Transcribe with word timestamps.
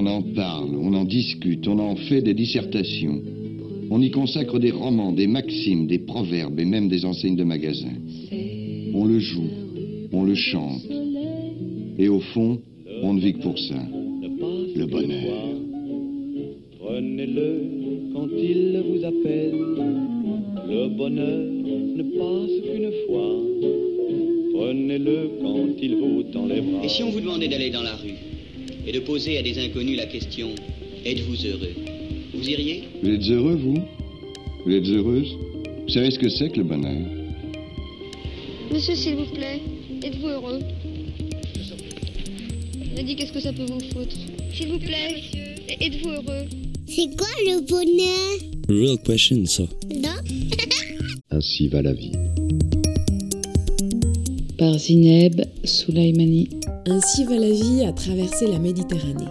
On 0.00 0.06
en 0.06 0.22
parle, 0.22 0.76
on 0.80 0.94
en 0.94 1.04
discute, 1.04 1.68
on 1.68 1.78
en 1.78 1.94
fait 1.94 2.22
des 2.22 2.32
dissertations. 2.32 3.20
On 3.90 4.00
y 4.00 4.10
consacre 4.10 4.58
des 4.58 4.70
romans, 4.70 5.12
des 5.12 5.26
maximes, 5.26 5.86
des 5.86 5.98
proverbes 5.98 6.58
et 6.58 6.64
même 6.64 6.88
des 6.88 7.04
enseignes 7.04 7.36
de 7.36 7.44
magasins. 7.44 7.98
On 8.94 9.04
le 9.04 9.18
joue, 9.18 9.50
on 10.10 10.24
le 10.24 10.34
chante. 10.34 10.80
Et 11.98 12.08
au 12.08 12.20
fond, 12.20 12.62
on 13.02 13.12
ne 13.12 13.20
vit 13.20 13.34
que 13.34 13.42
pour 13.42 13.58
ça. 13.58 13.74
Le 14.74 14.86
bonheur. 14.86 15.34
Prenez-le 16.78 17.60
quand 18.14 18.28
il 18.38 18.82
vous 18.88 19.04
appelle. 19.04 19.52
Le 20.66 20.88
bonheur 20.96 21.44
ne 21.98 22.02
passe 22.18 22.56
qu'une 22.64 22.90
fois. 23.06 23.36
Prenez-le 24.54 25.30
quand 25.42 25.68
il 25.82 25.96
vous 25.96 26.22
tend 26.32 26.46
les 26.46 26.62
bras. 26.62 26.84
Et 26.84 26.88
si 26.88 27.02
on 27.02 27.10
vous 27.10 27.20
demandait 27.20 27.48
d'aller 27.48 27.68
dans 27.68 27.82
la 27.82 27.96
rue 27.96 28.09
et 28.86 28.92
de 28.92 29.00
poser 29.00 29.38
à 29.38 29.42
des 29.42 29.58
inconnus 29.58 29.96
la 29.96 30.06
question 30.06 30.50
Êtes-vous 31.04 31.46
heureux? 31.46 31.74
Vous 32.34 32.48
iriez? 32.48 32.84
Vous 33.02 33.10
êtes 33.10 33.28
heureux, 33.30 33.54
vous? 33.54 33.78
Vous 34.64 34.72
êtes 34.72 34.86
heureuse? 34.86 35.34
Vous 35.86 35.88
savez 35.88 36.10
ce 36.10 36.18
que 36.18 36.28
c'est 36.28 36.50
que 36.50 36.58
le 36.58 36.64
bonheur? 36.64 37.00
Monsieur, 38.72 38.94
s'il 38.94 39.16
vous 39.16 39.32
plaît, 39.34 39.60
êtes-vous 40.04 40.28
heureux? 40.28 40.60
M'a 42.94 43.02
dit 43.02 43.16
qu'est-ce 43.16 43.32
que 43.32 43.40
ça 43.40 43.52
peut 43.52 43.64
vous 43.64 43.80
foutre? 43.80 44.14
S'il 44.52 44.68
vous 44.68 44.78
plaît, 44.78 45.22
êtes-vous 45.80 46.10
heureux? 46.10 46.44
C'est 46.86 47.16
quoi 47.16 47.28
le 47.46 47.66
bonheur? 47.66 48.38
Real 48.68 48.98
question, 49.02 49.44
ça. 49.46 49.62
Non. 49.94 50.20
Ainsi 51.30 51.68
va 51.68 51.82
la 51.82 51.94
vie. 51.94 52.12
Par 54.58 54.78
Zineb 54.78 55.40
Soulaimani. 55.64 56.59
Ainsi 56.86 57.24
va 57.24 57.36
la 57.36 57.50
vie 57.50 57.84
à 57.84 57.92
traverser 57.92 58.46
la 58.46 58.58
Méditerranée. 58.58 59.28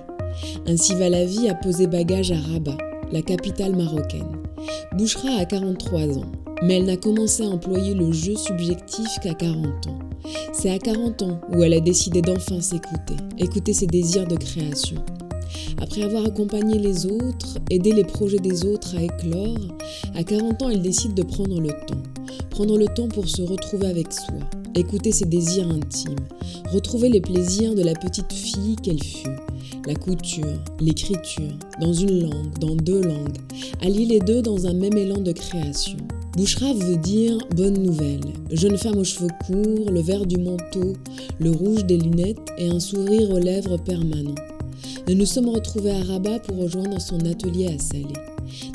Ainsi 0.68 0.94
va 0.94 1.10
la 1.10 1.26
vie 1.26 1.50
à 1.50 1.56
poser 1.56 1.88
bagage 1.88 2.32
à 2.32 2.40
Rabat, 2.40 2.78
la 3.12 3.24
capitale 3.24 3.76
marocaine. 3.76 4.38
Bouchra 4.96 5.32
a 5.40 5.46
43 5.46 6.20
ans, 6.20 6.32
mais 6.62 6.76
elle 6.76 6.86
n'a 6.86 6.96
commencé 6.96 7.44
à 7.44 7.48
employer 7.48 7.96
le 7.96 8.12
jeu 8.12 8.36
subjectif 8.36 9.08
qu'à 9.24 9.34
40 9.34 9.88
ans. 9.88 10.00
C'est 10.54 10.70
à 10.70 10.78
40 10.78 11.24
ans 11.24 11.42
où 11.52 11.64
elle 11.64 11.74
a 11.74 11.80
décidé 11.80 12.22
d'enfin 12.22 12.62
s'écouter, 12.62 13.16
écouter 13.40 13.74
ses 13.74 13.88
désirs 13.88 14.28
de 14.28 14.36
création. 14.36 14.98
Après 15.82 16.04
avoir 16.04 16.26
accompagné 16.26 16.78
les 16.78 17.08
autres, 17.08 17.58
aidé 17.72 17.94
les 17.94 18.04
projets 18.04 18.38
des 18.38 18.64
autres 18.64 18.96
à 18.96 19.02
éclore, 19.02 19.58
à 20.16 20.24
40 20.24 20.62
ans, 20.62 20.70
elle 20.70 20.84
décide 20.84 21.16
de 21.16 21.24
prendre 21.24 21.60
le 21.60 21.70
temps. 21.70 22.04
Prendre 22.52 22.78
le 22.78 22.88
temps 22.88 23.08
pour 23.08 23.28
se 23.28 23.42
retrouver 23.42 23.88
avec 23.88 24.14
soi, 24.14 24.40
écouter 24.76 25.12
ses 25.12 25.26
désirs 25.26 25.70
intimes, 25.70 26.16
retrouver 26.72 27.10
les 27.10 27.22
plaisirs 27.22 27.76
de 27.76 27.84
la 27.84 27.94
petite 27.94 28.32
fille 28.32 28.76
qu'elle 28.82 29.04
fut. 29.04 29.36
La 29.88 29.96
couture, 29.96 30.60
l'écriture, 30.80 31.54
dans 31.80 31.94
une 31.94 32.24
langue, 32.24 32.58
dans 32.60 32.76
deux 32.76 33.02
langues, 33.02 33.38
allier 33.82 34.06
les 34.06 34.20
deux 34.20 34.42
dans 34.42 34.68
un 34.68 34.74
même 34.74 34.98
élan 34.98 35.20
de 35.20 35.32
création. 35.32 35.98
Bouchra 36.38 36.74
veut 36.74 36.98
dire 36.98 37.38
bonne 37.56 37.82
nouvelle. 37.82 38.22
Jeune 38.52 38.78
femme 38.78 38.98
aux 38.98 39.04
cheveux 39.04 39.30
courts, 39.46 39.92
le 39.92 40.02
vert 40.02 40.26
du 40.26 40.38
manteau, 40.38 40.94
le 41.40 41.52
rouge 41.52 41.86
des 41.86 41.98
lunettes 41.98 42.38
et 42.58 42.70
un 42.70 42.80
sourire 42.80 43.32
aux 43.32 43.40
lèvres 43.40 43.78
permanent. 43.78 44.36
Nous 45.08 45.16
nous 45.16 45.26
sommes 45.26 45.50
retrouvés 45.50 45.92
à 45.92 46.04
Rabat 46.04 46.40
pour 46.40 46.58
rejoindre 46.58 47.02
son 47.02 47.20
atelier 47.26 47.68
à 47.68 47.80
Salé. 47.80 48.14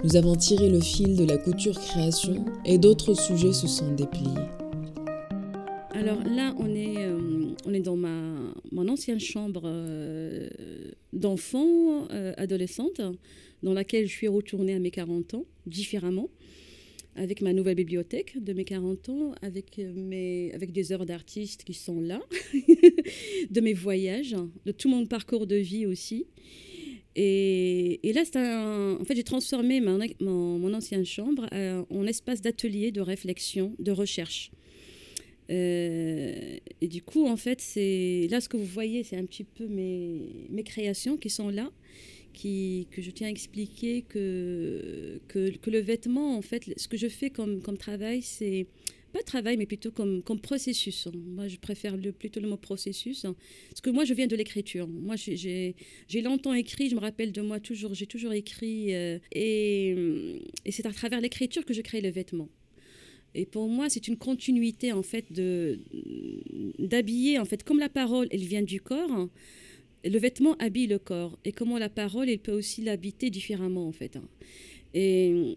Nous 0.03 0.17
avons 0.17 0.35
tiré 0.35 0.69
le 0.69 0.81
fil 0.81 1.17
de 1.17 1.25
la 1.25 1.37
couture 1.37 1.79
création 1.79 2.45
et 2.65 2.79
d'autres 2.79 3.15
sujets 3.15 3.53
se 3.53 3.69
sont 3.69 3.93
dépliés. 3.95 4.31
Alors 6.05 6.23
là, 6.23 6.55
on 6.59 6.75
est, 6.75 6.99
euh, 6.99 7.55
on 7.65 7.73
est 7.73 7.81
dans 7.81 7.97
ma, 7.97 8.37
mon 8.73 8.89
ancienne 8.89 9.21
chambre 9.21 9.63
euh, 9.65 10.51
d'enfant, 11.15 12.07
euh, 12.11 12.35
adolescente, 12.37 13.01
dans 13.63 13.73
laquelle 13.73 14.07
je 14.07 14.13
suis 14.13 14.29
retournée 14.29 14.75
à 14.75 14.79
mes 14.79 14.91
40 14.91 15.33
ans, 15.33 15.47
différemment, 15.65 16.29
avec 17.17 17.41
ma 17.41 17.55
nouvelle 17.55 17.77
bibliothèque 17.77 18.37
de 18.37 18.53
mes 18.53 18.67
40 18.67 19.09
ans, 19.09 19.35
avec, 19.41 19.79
mes, 19.79 20.53
avec 20.53 20.73
des 20.73 20.93
heures 20.93 21.07
d'artistes 21.07 21.65
qui 21.65 21.73
sont 21.73 22.03
là, 22.03 22.21
de 23.51 23.61
mes 23.63 23.73
voyages, 23.73 24.37
de 24.67 24.73
tout 24.73 24.91
mon 24.91 25.07
parcours 25.07 25.47
de 25.47 25.57
vie 25.57 25.87
aussi. 25.87 26.27
Et, 27.17 28.07
et 28.07 28.13
là, 28.13 28.25
un, 28.35 28.99
en 29.01 29.05
fait, 29.07 29.17
j'ai 29.17 29.25
transformé 29.25 29.81
mon, 29.81 29.99
mon, 30.21 30.75
ancienne 30.75 31.07
chambre 31.07 31.49
en 31.89 32.07
espace 32.07 32.43
d'atelier, 32.43 32.93
de 32.93 33.01
réflexion, 33.01 33.75
de 33.79 33.91
recherche. 33.91 34.51
Euh, 35.51 36.57
et 36.81 36.89
du 36.89 37.03
coup, 37.03 37.27
en 37.27 37.37
fait, 37.37 37.61
c'est 37.61 38.29
là 38.31 38.41
ce 38.41 38.49
que 38.49 38.57
vous 38.57 38.65
voyez, 38.65 39.05
c'est 39.05 39.17
un 39.17 39.27
petit 39.27 39.45
peu 39.45 39.67
mes, 39.67 40.47
mes 40.51 40.63
créations 40.63 41.17
qui 41.17 41.31
sont 41.31 41.51
là, 41.51 41.71
qui, 42.33 42.89
que 42.91 43.03
je 43.03 43.11
tiens 43.11 43.29
à 43.29 43.31
expliquer 43.31 44.03
que, 44.03 45.21
que, 45.29 45.71
le 45.71 45.79
vêtement, 45.79 46.37
en 46.37 46.43
fait, 46.43 46.73
ce 46.77 46.89
que 46.89 46.97
je 46.97 47.09
fais 47.09 47.31
comme, 47.31 47.63
comme 47.63 47.77
travail, 47.77 48.23
c'est 48.23 48.67
pas 49.13 49.23
travail, 49.23 49.57
mais 49.57 49.67
plutôt 49.67 49.93
comme, 49.93 50.23
comme 50.23 50.41
processus. 50.41 51.07
Moi, 51.15 51.47
je 51.47 51.57
préfère 51.57 51.97
plutôt 52.19 52.41
le 52.41 52.49
mot 52.49 52.57
processus. 52.57 53.23
Parce 53.23 53.81
que 53.81 53.91
moi, 53.91 54.05
je 54.05 54.13
viens 54.13 54.27
de 54.27 54.35
l'écriture. 54.35 54.89
Moi, 54.89 55.15
j'ai 55.17 55.75
longtemps 56.23 56.53
écrit, 56.53 56.89
je 56.89 56.97
me 56.97 57.01
rappelle 57.01 57.31
de 57.31 57.41
moi 57.41 57.61
toujours, 57.61 57.95
j'ai 57.95 58.07
toujours 58.07 58.33
écrit. 58.33 58.93
Euh, 58.93 59.21
et, 59.31 60.41
et 60.65 60.73
c'est 60.73 60.87
à 60.87 60.93
travers 60.93 61.21
l'écriture 61.21 61.65
que 61.65 61.73
je 61.73 61.81
crée 61.81 62.01
le 62.01 62.11
vêtement. 62.11 62.49
Et 63.35 63.47
pour 63.47 63.69
moi, 63.69 63.89
c'est 63.89 64.07
une 64.07 64.17
continuité 64.17 64.93
en 64.93 65.03
fait 65.03 65.33
de 65.33 65.81
d'habiller 66.79 67.39
en 67.39 67.45
fait 67.45 67.65
comme 67.65 67.79
la 67.79 67.89
parole, 67.89 68.29
elle 68.31 68.45
vient 68.45 68.63
du 68.63 68.81
corps. 68.81 69.29
Le 70.05 70.19
vêtement 70.19 70.55
habille 70.59 70.87
le 70.87 70.99
corps 70.99 71.39
et 71.45 71.53
comment 71.53 71.79
la 71.79 71.89
parole, 71.89 72.29
elle 72.29 72.39
peut 72.39 72.53
aussi 72.53 72.83
l'habiter 72.83 73.31
différemment 73.31 73.89
en 73.89 73.93
fait. 73.93 74.19
Et, 74.93 75.55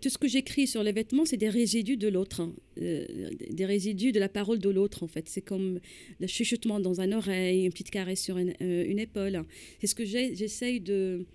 tout 0.00 0.08
ce 0.08 0.16
que 0.16 0.26
j'écris 0.26 0.66
sur 0.66 0.82
les 0.82 0.92
vêtements, 0.92 1.26
c'est 1.26 1.36
des 1.36 1.50
résidus 1.50 1.98
de 1.98 2.08
l'autre, 2.08 2.40
hein. 2.40 2.54
euh, 2.80 3.04
des 3.50 3.66
résidus 3.66 4.10
de 4.10 4.20
la 4.20 4.30
parole 4.30 4.58
de 4.58 4.70
l'autre 4.70 5.02
en 5.02 5.06
fait. 5.06 5.28
C'est 5.28 5.42
comme 5.42 5.80
le 6.18 6.26
chuchotement 6.26 6.80
dans 6.80 7.02
un 7.02 7.12
oreille, 7.12 7.66
une 7.66 7.72
petite 7.72 7.90
caresse 7.90 8.22
sur 8.22 8.38
une, 8.38 8.54
euh, 8.62 8.86
une 8.88 8.98
épaule. 8.98 9.44
C'est 9.80 9.86
ce 9.86 9.94
que 9.94 10.06
j'essaye 10.06 10.80
de 10.80 11.26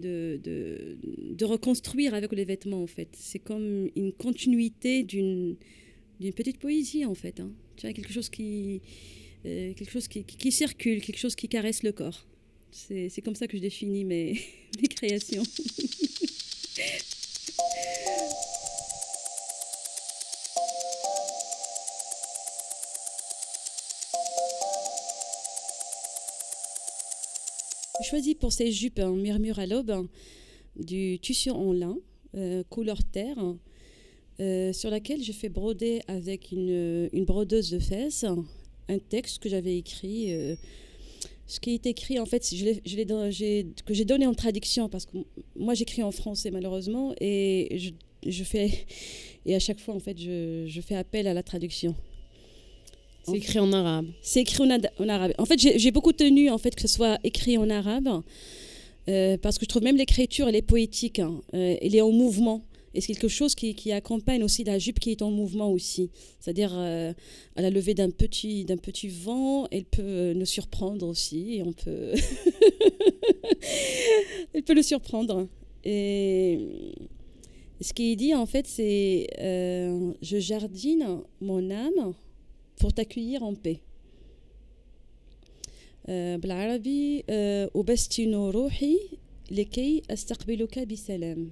de, 0.00 0.40
de, 0.42 1.44
reconstruire 1.44 2.14
avec 2.14 2.32
les 2.32 2.44
vêtements, 2.44 2.82
en 2.82 2.86
fait. 2.86 3.08
C'est 3.12 3.38
comme 3.38 3.88
une 3.96 4.12
continuité 4.12 5.02
d'une 5.02 5.56
petite 6.34 6.58
poésie, 6.58 7.04
en 7.04 7.14
fait. 7.14 7.40
Hein. 7.40 7.50
Tu 7.76 7.86
vois, 7.86 7.92
quelque 7.92 8.12
chose 8.12 8.28
qui, 8.28 8.80
euh, 9.46 9.72
quelque 9.74 9.90
chose 9.90 10.08
qui, 10.08 10.52
circule, 10.52 11.00
quelque 11.00 11.18
chose 11.18 11.34
qui 11.34 11.48
caresse 11.48 11.82
le 11.82 11.92
corps. 11.92 12.26
C'est 12.72 13.22
comme 13.24 13.34
ça 13.34 13.48
que 13.48 13.56
je 13.56 13.62
définis 13.62 14.04
mes, 14.04 14.40
mes 14.80 14.88
créations. 14.88 15.42
choisi 28.02 28.34
pour 28.34 28.52
ces 28.52 28.72
jupes 28.72 28.98
en 28.98 29.12
murmure 29.12 29.58
à 29.58 29.66
l'aube 29.66 30.06
du 30.76 31.18
tissu 31.20 31.50
en 31.50 31.72
lin, 31.72 31.96
euh, 32.36 32.62
couleur 32.68 33.02
terre, 33.04 33.38
euh, 34.40 34.72
sur 34.72 34.90
laquelle 34.90 35.22
je 35.22 35.32
fais 35.32 35.48
broder 35.48 36.00
avec 36.06 36.52
une, 36.52 37.08
une, 37.12 37.24
brodeuse 37.24 37.70
de 37.70 37.78
fesses 37.78 38.24
un 38.88 38.98
texte 38.98 39.38
que 39.40 39.48
j'avais 39.48 39.76
écrit. 39.76 40.32
Euh, 40.32 40.56
ce 41.46 41.58
qui 41.58 41.74
est 41.74 41.86
écrit, 41.86 42.18
en 42.20 42.26
fait, 42.26 42.48
je 42.54 42.64
je 42.84 43.82
que 43.82 43.94
j'ai 43.94 44.04
donné 44.04 44.26
en 44.26 44.34
traduction, 44.34 44.88
parce 44.88 45.04
que 45.06 45.18
moi 45.56 45.74
j'écris 45.74 46.02
en 46.02 46.12
français 46.12 46.50
malheureusement, 46.50 47.12
et 47.20 47.76
je, 47.76 47.90
je, 48.30 48.44
fais, 48.44 48.86
et 49.46 49.54
à 49.56 49.58
chaque 49.58 49.80
fois, 49.80 49.94
en 49.94 50.00
fait, 50.00 50.16
je, 50.16 50.66
je 50.68 50.80
fais 50.80 50.94
appel 50.94 51.26
à 51.26 51.34
la 51.34 51.42
traduction. 51.42 51.96
C'est 53.24 53.36
écrit 53.36 53.58
en 53.58 53.72
arabe. 53.72 54.06
C'est 54.22 54.40
écrit 54.40 54.64
en, 54.64 54.70
en, 54.70 55.08
arabe. 55.08 55.32
En 55.38 55.44
fait, 55.44 55.58
j'ai 55.58 55.90
beaucoup 55.90 56.12
tenu 56.12 56.50
en 56.50 56.58
fait 56.58 56.74
que 56.74 56.82
ce 56.82 56.88
soit 56.88 57.18
écrit 57.22 57.58
en 57.58 57.68
arabe 57.70 58.22
euh, 59.08 59.36
parce 59.38 59.58
que 59.58 59.64
je 59.64 59.68
trouve 59.68 59.82
même 59.82 59.96
l'écriture, 59.96 60.48
elle 60.48 60.56
est 60.56 60.62
poétique, 60.62 61.18
hein. 61.18 61.40
euh, 61.54 61.76
elle 61.80 61.94
est 61.94 62.00
en 62.00 62.12
mouvement. 62.12 62.62
Et 62.92 63.00
c'est 63.00 63.14
quelque 63.14 63.28
chose 63.28 63.54
qui, 63.54 63.76
qui, 63.76 63.92
accompagne 63.92 64.42
aussi 64.42 64.64
la 64.64 64.78
jupe 64.78 64.98
qui 64.98 65.12
est 65.12 65.22
en 65.22 65.30
mouvement 65.30 65.70
aussi. 65.70 66.10
C'est-à-dire 66.40 66.72
euh, 66.74 67.12
à 67.54 67.62
la 67.62 67.70
levée 67.70 67.94
d'un 67.94 68.10
petit, 68.10 68.64
d'un 68.64 68.78
petit 68.78 69.06
vent, 69.06 69.68
elle 69.70 69.84
peut 69.84 70.32
nous 70.32 70.46
surprendre 70.46 71.06
aussi. 71.06 71.56
Et 71.56 71.62
on 71.62 71.72
peut... 71.72 72.12
elle 74.54 74.64
peut 74.64 74.74
le 74.74 74.82
surprendre. 74.82 75.46
Et 75.84 76.58
ce 77.80 77.92
qui 77.92 78.12
est 78.12 78.16
dit 78.16 78.34
en 78.34 78.46
fait, 78.46 78.66
c'est 78.66 79.28
je 79.38 80.38
jardine 80.40 81.20
mon 81.40 81.70
âme 81.70 82.14
pour 82.79 82.93
t'accueillir 82.93 83.43
en 83.43 83.55
paix. 83.55 83.79
بالعربي 86.07 87.23
أبستن 87.75 88.35
روحي 88.35 88.99
لكي 89.51 90.01
أستقبلك 90.09 90.79
بسلام 90.79 91.51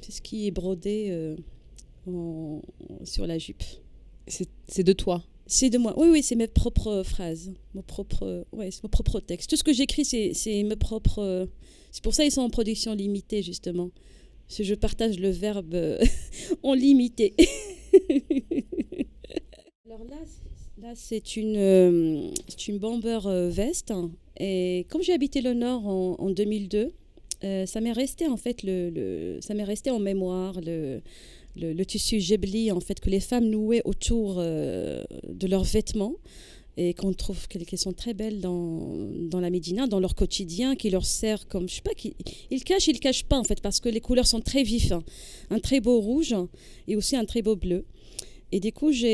c'est 0.00 0.12
ce 0.12 0.20
qui 0.20 0.48
est 0.48 0.50
brodé 0.50 1.06
euh, 1.10 1.36
en, 2.08 2.60
sur 3.04 3.26
la 3.28 3.38
jupe 3.38 3.62
c'est 4.26 4.82
de 4.82 4.92
toi 4.92 5.22
C'est 5.46 5.70
de 5.70 5.78
moi. 5.78 5.92
Oui, 5.98 6.08
oui, 6.08 6.22
c'est 6.22 6.36
mes 6.36 6.46
propres 6.46 7.02
phrases, 7.02 7.52
mon 7.74 7.82
propre, 7.82 8.46
ouais, 8.52 8.70
c'est 8.70 8.82
mon 8.82 8.88
propre 8.88 9.20
texte. 9.20 9.50
Tout 9.50 9.56
ce 9.56 9.64
que 9.64 9.72
j'écris, 9.72 10.04
c'est, 10.04 10.32
c'est 10.34 10.62
mes 10.62 10.76
propres. 10.76 11.48
C'est 11.90 12.02
pour 12.02 12.14
ça 12.14 12.22
qu'ils 12.22 12.32
sont 12.32 12.42
en 12.42 12.50
production 12.50 12.94
limitée 12.94 13.42
justement. 13.42 13.90
Parce 14.46 14.58
que 14.58 14.64
je 14.64 14.74
partage 14.74 15.18
le 15.18 15.30
verbe 15.30 15.76
en 16.62 16.74
limité. 16.74 17.34
Alors 19.99 20.19
là, 20.79 20.91
c'est 20.93 21.37
une, 21.37 22.31
c'est 22.47 22.67
une 22.67 22.77
bomber 22.77 23.19
veste. 23.49 23.91
Et 24.39 24.85
comme 24.89 25.01
j'ai 25.01 25.13
habité 25.13 25.41
le 25.41 25.55
Nord 25.55 25.87
en, 25.87 26.15
en 26.19 26.29
2002, 26.29 26.91
ça 27.65 27.81
m'est 27.81 27.91
resté 27.91 28.27
en 28.27 28.37
fait 28.37 28.61
le, 28.61 29.39
ça 29.41 29.55
m'est 29.55 29.63
resté 29.63 29.89
en 29.89 29.99
mémoire 29.99 30.61
le 30.61 31.01
le, 31.59 31.83
tissu 31.85 32.19
jebli 32.19 32.71
en 32.71 32.79
fait 32.79 32.99
que 32.99 33.09
les 33.09 33.19
femmes 33.19 33.45
nouaient 33.45 33.81
autour 33.85 34.35
euh, 34.37 35.03
de 35.27 35.47
leurs 35.47 35.63
vêtements 35.63 36.13
et 36.79 36.93
qu'on 36.93 37.11
trouve 37.11 37.47
qu'elles 37.47 37.79
sont 37.79 37.93
très 37.93 38.13
belles 38.13 38.39
dans, 38.39 38.95
dans, 39.31 39.39
la 39.39 39.49
Médina, 39.49 39.87
dans 39.87 39.99
leur 39.99 40.13
quotidien, 40.13 40.75
qui 40.75 40.91
leur 40.91 41.07
sert 41.07 41.47
comme, 41.47 41.67
je 41.67 41.75
sais 41.75 41.81
pas, 41.81 41.91
ils 42.51 42.63
cachent, 42.63 42.87
ils 42.87 42.99
cachent 42.99 43.23
pas 43.23 43.39
en 43.39 43.43
fait, 43.43 43.61
parce 43.61 43.79
que 43.79 43.89
les 43.89 43.99
couleurs 43.99 44.27
sont 44.27 44.41
très 44.41 44.61
vives. 44.61 44.93
Hein. 44.93 45.03
Un 45.49 45.57
très 45.57 45.79
beau 45.79 45.99
rouge 45.99 46.35
et 46.87 46.95
aussi 46.95 47.15
un 47.15 47.25
très 47.25 47.41
beau 47.41 47.55
bleu. 47.55 47.83
Et 48.51 48.59
du 48.59 48.71
coup, 48.71 48.91
j'étais 48.91 49.11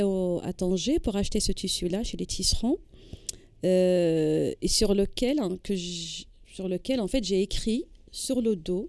à 0.00 0.52
Tanger 0.52 0.98
pour 0.98 1.16
acheter 1.16 1.40
ce 1.40 1.52
tissu-là 1.52 2.02
chez 2.02 2.16
les 2.16 2.26
tisserands, 2.26 2.78
euh, 3.64 4.52
sur 4.64 4.94
lequel, 4.94 5.38
hein, 5.40 5.58
que 5.62 5.74
sur 5.76 6.68
lequel 6.68 7.00
en 7.00 7.08
fait 7.08 7.22
j'ai 7.24 7.42
écrit 7.42 7.84
sur 8.10 8.40
le 8.40 8.56
dos 8.56 8.88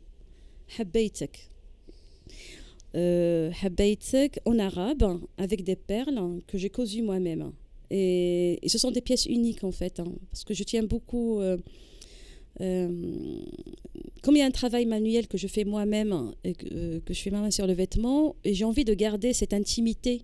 Habaytek. 0.79 1.49
Euh, 2.95 3.51
en 4.45 4.59
arabe 4.59 5.19
avec 5.37 5.63
des 5.63 5.75
perles 5.75 6.41
que 6.47 6.57
j'ai 6.57 6.69
cousues 6.69 7.01
moi-même. 7.01 7.51
Et, 7.89 8.59
ce 8.65 8.77
sont 8.77 8.91
des 8.91 9.01
pièces 9.01 9.25
uniques 9.25 9.63
en 9.63 9.71
fait, 9.71 9.99
hein, 9.99 10.11
parce 10.31 10.43
que 10.45 10.53
je 10.53 10.63
tiens 10.63 10.83
beaucoup. 10.83 11.39
Euh, 11.39 11.57
euh, 12.61 13.39
comme 14.23 14.35
il 14.35 14.39
y 14.39 14.41
a 14.41 14.45
un 14.45 14.51
travail 14.51 14.85
manuel 14.85 15.27
que 15.27 15.37
je 15.37 15.47
fais 15.47 15.63
moi-même 15.63 16.33
que, 16.43 16.49
euh, 16.71 16.99
que, 17.05 17.13
je 17.13 17.21
fais 17.21 17.29
moi-même 17.29 17.51
sur 17.51 17.67
le 17.67 17.73
vêtement, 17.73 18.35
j'ai 18.45 18.65
envie 18.65 18.85
de 18.85 18.93
garder 18.93 19.33
cette 19.33 19.53
intimité 19.53 20.23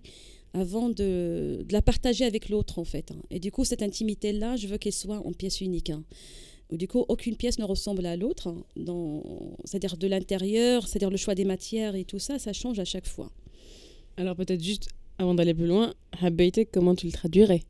avant 0.52 0.88
de, 0.88 1.64
la 1.70 1.82
partager 1.82 2.24
avec 2.24 2.48
l'autre 2.48 2.78
en 2.78 2.84
fait. 2.84 3.10
Hein. 3.10 3.22
Et 3.30 3.40
du 3.40 3.50
coup, 3.50 3.64
cette 3.64 3.82
intimité-là, 3.82 4.56
je 4.56 4.66
veux 4.66 4.78
qu'elle 4.78 4.92
soit 4.92 5.18
en 5.26 5.32
pièces 5.32 5.60
uniques. 5.60 5.90
Hein 5.90 6.04
du 6.72 6.88
coup 6.88 7.04
aucune 7.08 7.36
pièce 7.36 7.58
ne 7.58 7.64
ressemble 7.64 8.06
à 8.06 8.16
l'autre, 8.16 8.48
hein, 8.48 8.64
c'est-à-dire 9.64 9.96
de 9.96 10.06
l'intérieur, 10.06 10.86
c'est-à-dire 10.86 11.10
le 11.10 11.16
choix 11.16 11.34
des 11.34 11.44
matières 11.44 11.94
et 11.94 12.04
tout 12.04 12.18
ça, 12.18 12.38
ça 12.38 12.52
change 12.52 12.78
à 12.78 12.84
chaque 12.84 13.06
fois. 13.06 13.30
Alors 14.16 14.36
peut-être 14.36 14.62
juste 14.62 14.88
avant 15.18 15.34
d'aller 15.34 15.54
plus 15.54 15.66
loin, 15.66 15.94
Habaitek, 16.20 16.70
comment 16.72 16.94
tu 16.94 17.06
le 17.06 17.12
traduirais? 17.12 17.62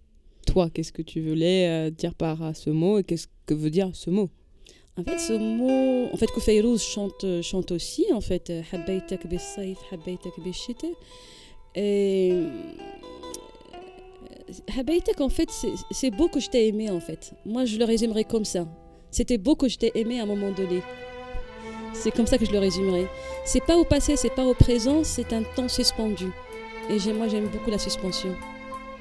Toi, 0.47 0.71
qu'est-ce 0.71 0.93
que 0.93 1.03
tu 1.03 1.21
voulais 1.21 1.69
euh, 1.69 1.91
dire 1.91 2.15
par 2.15 2.55
ce 2.57 2.71
mot 2.71 2.99
et 2.99 3.05
qu'est-ce 3.05 3.29
que 3.47 3.55
veut 3.55 3.71
dire 3.71 3.91
ce 3.95 4.11
mot? 4.11 4.31
En 4.97 5.03
fait, 5.03 5.19
ce 5.19 5.33
mot, 5.33 6.09
en 6.13 6.17
fait, 6.17 6.27
Koufeirouz 6.27 6.81
chante, 6.81 7.25
chante 7.43 7.73
aussi, 7.73 8.07
en 8.13 8.21
fait, 8.21 8.53
Habaitek 8.73 9.27
bis-saif, 9.27 9.79
Habaitek 9.91 10.33
bis-shita. 10.39 10.87
Et 11.75 12.33
Habaitek, 14.79 15.21
en 15.21 15.29
fait, 15.29 15.51
c'est 15.91 16.11
beau 16.11 16.29
que 16.29 16.39
je 16.39 16.49
t'ai 16.49 16.69
aimé, 16.69 16.91
en 16.91 17.01
fait. 17.01 17.33
Moi, 17.45 17.65
je 17.65 17.77
le 17.77 17.85
résumerai 17.85 18.25
comme 18.25 18.45
ça. 18.45 18.69
C'était 19.11 19.39
beau 19.39 19.57
que 19.57 19.69
je 19.69 19.79
t'ai 19.79 19.91
aimé 19.99 20.21
à 20.21 20.23
un 20.23 20.27
moment 20.27 20.53
donné. 20.53 20.81
C'est 21.93 22.13
comme 22.13 22.27
ça 22.27 22.39
que 22.39 22.45
je 22.45 22.53
le 22.53 22.59
résumerai. 22.59 23.07
C'est 23.45 23.65
pas 23.65 23.77
au 23.77 23.85
passé, 23.85 24.17
c'est 24.17 24.35
pas 24.35 24.45
au 24.45 24.55
présent, 24.55 25.03
c'est 25.03 25.33
un 25.33 25.43
temps 25.43 25.69
suspendu. 25.69 26.27
Et 26.89 27.13
moi, 27.13 27.27
j'aime 27.29 27.49
beaucoup 27.49 27.71
la 27.71 27.79
suspension. 27.79 28.35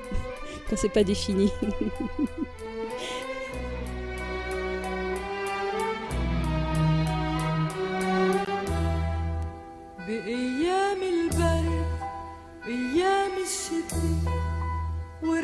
Quand 0.69 0.75
c'est 0.75 0.89
pas 0.89 1.03
défini. 1.03 1.49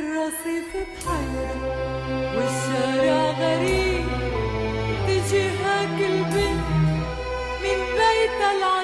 الرصيف 0.10 0.70
بحيرة 0.76 1.56
والشارع 2.36 3.32
غريب 3.32 4.06
تجي 5.08 5.50
هاك 5.50 6.00
البنت 6.02 6.68
من 7.64 7.80
بيتها 7.98 8.52
العريق 8.58 8.79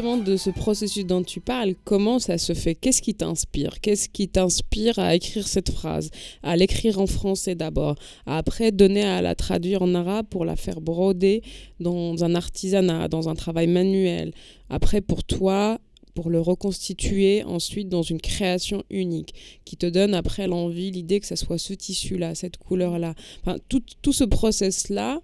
de 0.00 0.38
ce 0.38 0.48
processus 0.48 1.04
dont 1.04 1.22
tu 1.22 1.40
parles, 1.40 1.74
comment 1.84 2.18
ça 2.18 2.38
se 2.38 2.54
fait? 2.54 2.74
Qu'est-ce 2.74 3.02
qui 3.02 3.14
t'inspire? 3.14 3.78
Qu'est-ce 3.82 4.08
qui 4.08 4.26
t'inspire 4.26 4.98
à 4.98 5.14
écrire 5.14 5.46
cette 5.46 5.70
phrase? 5.70 6.10
À 6.42 6.56
l'écrire 6.56 6.98
en 6.98 7.06
français 7.06 7.54
d'abord, 7.54 7.96
après 8.24 8.72
donner 8.72 9.02
à 9.02 9.20
la 9.20 9.34
traduire 9.34 9.82
en 9.82 9.94
arabe 9.94 10.26
pour 10.30 10.46
la 10.46 10.56
faire 10.56 10.80
broder 10.80 11.42
dans 11.78 12.24
un 12.24 12.34
artisanat, 12.34 13.08
dans 13.08 13.28
un 13.28 13.34
travail 13.34 13.66
manuel. 13.66 14.32
Après, 14.70 15.02
pour 15.02 15.24
toi, 15.24 15.78
pour 16.14 16.30
le 16.30 16.40
reconstituer 16.40 17.44
ensuite 17.44 17.90
dans 17.90 18.02
une 18.02 18.20
création 18.20 18.84
unique 18.88 19.34
qui 19.66 19.76
te 19.76 19.86
donne 19.86 20.14
après 20.14 20.46
l'envie, 20.46 20.90
l'idée 20.90 21.20
que 21.20 21.26
ça 21.26 21.36
soit 21.36 21.58
ce 21.58 21.74
tissu-là, 21.74 22.34
cette 22.34 22.56
couleur-là. 22.56 23.14
Enfin, 23.42 23.58
tout, 23.68 23.82
tout 24.00 24.14
ce 24.14 24.24
process-là, 24.24 25.20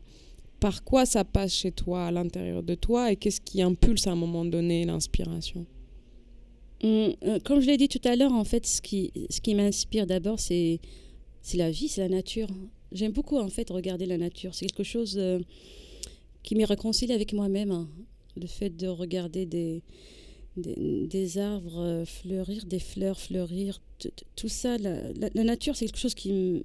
par 0.61 0.83
quoi 0.85 1.07
ça 1.07 1.25
passe 1.25 1.55
chez 1.55 1.73
toi, 1.73 2.07
à 2.07 2.11
l'intérieur 2.11 2.63
de 2.63 2.75
toi, 2.75 3.13
et 3.13 3.17
qu'est-ce 3.17 3.41
qui 3.41 3.63
impulse 3.63 4.07
à 4.07 4.13
un 4.13 4.17
moment 4.17 4.45
donné 4.45 4.85
l'inspiration 4.85 5.67
hum, 6.83 7.15
euh, 7.25 7.39
Comme 7.45 7.61
je 7.61 7.67
l'ai 7.67 7.77
dit 7.77 7.89
tout 7.89 8.01
à 8.05 8.17
l'heure, 8.17 8.33
en 8.33 8.45
fait, 8.45 8.67
ce 8.67 8.83
qui, 8.83 9.13
ce 9.31 9.41
qui 9.41 9.55
m'inspire 9.55 10.07
d'abord, 10.07 10.41
c'est, 10.41 10.81
la 11.55 11.71
vie, 11.71 11.89
c'est 11.89 12.01
la 12.01 12.09
nature. 12.09 12.49
J'aime 12.93 13.13
beaucoup, 13.13 13.39
en 13.39 13.49
fait, 13.49 13.71
regarder 13.71 14.07
la 14.07 14.19
nature. 14.19 14.55
C'est 14.55 14.67
quelque 14.67 14.85
chose 14.85 15.17
euh, 15.19 15.39
qui 16.43 16.55
me 16.55 16.65
réconcilie 16.65 17.13
avec 17.13 17.33
moi-même. 17.33 17.71
Hein. 17.71 17.89
Le 18.37 18.47
fait 18.47 18.71
de 18.71 18.89
regarder 18.89 19.47
des, 19.47 19.83
des, 20.57 21.39
arbres 21.39 21.81
euh, 21.81 22.05
fleurir, 22.05 22.65
des 22.67 22.79
fleurs 22.79 23.21
fleurir, 23.21 23.81
tout 24.37 24.49
ça, 24.49 24.77
la, 24.79 25.13
la 25.13 25.45
nature, 25.45 25.77
c'est 25.77 25.87
quelque 25.87 25.99
chose 25.99 26.15
qui, 26.15 26.65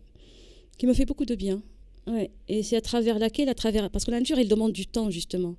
qui 0.78 0.88
me 0.88 0.94
fait 0.94 1.06
beaucoup 1.06 1.26
de 1.26 1.36
bien. 1.36 1.62
Ouais. 2.08 2.32
Et 2.48 2.64
c'est 2.64 2.76
à 2.76 2.82
travers 2.82 3.20
laquelle, 3.20 3.50
à 3.50 3.56
travers, 3.56 3.90
parce 3.90 4.06
que 4.06 4.12
la 4.12 4.20
nature, 4.20 4.38
elle 4.38 4.48
demande 4.48 4.74
du 4.74 4.86
temps 4.86 5.10
justement. 5.10 5.56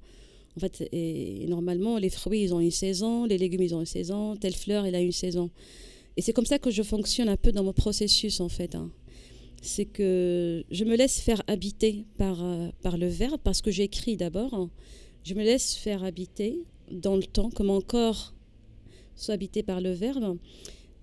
En 0.57 0.61
fait, 0.61 0.89
et 0.93 1.47
normalement, 1.49 1.99
les 1.99 2.11
fruits, 2.11 2.43
ils 2.43 2.55
ont 2.55 2.61
une 2.61 2.71
saison, 2.71 3.25
les 3.25 3.39
légumes, 3.39 3.63
ils 3.63 3.75
ont 3.75 3.81
une 3.81 3.87
saison, 3.87 4.37
telle 4.37 4.55
fleur, 4.55 4.87
elle 4.87 4.95
a 4.95 5.01
une 5.01 5.13
saison. 5.13 5.51
Et 6.17 6.23
c'est 6.23 6.33
comme 6.33 6.47
ça 6.47 6.61
que 6.61 6.71
je 6.71 6.83
fonctionne 6.83 7.29
un 7.29 7.37
peu 7.37 7.51
dans 7.51 7.65
mon 7.65 7.73
processus, 7.73 8.41
en 8.41 8.49
fait. 8.49 8.77
Hein. 8.77 8.91
C'est 9.63 9.87
que 9.87 10.65
je 10.71 10.85
me 10.85 10.97
laisse 10.97 11.21
faire 11.21 11.43
habiter 11.49 12.05
par, 12.19 12.45
euh, 12.45 12.69
par 12.83 12.99
le 12.99 13.09
verbe, 13.09 13.41
parce 13.43 13.63
que 13.63 13.73
j'écris 13.73 14.17
d'abord. 14.17 14.55
Hein. 14.55 14.71
Je 15.25 15.35
me 15.35 15.43
laisse 15.43 15.75
faire 15.75 16.05
habiter 16.05 16.63
dans 16.93 17.17
le 17.17 17.25
temps, 17.25 17.51
que 17.51 17.65
mon 17.65 17.81
corps 17.81 18.35
soit 19.17 19.35
habité 19.35 19.65
par 19.65 19.81
le 19.81 19.93
verbe. 19.93 20.39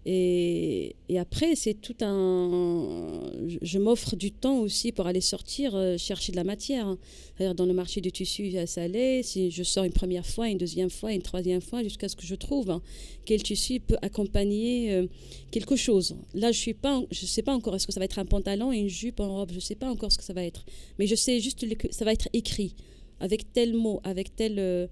Et, 0.06 0.96
après, 1.20 1.56
c'est 1.56 1.76
tout 1.76 1.96
un. 2.02 3.30
Je, 3.62 3.78
m'offre 3.78 4.16
du 4.16 4.32
temps 4.32 4.60
aussi 4.60 4.92
pour 4.92 5.06
aller 5.06 5.22
sortir, 5.22 5.76
euh, 5.76 5.98
chercher 5.98 6.32
de 6.32 6.38
la 6.38 6.44
matière. 6.44 6.98
C'est-à-dire 7.38 7.54
dans 7.54 7.66
le 7.66 7.74
marché 7.74 8.02
du 8.02 8.12
tissu 8.12 8.58
à 8.58 8.66
Salé, 8.66 9.22
si 9.24 9.52
je 9.52 9.62
sors 9.62 9.84
une 9.84 9.94
première 9.94 10.26
fois, 10.26 10.50
une 10.50 10.58
deuxième 10.58 10.90
fois, 10.90 11.14
une 11.14 11.22
troisième 11.22 11.62
fois, 11.62 11.84
jusqu'à 11.84 12.10
ce 12.10 12.16
que 12.16 12.26
je 12.26 12.34
trouve 12.34 12.72
hein, 12.72 12.82
quel 13.26 13.44
tissu 13.44 13.80
peut 13.80 13.98
accompagner 14.02 14.94
euh, 14.94 15.08
quelque 15.52 15.76
chose. 15.76 16.16
Là, 16.34 16.52
je 16.52 16.58
suis 16.58 16.74
pas, 16.74 17.04
je 17.12 17.26
sais 17.26 17.44
pas 17.44 17.54
encore. 17.54 17.76
Est-ce 17.76 17.86
que 17.86 17.94
ça 17.94 18.00
va 18.00 18.06
être 18.06 18.18
un 18.20 18.26
pantalon, 18.26 18.72
une 18.72 18.90
jupe, 18.90 19.20
en 19.20 19.36
robe 19.36 19.52
Je 19.54 19.60
sais 19.60 19.76
pas 19.76 19.90
encore 19.90 20.12
ce 20.12 20.18
que 20.18 20.24
ça 20.24 20.34
va 20.34 20.44
être. 20.44 20.66
Mais 20.98 21.06
je 21.06 21.16
sais 21.16 21.40
juste 21.40 21.68
que 21.78 21.88
ça 21.92 22.06
va 22.06 22.14
être 22.14 22.30
écrit 22.34 22.74
avec 23.20 23.54
tel 23.54 23.76
mot, 23.76 24.02
avec 24.04 24.36
tel, 24.36 24.56
euh, 24.58 24.88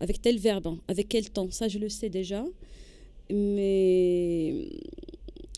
avec 0.00 0.20
tel 0.20 0.38
verbe, 0.38 0.66
hein, 0.66 0.78
avec 0.86 1.08
quel 1.08 1.30
temps. 1.30 1.50
Ça, 1.50 1.68
je 1.68 1.78
le 1.78 1.88
sais 1.88 2.10
déjà. 2.10 2.44
Mais 3.30 4.68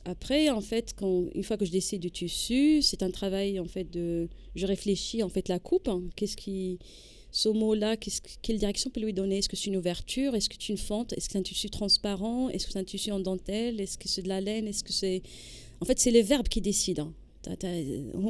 après, 0.05 0.51
en 0.51 0.61
fait, 0.61 0.95
quand, 0.97 1.25
une 1.35 1.43
fois 1.43 1.57
que 1.57 1.65
je 1.65 1.71
décide 1.73 2.01
du 2.01 2.11
tissu, 2.11 2.81
c'est 2.83 3.03
un 3.03 3.11
travail 3.11 3.59
en 3.59 3.65
fait 3.67 3.91
de, 3.91 4.29
je 4.55 4.67
réfléchis 4.67 5.23
en 5.23 5.29
fait 5.29 5.49
la 5.49 5.59
coupe. 5.59 5.89
hein. 5.89 6.03
Qu'est-ce 6.15 6.37
qui, 6.37 6.79
ce 7.33 7.49
mot-là, 7.49 7.97
quelle 8.43 8.59
direction 8.59 8.91
peut 8.91 9.01
lui 9.01 9.13
donner? 9.13 9.39
Est-ce 9.39 9.49
que 9.49 9.57
c'est 9.57 9.67
une 9.67 9.77
ouverture? 9.77 10.35
Est-ce 10.35 10.49
que 10.49 10.55
c'est 10.59 10.69
une 10.69 10.79
fente? 10.79 11.13
Est-ce 11.15 11.27
que 11.27 11.33
c'est 11.33 11.39
un 11.39 11.43
tissu 11.43 11.71
transparent? 11.71 12.49
Est-ce 12.51 12.67
que 12.67 12.73
c'est 12.73 12.79
un 12.79 12.85
tissu 12.85 13.11
en 13.11 13.21
dentelle? 13.21 13.81
Est-ce 13.81 13.99
que 13.99 14.09
c'est 14.09 14.23
de 14.23 14.29
la 14.29 14.41
laine? 14.41 14.69
Est-ce 14.69 14.85
que 14.85 14.93
c'est, 14.93 15.23
en 15.81 15.85
fait, 15.85 15.99
c'est 15.99 16.13
les 16.13 16.23
verbes 16.23 16.49
qui 16.49 16.61
décident. 16.61 17.09
hein. 17.09 17.13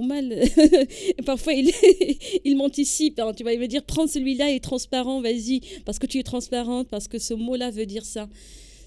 Mal, 0.03 0.43
parfois 1.27 1.53
il, 1.55 1.71
il 2.45 2.57
m'anticipe. 2.57 3.19
hein. 3.21 3.33
Tu 3.35 3.45
vas 3.45 3.55
me 3.57 3.67
dire 3.67 3.83
prends 3.85 4.07
celui-là, 4.07 4.51
il 4.51 4.57
est 4.57 4.61
transparent, 4.61 5.21
vas-y, 5.21 5.61
parce 5.85 5.99
que 5.99 6.07
tu 6.07 6.19
es 6.19 6.23
transparente, 6.23 6.89
parce 6.89 7.07
que 7.09 7.19
ce 7.19 7.35
mot-là 7.35 7.71
veut 7.71 7.87
dire 7.87 8.05
ça. 8.05 8.29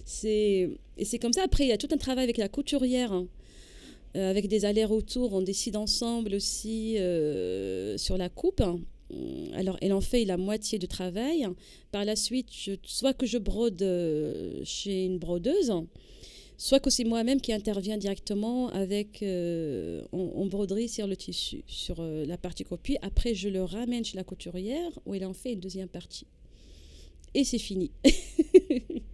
C'est 0.10 0.72
et 0.98 1.06
c'est 1.06 1.20
comme 1.20 1.34
ça. 1.34 1.44
Après, 1.44 1.66
il 1.66 1.68
y 1.68 1.72
a 1.72 1.78
tout 1.78 1.88
un 1.92 1.98
travail 1.98 2.24
avec 2.24 2.38
la 2.38 2.50
couturière, 2.50 3.14
hein. 3.14 3.28
Euh, 4.18 4.32
avec 4.32 4.48
des 4.48 4.66
allers-retours. 4.66 5.34
On 5.34 5.42
décide 5.42 5.76
ensemble 5.76 6.34
aussi 6.34 6.98
euh, 6.98 7.96
sur 7.98 8.18
la 8.18 8.28
coupe. 8.28 8.62
hein. 8.62 8.80
Alors, 9.54 9.78
elle 9.82 9.94
en 9.94 10.02
fait 10.02 10.26
la 10.26 10.38
moitié 10.38 10.80
de 10.80 10.88
travail. 10.88 11.48
Par 11.92 12.06
la 12.06 12.16
suite, 12.16 12.50
soit 12.84 13.14
que 13.14 13.28
je 13.28 13.38
brode 13.38 13.84
euh, 13.84 14.62
chez 14.64 15.06
une 15.06 15.20
brodeuse, 15.20 15.72
soit 16.58 16.80
que 16.80 16.90
c'est 16.90 17.04
moi-même 17.04 17.40
qui 17.40 17.54
interviens 17.54 17.98
directement 17.98 18.70
avec 18.70 19.22
euh, 19.22 20.02
en, 20.12 20.48
broderie 20.48 20.90
sur 20.90 21.06
le 21.06 21.16
tissu, 21.16 21.64
sur 21.68 22.02
la 22.02 22.38
partie 22.38 22.64
copie. 22.64 22.98
Après, 23.04 23.36
je 23.36 23.48
le 23.48 23.64
ramène 23.64 24.04
chez 24.04 24.18
la 24.18 24.24
couturière 24.24 24.92
où 25.06 25.14
elle 25.14 25.26
en 25.26 25.34
fait 25.34 25.54
une 25.54 25.60
deuxième 25.60 25.88
partie. 25.88 26.26
Et 27.36 27.44
c'est 27.44 27.60
fini. 27.60 27.92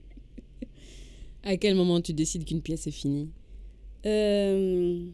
À 1.46 1.58
quel 1.58 1.76
moment 1.76 2.02
tu 2.02 2.14
décides 2.14 2.44
qu'une 2.44 2.62
pièce 2.62 2.88
est 2.88 2.92
finie? 2.92 3.30
Euh, 4.06 5.06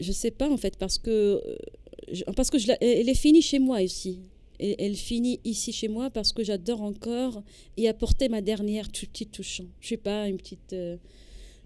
je 0.00 0.12
sais 0.12 0.30
pas 0.30 0.48
en 0.48 0.56
fait 0.56 0.76
parce 0.78 0.98
que 0.98 1.10
euh, 1.10 2.32
parce 2.36 2.50
que 2.50 2.56
elle 2.80 3.08
est 3.08 3.14
finie 3.14 3.42
chez 3.42 3.58
moi 3.58 3.82
ici. 3.82 4.20
Et 4.60 4.84
elle 4.84 4.96
finit 4.96 5.40
ici 5.44 5.72
chez 5.72 5.88
moi 5.88 6.10
parce 6.10 6.32
que 6.32 6.42
j'adore 6.42 6.82
encore 6.82 7.42
y 7.76 7.86
apporter 7.86 8.28
ma 8.28 8.40
dernière 8.40 8.88
petite 8.88 9.32
touche. 9.32 9.62
Je 9.80 9.88
sais 9.88 9.96
pas 9.96 10.28
une 10.28 10.36
petite 10.36 10.72
euh, 10.72 10.96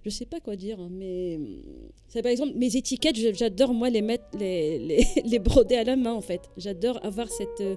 je 0.04 0.10
sais 0.10 0.26
pas 0.26 0.40
quoi 0.40 0.56
dire 0.56 0.80
hein, 0.80 0.88
mais 0.90 1.38
par 2.12 2.30
exemple 2.30 2.52
mes 2.56 2.76
étiquettes 2.76 3.16
j'adore 3.34 3.72
moi 3.72 3.88
les 3.88 4.02
mettre 4.02 4.24
les, 4.38 5.38
broder 5.38 5.76
à 5.76 5.84
la 5.84 5.96
main 5.96 6.12
en 6.12 6.20
fait. 6.20 6.40
J'adore 6.56 6.98
avoir 7.04 7.30
cette 7.30 7.60
euh, 7.60 7.76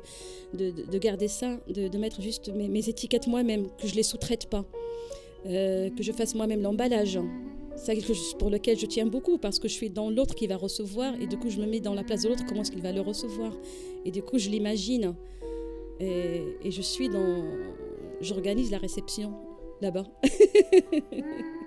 de, 0.54 0.72
de- 0.72 0.84
de 0.84 0.98
garder 0.98 1.28
ça 1.28 1.58
de, 1.68 1.98
mettre 1.98 2.22
juste 2.22 2.50
mes, 2.50 2.90
étiquettes 2.90 3.28
moi-même 3.28 3.68
que 3.80 3.88
je 3.88 3.96
les 3.96 4.04
sous-traite 4.04 4.50
pas. 4.50 4.66
Euh, 5.46 5.90
que 5.92 6.02
je 6.02 6.12
fasse 6.12 6.34
moi-même 6.34 6.62
l'emballage. 6.62 7.20
C'est 7.76 7.94
quelque 7.94 8.14
chose 8.14 8.36
pour 8.40 8.50
lequel 8.50 8.80
je 8.80 8.86
tiens 8.88 9.06
beaucoup 9.06 9.38
parce 9.38 9.60
que 9.60 9.68
je 9.68 9.74
suis 9.74 9.90
dans 9.90 10.10
l'autre 10.10 10.34
qui 10.34 10.48
va 10.48 10.56
recevoir 10.58 11.14
et 11.22 11.28
du 11.28 11.38
coup 11.38 11.50
je 11.50 11.60
me 11.60 11.68
mets 11.68 11.82
dans 11.82 11.94
la 11.94 12.04
place 12.04 12.24
de 12.24 12.30
l'autre, 12.30 12.44
comment 12.48 12.62
est-ce 12.62 12.72
qu'il 12.72 12.82
va 12.82 12.92
le 12.92 13.02
recevoir? 13.02 13.54
Et 14.06 14.12
du 14.12 14.24
coup 14.24 14.40
je 14.40 14.50
l'imagine 14.50 15.14
et 16.00 16.72
je 16.72 16.82
suis 16.82 17.10
dans... 17.10 17.44
J'organise 18.22 18.72
la 18.72 18.78
réception 18.78 19.34
là-bas. 19.82 20.06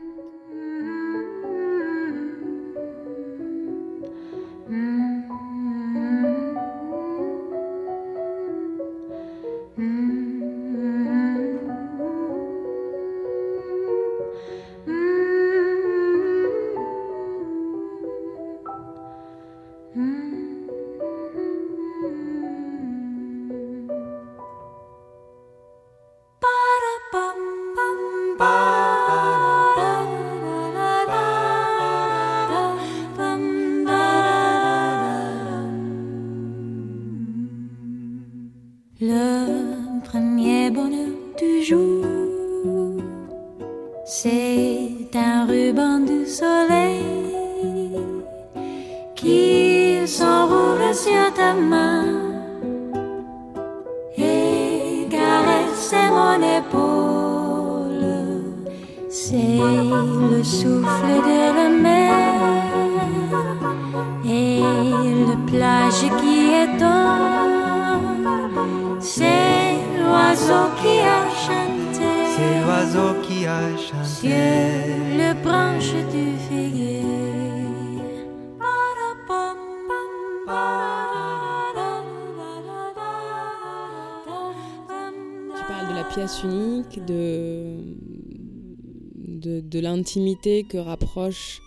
que 90.68 90.78
rapproche 90.78 91.60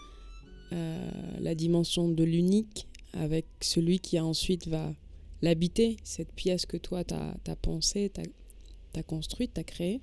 euh, 0.71 1.11
la 1.39 1.55
dimension 1.55 2.09
de 2.09 2.23
l'unique 2.23 2.87
avec 3.13 3.45
celui 3.61 3.99
qui 3.99 4.19
ensuite 4.19 4.67
va 4.67 4.93
l'habiter, 5.41 5.97
cette 6.03 6.31
pièce 6.33 6.65
que 6.65 6.77
toi 6.77 7.03
t'as 7.03 7.35
as 7.47 7.55
pensée, 7.55 8.11
t'as 8.13 8.23
as 8.99 9.03
construite, 9.03 9.51
t'as 9.53 9.63
créée. 9.63 10.01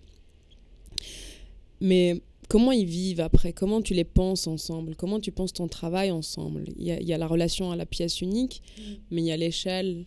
Mais 1.80 2.20
comment 2.48 2.72
ils 2.72 2.86
vivent 2.86 3.20
après? 3.20 3.52
Comment 3.52 3.82
tu 3.82 3.94
les 3.94 4.04
penses 4.04 4.46
ensemble? 4.46 4.96
Comment 4.96 5.20
tu 5.20 5.32
penses 5.32 5.52
ton 5.52 5.68
travail 5.68 6.10
ensemble? 6.10 6.64
Il 6.76 6.82
y, 6.82 7.04
y 7.10 7.12
a 7.12 7.18
la 7.18 7.26
relation 7.26 7.70
à 7.70 7.76
la 7.76 7.86
pièce 7.86 8.20
unique, 8.20 8.62
mais 9.10 9.22
il 9.22 9.26
y 9.26 9.32
a 9.32 9.36
l'échelle 9.36 10.06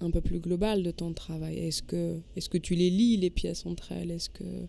un 0.00 0.10
peu 0.10 0.20
plus 0.20 0.40
globale 0.40 0.82
de 0.82 0.90
ton 0.90 1.12
travail. 1.12 1.58
Est-ce 1.58 1.82
que, 1.82 2.20
est 2.36 2.48
que 2.48 2.58
tu 2.58 2.74
les 2.74 2.90
lis, 2.90 3.16
les 3.16 3.30
pièces 3.30 3.64
entre 3.66 3.92
elles? 3.92 4.10
Est-ce 4.10 4.30
que 4.30 4.68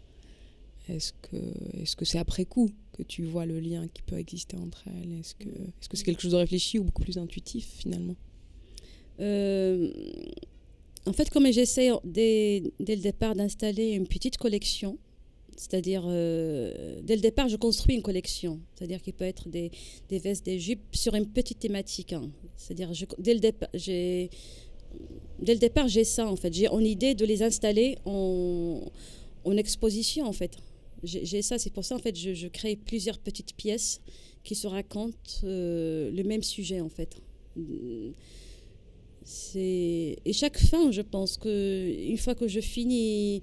que 0.87 1.37
est-ce 1.81 1.95
que 1.95 2.05
c'est 2.05 2.19
après 2.19 2.45
coup? 2.45 2.69
Que 2.95 3.03
tu 3.03 3.23
vois 3.23 3.45
le 3.45 3.59
lien 3.59 3.87
qui 3.93 4.01
peut 4.01 4.17
exister 4.17 4.57
entre 4.57 4.83
elles 4.87 5.19
Est-ce 5.19 5.35
que 5.35 5.49
est-ce 5.49 5.89
que 5.89 5.97
c'est 5.97 6.03
quelque 6.03 6.21
chose 6.21 6.31
de 6.31 6.37
réfléchi 6.37 6.79
ou 6.79 6.83
beaucoup 6.85 7.03
plus 7.03 7.17
intuitif 7.17 7.65
finalement? 7.77 8.15
Euh, 9.19 9.91
en 11.05 11.13
fait, 11.13 11.29
comme 11.29 11.51
j'essaie 11.51 11.91
dès, 12.03 12.63
dès 12.79 12.95
le 12.95 13.01
départ 13.01 13.35
d'installer 13.35 13.89
une 13.91 14.07
petite 14.07 14.37
collection, 14.37 14.97
c'est-à-dire 15.55 16.03
euh, 16.07 16.99
dès 17.03 17.15
le 17.15 17.21
départ, 17.21 17.47
je 17.47 17.55
construis 17.55 17.95
une 17.95 18.01
collection, 18.01 18.59
c'est-à-dire 18.75 19.01
qu'il 19.01 19.13
peut 19.13 19.25
être 19.25 19.47
des, 19.47 19.71
des 20.09 20.19
vestes, 20.19 20.45
des 20.45 20.59
jupes 20.59 20.95
sur 20.95 21.13
une 21.15 21.27
petite 21.27 21.59
thématique. 21.59 22.13
hein. 22.13 22.29
C'est-à-dire 22.57 22.91
dès 23.19 23.33
le 23.33 23.39
départ, 23.39 23.69
j'ai 23.73 24.29
dès 25.39 25.53
le 25.53 25.59
départ, 25.59 25.87
j'ai 25.87 26.03
ça 26.03 26.27
en 26.27 26.35
fait. 26.35 26.53
J'ai 26.53 26.67
en 26.67 26.79
idée 26.79 27.13
de 27.15 27.25
les 27.25 27.43
installer 27.43 27.97
en, 28.05 28.81
en 29.43 29.57
exposition 29.57 30.25
en 30.25 30.33
fait. 30.33 30.57
J'ai 31.05 31.41
ça, 31.41 31.57
c'est 31.57 31.71
pour 31.71 31.85
ça 31.85 31.95
en 31.95 31.99
fait, 31.99 32.15
je, 32.15 32.47
crée 32.47 32.75
plusieurs 32.75 33.19
petites 33.19 33.55
pièces 33.55 34.01
qui 34.43 34.55
se 34.55 34.67
racontent 34.67 35.15
euh, 35.43 36.11
le 36.11 36.23
même 36.23 36.43
sujet 36.43 36.81
en 36.81 36.89
fait. 36.89 37.17
Et 39.55 40.33
chaque 40.33 40.57
fin, 40.57 40.91
je 40.91 41.01
pense 41.01 41.37
que 41.37 42.09
une 42.09 42.17
fois 42.17 42.35
que 42.35 42.47
je 42.47 42.59
finis 42.59 43.41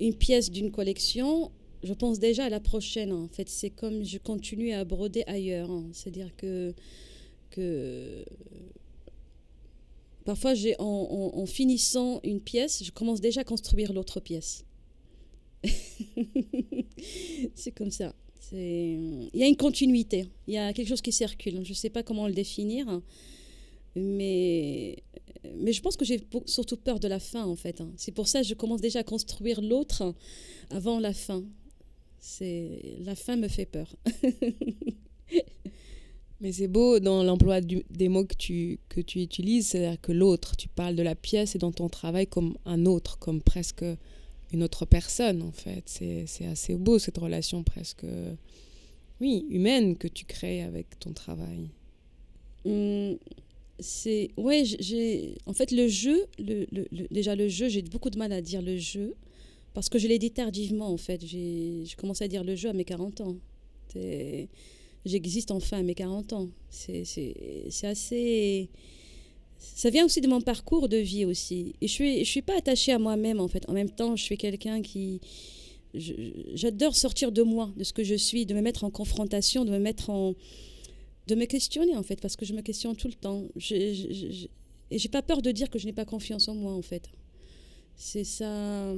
une 0.00 0.14
pièce 0.14 0.50
d'une 0.50 0.70
collection, 0.70 1.52
je 1.82 1.94
pense 1.94 2.18
déjà 2.18 2.44
à 2.44 2.48
la 2.48 2.60
prochaine. 2.60 3.12
En 3.12 3.28
fait, 3.28 3.48
c'est 3.48 3.70
comme 3.70 4.04
je 4.04 4.18
continue 4.18 4.72
à 4.72 4.84
broder 4.84 5.24
ailleurs. 5.26 5.70
Hein. 5.70 5.86
C'est-à-dire 5.92 6.34
que, 6.36 6.74
que 7.50 8.24
parfois, 10.24 10.54
en, 10.78 11.46
finissant 11.46 12.20
une 12.24 12.40
pièce, 12.40 12.82
je 12.84 12.90
commence 12.90 13.20
déjà 13.20 13.42
à 13.42 13.44
construire 13.44 13.92
l'autre 13.92 14.20
pièce. 14.20 14.64
c'est 17.54 17.72
comme 17.72 17.90
ça. 17.90 18.14
Il 18.52 19.30
y 19.32 19.42
a 19.42 19.46
une 19.46 19.56
continuité. 19.56 20.26
Il 20.46 20.54
y 20.54 20.58
a 20.58 20.72
quelque 20.72 20.88
chose 20.88 21.00
qui 21.00 21.12
circule. 21.12 21.64
Je 21.64 21.70
ne 21.70 21.74
sais 21.74 21.90
pas 21.90 22.02
comment 22.02 22.26
le 22.26 22.34
définir. 22.34 23.00
Mais, 23.94 25.02
mais 25.56 25.72
je 25.72 25.80
pense 25.80 25.96
que 25.96 26.04
j'ai 26.04 26.20
surtout 26.46 26.76
peur 26.76 27.00
de 27.00 27.08
la 27.08 27.18
fin, 27.18 27.44
en 27.44 27.56
fait. 27.56 27.80
Hein. 27.80 27.90
C'est 27.96 28.12
pour 28.12 28.28
ça 28.28 28.42
que 28.42 28.46
je 28.46 28.54
commence 28.54 28.80
déjà 28.80 29.00
à 29.00 29.04
construire 29.04 29.60
l'autre 29.62 30.14
avant 30.70 30.98
la 30.98 31.12
fin. 31.12 31.44
La 33.00 33.14
fin 33.14 33.36
me 33.36 33.48
fait 33.48 33.66
peur. 33.66 33.94
mais 36.40 36.52
c'est 36.52 36.68
beau 36.68 37.00
dans 37.00 37.22
l'emploi 37.22 37.60
des 37.60 38.08
mots 38.08 38.24
que 38.24 38.34
tu, 38.34 38.80
que 38.88 39.00
tu 39.00 39.20
utilises, 39.20 39.68
c'est-à-dire 39.68 40.00
que 40.00 40.12
l'autre, 40.12 40.56
tu 40.56 40.68
parles 40.68 40.96
de 40.96 41.02
la 41.02 41.14
pièce 41.14 41.54
et 41.54 41.58
dans 41.58 41.72
ton 41.72 41.88
travail 41.88 42.26
comme 42.26 42.56
un 42.64 42.84
autre, 42.84 43.18
comme 43.18 43.42
presque 43.42 43.84
une 44.52 44.62
autre 44.62 44.84
personne, 44.84 45.42
en 45.42 45.52
fait. 45.52 45.84
C'est 45.86 46.46
assez 46.46 46.76
beau, 46.76 46.98
cette 46.98 47.18
relation 47.18 47.62
presque, 47.62 48.04
oui, 49.20 49.46
humaine 49.50 49.96
que 49.96 50.08
tu 50.08 50.24
crées 50.24 50.62
avec 50.62 50.98
ton 50.98 51.12
travail. 51.12 51.70
Mmh 52.64 53.14
c'est 53.82 54.30
ouais 54.36 54.64
j'ai 54.64 55.34
en 55.46 55.52
fait 55.52 55.70
le 55.72 55.88
jeu 55.88 56.24
le, 56.38 56.66
déjà 57.10 57.34
le 57.34 57.48
jeu 57.48 57.68
j'ai 57.68 57.82
beaucoup 57.82 58.10
de 58.10 58.18
mal 58.18 58.32
à 58.32 58.40
dire 58.40 58.62
le 58.62 58.78
jeu 58.78 59.14
parce 59.74 59.88
que 59.88 59.98
je 59.98 60.06
l'ai 60.06 60.18
dit 60.18 60.30
tardivement 60.30 60.88
en 60.88 60.96
fait 60.96 61.24
j'ai 61.24 61.84
commencé 61.96 62.24
à 62.24 62.28
dire 62.28 62.44
le 62.44 62.54
jeu 62.54 62.70
à 62.70 62.72
mes 62.72 62.84
40 62.84 63.20
ans 63.22 63.36
j'existe 65.04 65.50
enfin 65.50 65.78
à 65.78 65.82
mes 65.82 65.94
40 65.94 66.32
ans 66.32 66.48
c'est 66.70 67.04
assez 67.82 68.68
ça 69.74 69.90
vient 69.90 70.04
aussi 70.04 70.20
de 70.20 70.28
mon 70.28 70.40
parcours 70.40 70.88
de 70.88 70.96
vie 70.96 71.24
aussi 71.24 71.74
et 71.80 71.88
je 71.88 71.92
suis 71.92 72.24
je 72.24 72.30
suis 72.30 72.42
pas 72.42 72.56
attachée 72.56 72.92
à 72.92 72.98
moi-même 72.98 73.40
en 73.40 73.48
fait 73.48 73.68
en 73.68 73.72
même 73.72 73.90
temps 73.90 74.16
je 74.16 74.22
suis 74.22 74.36
quelqu'un 74.36 74.82
qui 74.82 75.20
j'adore 75.94 76.96
sortir 76.96 77.32
de 77.32 77.42
moi 77.42 77.70
de 77.76 77.84
ce 77.84 77.92
que 77.92 78.02
je 78.02 78.14
suis 78.14 78.46
de 78.46 78.54
me 78.54 78.60
mettre 78.60 78.84
en 78.84 78.90
confrontation 78.90 79.64
de 79.64 79.70
me 79.70 79.78
mettre 79.78 80.10
en 80.10 80.34
de 81.26 81.34
me 81.34 81.44
questionner 81.44 81.96
en 81.96 82.02
fait, 82.02 82.20
parce 82.20 82.36
que 82.36 82.44
je 82.44 82.52
me 82.52 82.62
questionne 82.62 82.96
tout 82.96 83.08
le 83.08 83.14
temps. 83.14 83.44
Je, 83.56 83.74
je, 83.94 84.46
et 84.90 84.98
j'ai 84.98 85.08
pas 85.08 85.22
peur 85.22 85.40
de 85.42 85.50
dire 85.50 85.70
que 85.70 85.78
je 85.78 85.86
n'ai 85.86 85.92
pas 85.92 86.04
confiance 86.04 86.48
en 86.48 86.54
moi 86.54 86.72
en 86.72 86.82
fait. 86.82 87.08
C'est 87.96 88.24
ça. 88.24 88.94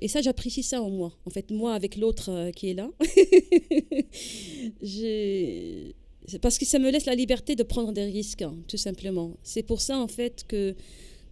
Et 0.00 0.08
ça, 0.08 0.20
j'apprécie 0.22 0.62
ça 0.62 0.82
en 0.82 0.90
moi. 0.90 1.12
En 1.26 1.30
fait, 1.30 1.50
moi 1.50 1.74
avec 1.74 1.96
l'autre 1.96 2.30
euh, 2.30 2.50
qui 2.50 2.70
est 2.70 2.74
là. 2.74 2.90
c'est 4.82 5.94
parce 6.40 6.58
que 6.58 6.64
ça 6.64 6.78
me 6.78 6.90
laisse 6.90 7.06
la 7.06 7.14
liberté 7.14 7.54
de 7.54 7.62
prendre 7.62 7.92
des 7.92 8.04
risques, 8.04 8.42
hein, 8.42 8.56
tout 8.68 8.76
simplement. 8.76 9.36
C'est 9.42 9.62
pour 9.62 9.80
ça 9.80 9.98
en 9.98 10.08
fait 10.08 10.44
que 10.48 10.74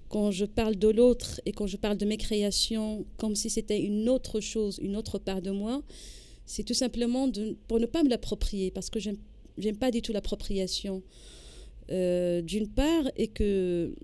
quand 0.09 0.31
je 0.31 0.45
parle 0.45 0.77
de 0.77 0.89
l'autre 0.89 1.41
et 1.47 1.53
quand 1.53 1.67
je 1.67 1.77
parle 1.77 1.97
de 1.97 2.05
mes 2.05 2.19
créations 2.19 3.07
comme 3.17 3.35
si 3.35 3.49
c'était 3.49 3.81
une 3.81 4.09
autre 4.09 4.41
chose, 4.41 4.79
une 4.83 4.97
autre 4.97 5.19
part 5.19 5.41
de 5.41 5.51
moi, 5.51 5.83
c'est 6.45 6.65
tout 6.65 6.75
simplement 6.75 7.31
pour 7.69 7.81
ne 7.81 7.87
pas 7.87 8.03
me 8.03 8.11
l'approprier 8.11 8.71
parce 8.71 8.91
que 8.91 9.01
j'aime 9.01 9.17
j'aime 9.59 9.77
pas 9.77 9.91
du 9.91 10.03
tout 10.03 10.13
l'appropriation. 10.13 11.03
Euh, 11.91 12.43
d'une 12.43 12.69
part, 12.69 13.11
et 13.17 13.29
que, 13.29 13.95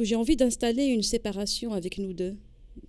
j'ai 0.00 0.16
envie 0.16 0.36
d'installer 0.36 0.84
une 0.84 1.02
séparation 1.02 1.72
avec 1.72 1.98
nous 1.98 2.12
deux. 2.12 2.36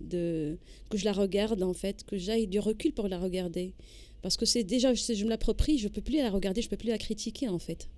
De, 0.00 0.58
que 0.90 0.96
je 0.96 1.04
la 1.04 1.12
regarde 1.12 1.62
en 1.62 1.74
fait, 1.74 2.04
que 2.04 2.16
j'aille 2.16 2.46
du 2.46 2.60
recul 2.60 2.92
pour 2.92 3.08
la 3.08 3.18
regarder. 3.18 3.74
Parce 4.22 4.36
que 4.36 4.46
c'est 4.46 4.62
déjà, 4.62 4.94
je 4.94 5.24
me 5.24 5.28
l'approprie, 5.28 5.78
je 5.78 5.88
peux 5.88 6.00
plus 6.00 6.16
la 6.18 6.30
regarder, 6.30 6.62
je 6.62 6.68
peux 6.68 6.76
plus 6.76 6.88
la 6.88 6.98
critiquer 6.98 7.48
en 7.48 7.58
fait. 7.58 7.88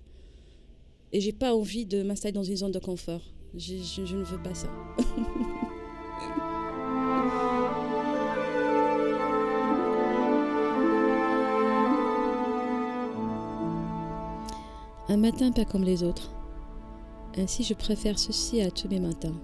Et 1.12 1.20
j'ai 1.20 1.32
pas 1.32 1.54
envie 1.54 1.86
de 1.86 2.02
m'installer 2.02 2.32
dans 2.32 2.42
une 2.42 2.56
zone 2.56 2.72
de 2.72 2.78
confort. 2.78 3.22
je 3.56 4.00
ne 4.00 4.24
veux 4.24 4.42
pas 4.42 4.54
ça. 4.54 4.68
Un 15.06 15.18
matin 15.18 15.52
pas 15.52 15.66
comme 15.66 15.84
les 15.84 16.02
autres. 16.02 16.32
Ainsi 17.36 17.62
je 17.62 17.74
préfère 17.74 18.18
ceci 18.18 18.62
à 18.62 18.70
tous 18.70 18.88
mes 18.88 19.00
matins. 19.00 19.38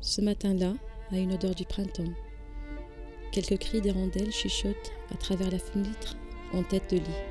Ce 0.00 0.20
matin-là 0.20 0.74
a 1.10 1.18
une 1.18 1.32
odeur 1.32 1.54
du 1.54 1.64
printemps. 1.64 2.12
Quelques 3.32 3.58
cris 3.58 3.80
d'hirondelles 3.80 4.32
chuchotent 4.32 4.92
à 5.12 5.16
travers 5.16 5.50
la 5.50 5.58
fenêtre 5.58 6.16
en 6.52 6.62
tête 6.62 6.90
de 6.90 6.96
lit. 6.96 7.22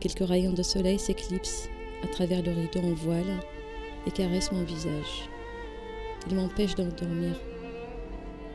Quelques 0.00 0.28
rayons 0.28 0.52
de 0.52 0.62
soleil 0.62 0.98
s'éclipsent 0.98 1.68
à 2.02 2.06
travers 2.08 2.42
le 2.42 2.52
rideau 2.52 2.80
en 2.80 2.94
voile 2.94 3.40
et 4.06 4.10
caressent 4.10 4.52
mon 4.52 4.64
visage. 4.64 5.28
Ils 6.28 6.36
m'empêchent 6.36 6.74
d'endormir. 6.74 7.40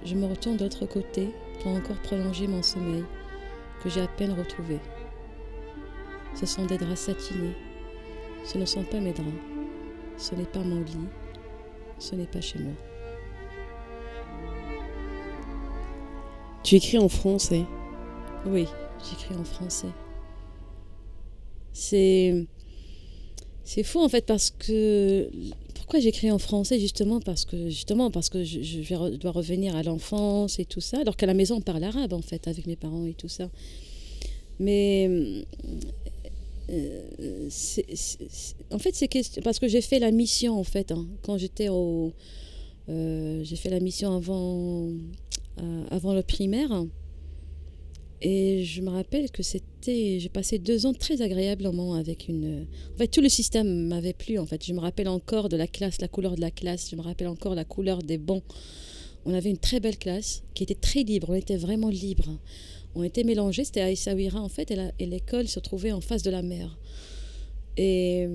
Je 0.06 0.16
me 0.16 0.28
retourne 0.28 0.58
de 0.58 0.64
l'autre 0.64 0.86
côté 0.86 1.30
pour 1.62 1.72
encore 1.72 1.98
prolonger 2.04 2.48
mon 2.48 2.62
sommeil 2.62 3.04
que 3.84 3.90
j'ai 3.90 4.02
à 4.02 4.08
peine 4.08 4.34
retrouvé. 4.34 4.80
Ce 6.36 6.46
sont 6.46 6.66
des 6.66 6.78
draps 6.78 7.00
satinés. 7.00 7.56
Ce 8.46 8.58
ne 8.58 8.66
sont 8.66 8.84
pas 8.84 9.00
mes 9.00 9.14
draps. 9.14 9.30
Ce 10.18 10.36
n'est 10.36 10.46
pas 10.46 10.60
mon 10.60 10.82
lit. 10.82 11.10
Ce 11.98 12.16
n'est 12.16 12.28
pas 12.28 12.42
chez 12.42 12.60
moi. 12.60 12.74
Tu 16.70 16.76
écris 16.76 17.00
en 17.00 17.10
français 17.10 17.64
Oui, 18.46 18.68
j'écris 19.10 19.34
en 19.36 19.44
français. 19.44 19.88
C'est. 21.74 22.46
C'est 23.64 23.82
fou 23.82 23.98
en 24.02 24.08
fait 24.08 24.24
parce 24.24 24.52
que. 24.52 25.32
Pourquoi 25.74 26.00
j'écris 26.00 26.30
en 26.30 26.38
français 26.38 26.80
justement 26.80 27.22
parce 27.22 27.46
que 27.46 27.72
justement 27.72 28.12
parce 28.12 28.30
que 28.30 28.44
je, 28.44 29.18
dois 29.18 29.32
revenir 29.32 29.76
à 29.76 29.82
l'enfance 29.82 30.60
et 30.60 30.66
tout 30.66 30.80
ça 30.80 31.00
alors 31.00 31.18
qu'à 31.18 31.26
la 31.26 31.34
maison 31.34 31.56
on 31.56 31.62
parle 31.62 31.84
arabe 31.84 32.14
en 32.14 32.22
fait 32.22 32.48
avec 32.48 32.68
mes 32.68 32.76
parents 32.76 33.08
et 33.08 33.16
tout 33.16 33.30
ça. 33.30 33.50
Mais 34.60 35.10
euh, 36.70 37.50
en 38.70 38.78
fait, 38.78 38.94
c'est 38.94 39.42
parce 39.44 39.58
que 39.58 39.68
j'ai 39.68 39.82
fait 39.82 39.98
la 39.98 40.12
mission, 40.12 40.60
en 40.60 40.64
fait, 40.64 40.92
hein, 40.92 41.08
quand 41.24 41.40
j'étais 41.40 41.70
au. 41.70 42.14
Euh, 42.90 43.44
j'ai 43.44 43.56
fait 43.56 43.70
la 43.70 43.80
mission 43.80 44.16
avant, 44.16 44.88
avant 45.90 46.14
le 46.14 46.24
primaire. 46.24 46.86
Et 48.22 48.64
je 48.66 48.82
me 48.82 48.90
rappelle 48.90 49.32
que 49.32 49.44
c'était. 49.44 50.20
J'ai 50.20 50.30
passé 50.30 50.60
deux 50.60 50.86
ans 50.86 50.94
très 50.94 51.22
agréablement 51.22 51.94
avec 51.94 52.28
une. 52.28 52.66
En 52.94 52.98
fait, 52.98 53.08
tout 53.08 53.22
le 53.22 53.30
système 53.30 53.88
m'avait 53.88 54.14
plu, 54.14 54.38
en 54.40 54.46
fait. 54.46 54.66
Je 54.66 54.74
me 54.74 54.80
rappelle 54.80 55.08
encore 55.08 55.48
de 55.48 55.56
la 55.56 55.68
classe, 55.68 56.02
la 56.02 56.10
couleur 56.10 56.36
de 56.36 56.42
la 56.42 56.52
classe. 56.52 56.90
Je 56.92 56.96
me 56.96 57.02
rappelle 57.02 57.28
encore 57.28 57.56
la 57.56 57.64
couleur 57.64 58.00
des 58.04 58.18
bancs. 58.18 58.44
On 59.26 59.34
avait 59.34 59.50
une 59.50 59.58
très 59.58 59.80
belle 59.80 59.98
classe 59.98 60.44
qui 60.54 60.64
était 60.64 60.76
très 60.76 61.04
libre. 61.04 61.30
On 61.30 61.36
était 61.36 61.58
vraiment 61.58 61.90
libre 61.90 62.40
ont 62.96 63.04
été 63.04 63.24
mélangés. 63.24 63.64
C'était 63.64 63.82
à 63.82 63.92
Essaouira, 63.92 64.42
en 64.42 64.50
fait, 64.50 64.72
et 65.00 65.06
l'école 65.06 65.48
se 65.48 65.60
trouvait 65.60 65.92
en 65.92 66.02
face 66.02 66.24
de 66.24 66.32
la 66.32 66.42
mer. 66.42 66.78
Et 67.78 68.28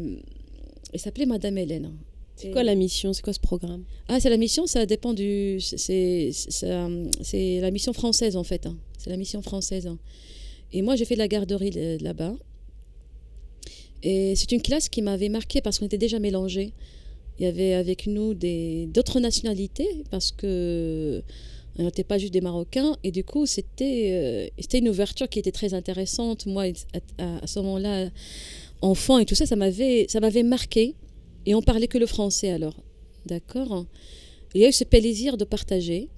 elle 0.92 1.00
s'appelait 1.00 1.26
Madame 1.26 1.58
Hélène. 1.58 1.92
C'est 2.36 2.50
quoi 2.50 2.62
la 2.62 2.74
mission? 2.74 3.12
C'est 3.12 3.22
quoi 3.22 3.32
ce 3.32 3.40
programme? 3.40 3.84
Ah, 4.08 4.20
c'est 4.20 4.30
la 4.30 4.36
mission, 4.36 4.66
ça 4.66 4.86
dépend 4.86 5.14
du. 5.14 5.58
C'est 5.60 6.30
la 6.60 7.70
mission 7.70 7.92
française, 7.92 8.36
en 8.36 8.44
fait. 8.44 8.66
Hein. 8.66 8.76
C'est 8.98 9.10
la 9.10 9.16
mission 9.16 9.40
française. 9.40 9.86
Hein. 9.86 9.98
Et 10.72 10.82
moi, 10.82 10.96
j'ai 10.96 11.04
fait 11.04 11.14
de 11.14 11.20
la 11.20 11.28
garderie 11.28 11.98
là-bas. 12.00 12.34
Et 14.02 14.34
c'est 14.36 14.52
une 14.52 14.60
classe 14.60 14.88
qui 14.88 15.00
m'avait 15.00 15.30
marqué 15.30 15.60
parce 15.60 15.78
qu'on 15.78 15.86
était 15.86 15.98
déjà 15.98 16.18
mélangés. 16.18 16.72
Il 17.38 17.44
y 17.44 17.46
avait 17.46 17.74
avec 17.74 18.06
nous 18.06 18.34
d'autres 18.34 19.18
nationalités 19.18 20.04
parce 20.10 20.30
que 20.30 21.22
on 21.78 21.82
n'était 21.82 22.04
pas 22.04 22.18
juste 22.18 22.32
des 22.32 22.40
Marocains. 22.40 22.96
Et 23.02 23.10
du 23.10 23.24
coup, 23.24 23.46
c'était 23.46 24.10
euh, 24.12 24.48
c'était 24.58 24.78
une 24.78 24.88
ouverture 24.88 25.28
qui 25.28 25.38
était 25.38 25.52
très 25.52 25.74
intéressante. 25.74 26.46
Moi, 26.46 26.72
à, 27.18 27.46
ce 27.46 27.58
moment-là, 27.60 28.10
enfant 28.82 29.18
et 29.18 29.24
tout 29.24 29.34
ça, 29.34 29.46
ça 29.46 29.56
m'avait 29.56 30.42
marqué. 30.42 30.94
Et 31.46 31.54
on 31.54 31.62
parlait 31.62 31.88
que 31.88 31.98
le 31.98 32.06
français 32.06 32.50
alors. 32.50 32.76
D'accord 33.26 33.86
Il 34.54 34.60
y 34.60 34.64
a 34.64 34.68
eu 34.68 34.72
ce 34.72 34.84
plaisir 34.84 35.36
de 35.36 35.44
partager. 35.44 36.08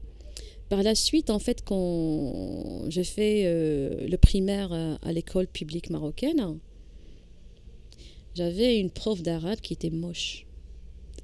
Par 0.68 0.82
la 0.82 0.94
suite, 0.94 1.30
en 1.30 1.38
fait, 1.38 1.62
quand 1.64 2.84
j'ai 2.88 3.04
fait 3.04 3.42
euh, 3.44 4.06
le 4.08 4.16
primaire 4.16 4.72
à 4.72 5.12
l'école 5.12 5.46
publique 5.46 5.90
marocaine, 5.90 6.58
j'avais 8.34 8.78
une 8.78 8.90
prof 8.90 9.22
d'arabe 9.22 9.60
qui 9.60 9.74
était 9.74 9.90
moche 9.90 10.44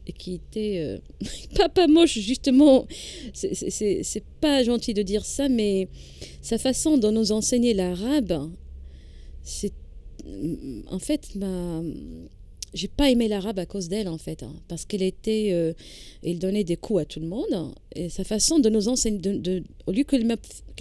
et 0.06 0.12
qui 0.12 0.34
était 0.34 0.78
euh, 0.78 0.98
pas, 1.56 1.68
pas 1.68 1.86
moche, 1.88 2.18
justement, 2.18 2.86
c'est 3.34 4.24
pas 4.40 4.62
gentil 4.62 4.94
de 4.94 5.02
dire 5.02 5.24
ça, 5.24 5.48
mais 5.48 5.88
sa 6.40 6.58
façon 6.58 6.96
de 6.96 7.10
nous 7.10 7.32
enseigner 7.32 7.74
l'arabe, 7.74 8.50
c'est 9.42 9.72
en 10.90 10.98
fait, 10.98 11.34
ma, 11.34 11.82
j'ai 12.74 12.88
pas 12.88 13.10
aimé 13.10 13.28
l'arabe 13.28 13.58
à 13.58 13.66
cause 13.66 13.88
d'elle 13.88 14.08
en 14.08 14.18
fait, 14.18 14.42
hein, 14.42 14.54
parce 14.68 14.84
qu'elle 14.84 15.02
était, 15.02 15.50
euh, 15.52 15.72
elle 16.22 16.38
donnait 16.38 16.64
des 16.64 16.76
coups 16.76 17.02
à 17.02 17.04
tout 17.04 17.20
le 17.20 17.26
monde 17.26 17.74
et 17.94 18.08
sa 18.08 18.24
façon 18.24 18.58
de 18.58 18.68
nous 18.70 18.88
enseigner, 18.88 19.62
au 19.86 19.92
lieu 19.92 20.04
qu'elle 20.04 20.26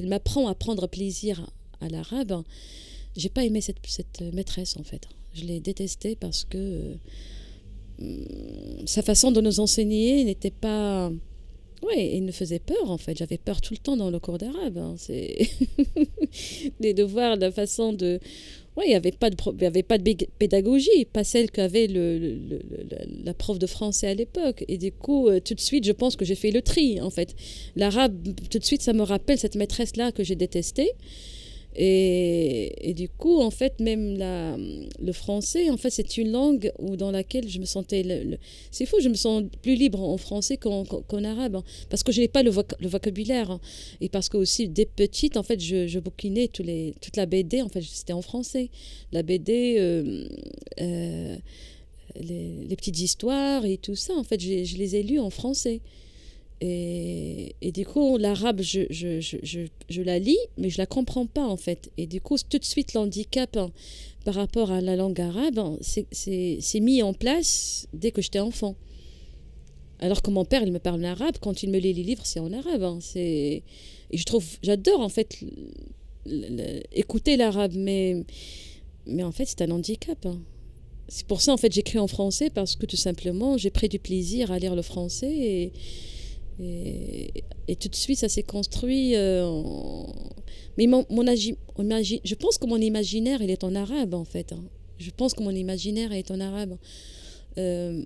m'apprend 0.08 0.47
à 0.47 0.56
prendre 0.56 0.88
plaisir 0.88 1.49
à 1.82 1.89
l'arabe, 1.89 2.43
j'ai 3.17 3.30
pas 3.30 3.43
aimé 3.43 3.62
cette, 3.62 3.77
cette, 3.86 4.21
maîtresse 4.34 4.77
en 4.77 4.84
fait. 4.84 5.08
Je 5.34 5.45
l'ai 5.45 5.60
détestée 5.60 6.15
parce 6.15 6.45
que 6.45 6.95
euh, 8.01 8.15
sa 8.86 9.01
façon 9.01 9.32
de 9.32 9.41
nous 9.41 9.60
enseigner 9.60 10.23
n'était 10.23 10.51
pas 10.51 11.12
oui, 11.84 12.12
il 12.13 12.23
me 12.23 12.32
faisait 12.32 12.60
peur 12.60 12.91
en 12.91 12.97
fait. 12.97 13.17
J'avais 13.17 13.39
peur 13.39 13.60
tout 13.60 13.73
le 13.73 13.80
temps 13.80 13.97
dans 13.97 14.12
le 14.12 14.19
cours 14.19 14.38
d'arabe. 14.38 14.77
Hein. 14.77 14.95
C'est 14.97 15.49
de 16.80 17.04
voir 17.04 17.36
la 17.38 17.51
façon 17.51 17.91
de, 17.91 18.19
oui, 18.78 18.86
il 18.88 18.90
n'y 18.90 18.96
avait, 18.96 19.12
pas 19.12 19.30
de, 19.30 19.66
avait 19.66 19.84
pas 19.84 19.98
de 19.98 20.14
pédagogie, 20.40 21.06
pas 21.12 21.26
celle 21.26 21.52
qu'avait 21.52 21.88
le, 21.88 22.40
la 23.26 23.34
prof 23.34 23.60
de 23.60 23.68
français 23.68 24.08
à 24.08 24.14
l'époque. 24.14 24.64
Et 24.70 24.78
du 24.78 24.94
coup, 24.94 25.28
euh, 25.28 25.42
tout 25.42 25.54
de 25.56 25.60
suite, 25.60 25.86
je 25.86 25.92
pense 25.92 26.16
que 26.16 26.24
j'ai 26.24 26.36
fait 26.36 26.52
le 26.52 26.62
tri, 26.62 27.02
en 27.02 27.10
fait. 27.10 27.36
L'arabe, 27.76 28.16
tout 28.50 28.60
de 28.60 28.64
suite, 28.64 28.82
ça 28.82 28.94
me 28.94 29.02
rappelle 29.02 29.38
cette 29.38 29.56
maîtresse-là 29.56 30.14
que 30.14 30.24
j'ai 30.24 30.36
détestée. 30.36 30.92
Et, 31.76 32.94
du 32.96 33.08
coup, 33.08 33.40
en 33.40 33.52
fait, 33.52 33.80
même 33.80 34.18
la, 34.18 34.58
le 34.58 35.12
français, 35.14 35.70
en 35.70 35.78
fait, 35.78 35.90
c'est 35.90 36.18
une 36.18 36.32
langue 36.32 36.72
où, 36.80 36.98
dans 36.98 37.12
laquelle 37.12 37.48
je 37.48 37.60
me 37.60 37.66
sentais. 37.66 38.04
c'est 38.72 38.86
fou, 38.86 38.98
je 39.02 39.10
me 39.10 39.14
sens 39.14 39.44
plus 39.62 39.76
libre 39.76 40.02
en 40.02 40.18
français 40.18 40.58
qu'en, 40.58 40.84
arabe, 41.24 41.56
hein, 41.56 41.64
parce 41.90 42.04
que 42.04 42.12
je 42.12 42.22
n'ai 42.22 42.28
pas 42.28 42.44
le, 42.44 42.52
vocabulaire. 42.52 43.52
Hein, 43.52 43.62
et 44.02 44.10
parce 44.10 44.28
que 44.28 44.38
aussi, 44.38 44.68
dès 44.68 44.86
petite, 44.86 45.38
en 45.38 45.44
fait, 45.44 45.60
je, 45.60 45.88
je 45.88 46.00
bouquinais 46.00 46.50
tous 46.50 46.64
les, 46.64 46.94
toute 47.02 47.16
la 47.16 47.26
BD, 47.26 47.62
en 47.62 47.70
fait, 47.70 47.82
c'était 47.82 48.14
en 48.14 48.22
français. 48.22 48.70
La 49.12 49.24
BD. 49.24 49.76
Euh, 49.78 50.28
euh, 50.82 51.38
les, 52.20 52.66
les, 52.68 52.76
petites 52.76 53.00
histoires 53.00 53.64
et 53.66 53.78
tout 53.78 53.96
ça, 53.96 54.14
en 54.14 54.24
fait, 54.24 54.38
je, 54.42 54.66
je 54.66 54.76
les 54.76 54.98
ai 54.98 55.04
lues 55.04 55.20
en 55.20 55.30
français. 55.30 55.80
Et, 56.60 57.21
et, 57.62 57.71
du 57.71 57.86
coup, 57.86 58.17
l'arabe, 58.17 58.62
je, 58.62 58.82
je, 58.89 59.21
je, 59.21 59.67
je, 59.89 60.02
la 60.02 60.17
lis, 60.17 60.38
mais 60.58 60.69
je 60.69 60.80
la 60.80 60.88
comprends 60.88 61.28
pas 61.28 61.45
en 61.45 61.58
fait. 61.58 61.91
Et 61.97 62.08
du 62.08 62.19
coup, 62.19 62.36
tout 62.50 62.58
de 62.58 62.65
suite, 62.65 62.93
l'handicap 62.93 63.56
hein, 63.56 63.71
par 64.26 64.34
rapport 64.34 64.71
à 64.71 64.82
la 64.82 64.95
langue 64.95 65.21
arabe, 65.21 65.60
hein, 65.60 65.78
c'est 65.82 66.80
mis 66.80 67.04
en 67.04 67.13
place 67.13 67.88
dès 67.93 68.12
que 68.12 68.21
j'étais 68.21 68.39
enfant. 68.39 68.76
Alors 70.00 70.24
que 70.24 70.32
mon 70.32 70.43
père, 70.43 70.63
il 70.63 70.71
me 70.71 70.80
parle 70.80 71.02
en 71.02 71.10
arabe, 71.10 71.36
quand 71.39 71.62
il 71.62 71.69
me 71.69 71.78
lit 71.78 71.93
les 71.93 72.04
livres, 72.04 72.26
c'est 72.26 72.39
en 72.39 72.52
arabe. 72.52 72.82
Hein, 72.82 73.00
et 73.15 73.63
je 74.12 74.24
trouve, 74.24 74.45
j'adore 74.63 75.02
en 75.02 75.10
fait 75.10 75.38
écouter 76.91 77.38
l'arabe, 77.38 77.74
mais, 77.76 78.26
mais 79.06 79.24
en 79.24 79.32
fait, 79.32 79.45
c'est 79.45 79.62
un 79.62 79.69
handicap. 79.69 80.28
C'est 81.08 81.28
pour 81.28 81.41
ça, 81.41 81.54
en 81.54 81.58
fait, 81.58 81.71
j'écris 81.71 82.00
en 82.00 82.08
français 82.08 82.50
parce 82.50 82.76
que 82.76 82.88
tout 82.88 82.97
simplement, 82.97 83.58
j'ai 83.58 83.69
pris 83.69 83.89
du 83.89 84.00
plaisir 84.00 84.52
à 84.52 84.58
lire 84.58 84.76
le 84.76 84.82
français 84.82 85.71
et, 86.60 87.76
tout 87.80 87.88
de 87.88 87.96
suite, 87.96 88.20
ça 88.20 88.30
s'est 88.30 88.44
construit. 88.44 89.16
Euh, 89.16 89.64
mais 90.78 90.88
mon, 90.88 91.06
mon 91.10 91.26
je 91.34 92.36
pense 92.36 92.58
que 92.58 92.68
mon 92.68 92.78
imaginaire, 92.78 93.42
il 93.42 93.50
est 93.50 93.64
en 93.64 93.76
arabe, 93.76 94.14
en 94.14 94.26
fait. 94.26 94.54
Hein. 94.54 94.64
Je 94.98 95.12
pense 95.12 95.34
que 95.34 95.42
mon 95.42 95.52
imaginaire 95.52 96.12
est 96.12 96.30
en 96.32 96.40
arabe. 96.40 96.78
Euh, 97.58 98.06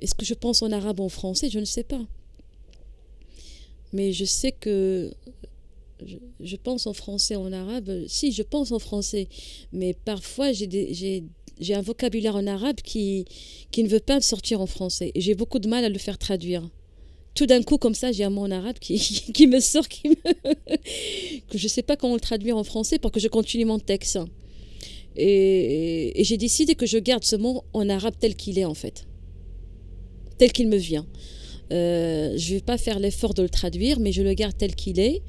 est-ce 0.00 0.14
que 0.14 0.24
je 0.24 0.34
pense 0.34 0.62
en 0.62 0.70
arabe 0.72 1.00
ou 1.00 1.04
en 1.04 1.08
français? 1.08 1.48
Je 1.50 1.58
ne 1.58 1.64
sais 1.64 1.84
pas. 1.84 2.04
Mais 3.92 4.12
je 4.12 4.24
sais 4.24 4.52
que 4.52 5.10
je, 6.40 6.56
pense 6.56 6.86
en 6.86 6.92
français, 6.92 7.36
en 7.36 7.52
arabe. 7.52 7.90
Si, 8.06 8.32
je 8.32 8.42
pense 8.42 8.72
en 8.72 8.78
français. 8.78 9.28
Mais 9.72 9.94
parfois, 9.94 10.52
j'ai 10.52 11.24
un 11.70 11.82
vocabulaire 11.82 12.36
en 12.36 12.46
arabe 12.46 12.76
qui, 12.82 13.24
qui 13.70 13.82
ne 13.82 13.88
veut 13.88 14.00
pas 14.00 14.20
sortir 14.20 14.60
en 14.60 14.66
français. 14.66 15.10
Et 15.14 15.20
j'ai 15.20 15.34
beaucoup 15.34 15.58
de 15.58 15.68
mal 15.68 15.84
à 15.84 15.88
le 15.88 15.98
faire 15.98 16.18
traduire 16.18 16.68
tout 17.34 17.46
d'un 17.46 17.62
coup, 17.62 17.78
comme 17.78 17.94
ça, 17.94 18.12
j'ai 18.12 18.24
un 18.24 18.30
mot 18.30 18.42
en 18.42 18.50
arabe 18.50 18.78
qui, 18.80 18.96
me 19.46 19.60
sort, 19.60 19.88
qui 19.88 20.08
me... 20.08 20.14
que 20.14 21.56
je 21.56 21.64
ne 21.64 21.68
sais 21.68 21.82
pas 21.82 21.96
comment 21.96 22.14
le 22.14 22.20
traduire 22.20 22.56
en 22.56 22.64
français 22.64 22.98
pour 22.98 23.12
que 23.12 23.20
je 23.20 23.28
continue 23.28 23.64
mon 23.64 23.78
texte. 23.78 24.18
Et, 25.16 26.12
j'ai 26.24 26.36
décidé 26.36 26.74
que 26.74 26.86
je 26.86 26.98
garde 26.98 27.24
ce 27.24 27.36
mot 27.36 27.64
en 27.72 27.88
arabe 27.88 28.14
tel 28.18 28.34
qu'il 28.34 28.58
est, 28.58 28.64
en 28.64 28.74
fait. 28.74 29.06
Tel 30.38 30.52
qu'il 30.52 30.68
me 30.68 30.76
vient. 30.76 31.06
Euh, 31.72 32.34
je 32.36 32.54
ne 32.54 32.58
vais 32.58 32.64
pas 32.64 32.78
faire 32.78 32.98
l'effort 32.98 33.34
de 33.34 33.42
le 33.42 33.48
traduire, 33.48 34.00
mais 34.00 34.12
je 34.12 34.22
le 34.22 34.34
garde 34.34 34.56
tel 34.56 34.74
qu'il 34.74 35.00
est. 35.00 35.22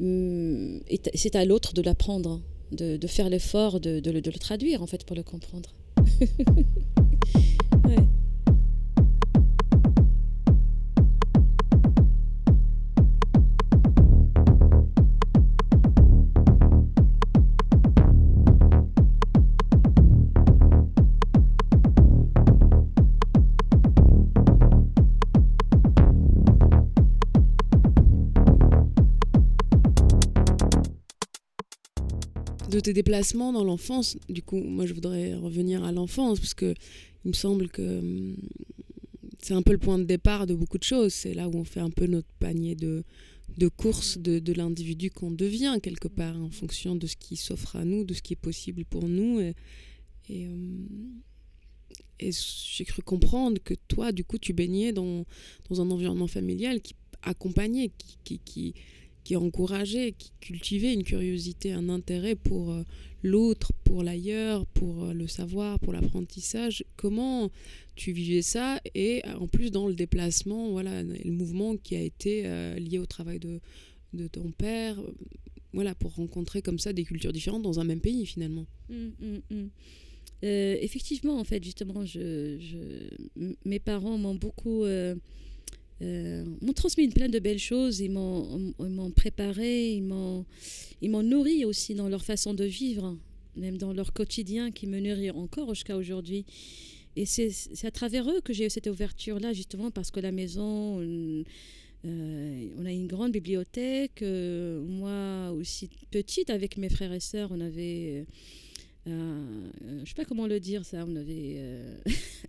Hum, 0.00 0.80
et 0.88 1.00
c'est 1.14 1.36
à 1.36 1.44
l'autre 1.44 1.74
de 1.74 1.82
l'apprendre, 1.82 2.40
de, 2.72 3.06
faire 3.06 3.28
l'effort 3.28 3.80
de, 3.80 4.10
le 4.10 4.22
traduire, 4.32 4.82
en 4.82 4.86
fait, 4.86 5.04
pour 5.04 5.16
le 5.16 5.22
comprendre. 5.22 5.74
de 32.72 32.80
tes 32.80 32.92
déplacements 32.92 33.52
dans 33.52 33.64
l'enfance. 33.64 34.16
Du 34.28 34.42
coup, 34.42 34.58
moi, 34.58 34.86
je 34.86 34.94
voudrais 34.94 35.34
revenir 35.34 35.84
à 35.84 35.92
l'enfance 35.92 36.40
parce 36.40 36.54
que 36.54 36.74
il 37.24 37.28
me 37.28 37.34
semble 37.34 37.68
que 37.68 37.82
hum, 37.82 38.36
c'est 39.38 39.54
un 39.54 39.62
peu 39.62 39.72
le 39.72 39.78
point 39.78 39.98
de 39.98 40.04
départ 40.04 40.46
de 40.46 40.54
beaucoup 40.54 40.78
de 40.78 40.84
choses. 40.84 41.12
C'est 41.12 41.34
là 41.34 41.48
où 41.48 41.56
on 41.56 41.64
fait 41.64 41.80
un 41.80 41.90
peu 41.90 42.06
notre 42.06 42.32
panier 42.40 42.74
de, 42.74 43.04
de 43.58 43.68
course 43.68 44.18
de, 44.18 44.38
de 44.38 44.52
l'individu 44.52 45.10
qu'on 45.10 45.30
devient 45.30 45.78
quelque 45.82 46.08
part 46.08 46.36
en 46.40 46.50
fonction 46.50 46.96
de 46.96 47.06
ce 47.06 47.16
qui 47.16 47.36
s'offre 47.36 47.76
à 47.76 47.84
nous, 47.84 48.04
de 48.04 48.14
ce 48.14 48.22
qui 48.22 48.32
est 48.32 48.36
possible 48.36 48.84
pour 48.84 49.06
nous. 49.08 49.40
Et, 50.28 50.46
hum, 50.46 50.88
j'ai 52.18 52.84
cru 52.84 53.02
comprendre 53.02 53.60
que 53.62 53.74
toi, 53.88 54.12
du 54.12 54.24
coup, 54.24 54.38
tu 54.38 54.52
baignais 54.52 54.92
dans, 54.92 55.26
dans 55.68 55.80
un 55.80 55.90
environnement 55.90 56.28
familial 56.28 56.80
qui 56.80 56.94
accompagnait, 57.22 57.90
qui, 58.24 58.38
qui 58.38 58.74
qui 59.24 59.36
encourageait, 59.36 60.12
qui 60.12 60.32
cultivait 60.40 60.92
une 60.92 61.04
curiosité, 61.04 61.72
un 61.72 61.88
intérêt 61.88 62.34
pour 62.34 62.72
euh, 62.72 62.82
l'autre, 63.22 63.72
pour 63.84 64.02
l'ailleurs, 64.02 64.66
pour 64.66 65.04
euh, 65.04 65.12
le 65.12 65.26
savoir, 65.26 65.78
pour 65.78 65.92
l'apprentissage. 65.92 66.84
Comment 66.96 67.50
tu 67.94 68.12
vivais 68.12 68.42
ça 68.42 68.80
et 68.94 69.22
euh, 69.26 69.34
en 69.34 69.46
plus 69.46 69.70
dans 69.70 69.86
le 69.86 69.94
déplacement, 69.94 70.70
voilà, 70.70 71.02
le 71.02 71.30
mouvement 71.30 71.76
qui 71.76 71.94
a 71.94 72.00
été 72.00 72.42
lié 72.78 72.98
au 72.98 73.06
travail 73.06 73.38
de, 73.38 73.60
ton 74.28 74.50
père, 74.50 75.00
voilà, 75.72 75.94
pour 75.94 76.14
rencontrer 76.14 76.62
comme 76.62 76.78
ça 76.78 76.92
des 76.92 77.04
cultures 77.04 77.32
différentes 77.32 77.62
dans 77.62 77.80
un 77.80 77.84
même 77.84 78.00
pays 78.00 78.26
finalement. 78.26 78.66
Mmh, 78.88 78.94
mmh, 79.20 79.54
mmh. 79.56 79.66
effectivement, 80.42 81.38
en 81.38 81.44
fait, 81.44 81.62
justement, 81.62 82.04
mes 83.64 83.78
parents 83.78 84.18
m'ont 84.18 84.34
beaucoup 84.34 84.84
m'ont 86.02 86.72
transmis 86.72 87.08
plein 87.08 87.28
de 87.28 87.38
belles 87.38 87.58
choses, 87.58 88.00
ils 88.00 88.10
m'ont 88.10 89.10
préparé, 89.14 89.94
ils 89.94 90.02
m'ont 90.02 90.44
nourri 91.22 91.64
aussi 91.64 91.94
dans 91.94 92.08
leur 92.08 92.24
façon 92.24 92.54
de 92.54 92.64
vivre, 92.64 93.16
même 93.56 93.78
dans 93.78 93.92
leur 93.92 94.12
quotidien 94.12 94.70
qui 94.70 94.86
me 94.86 94.98
nourrit 95.00 95.30
encore 95.30 95.74
jusqu'à 95.74 95.96
aujourd'hui. 95.96 96.44
Et 97.14 97.26
c'est 97.26 97.50
à 97.84 97.90
travers 97.90 98.28
eux 98.30 98.40
que 98.40 98.52
j'ai 98.52 98.66
eu 98.66 98.70
cette 98.70 98.86
ouverture-là, 98.86 99.52
justement, 99.52 99.90
parce 99.90 100.10
que 100.10 100.20
la 100.20 100.32
maison, 100.32 101.00
euh, 101.00 101.44
on 102.78 102.86
a 102.86 102.90
une 102.90 103.06
grande 103.06 103.32
bibliothèque. 103.32 104.22
Euh, 104.22 104.80
moi 104.80 105.52
aussi, 105.52 105.90
petite, 106.10 106.48
avec 106.48 106.78
mes 106.78 106.88
frères 106.88 107.12
et 107.12 107.20
sœurs, 107.20 107.50
on 107.52 107.60
avait 107.60 108.24
euh, 109.08 109.68
je 110.04 110.08
sais 110.08 110.14
pas 110.14 110.24
comment 110.24 110.46
le 110.46 110.60
dire 110.60 110.84
ça, 110.84 111.04
on 111.06 111.16
avait 111.16 111.56
euh, 111.56 111.96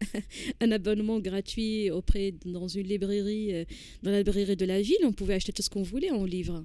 un 0.61 0.71
abonnement 0.71 1.19
gratuit 1.19 1.89
auprès 1.89 2.33
dans 2.45 2.67
une 2.67 2.87
librairie, 2.87 3.53
euh, 3.53 3.65
dans 4.03 4.11
la 4.11 4.19
librairie 4.19 4.55
de 4.55 4.65
la 4.65 4.81
ville, 4.81 4.97
on 5.03 5.13
pouvait 5.13 5.33
acheter 5.33 5.51
tout 5.51 5.63
ce 5.63 5.69
qu'on 5.69 5.81
voulait 5.81 6.11
en 6.11 6.25
livre. 6.25 6.63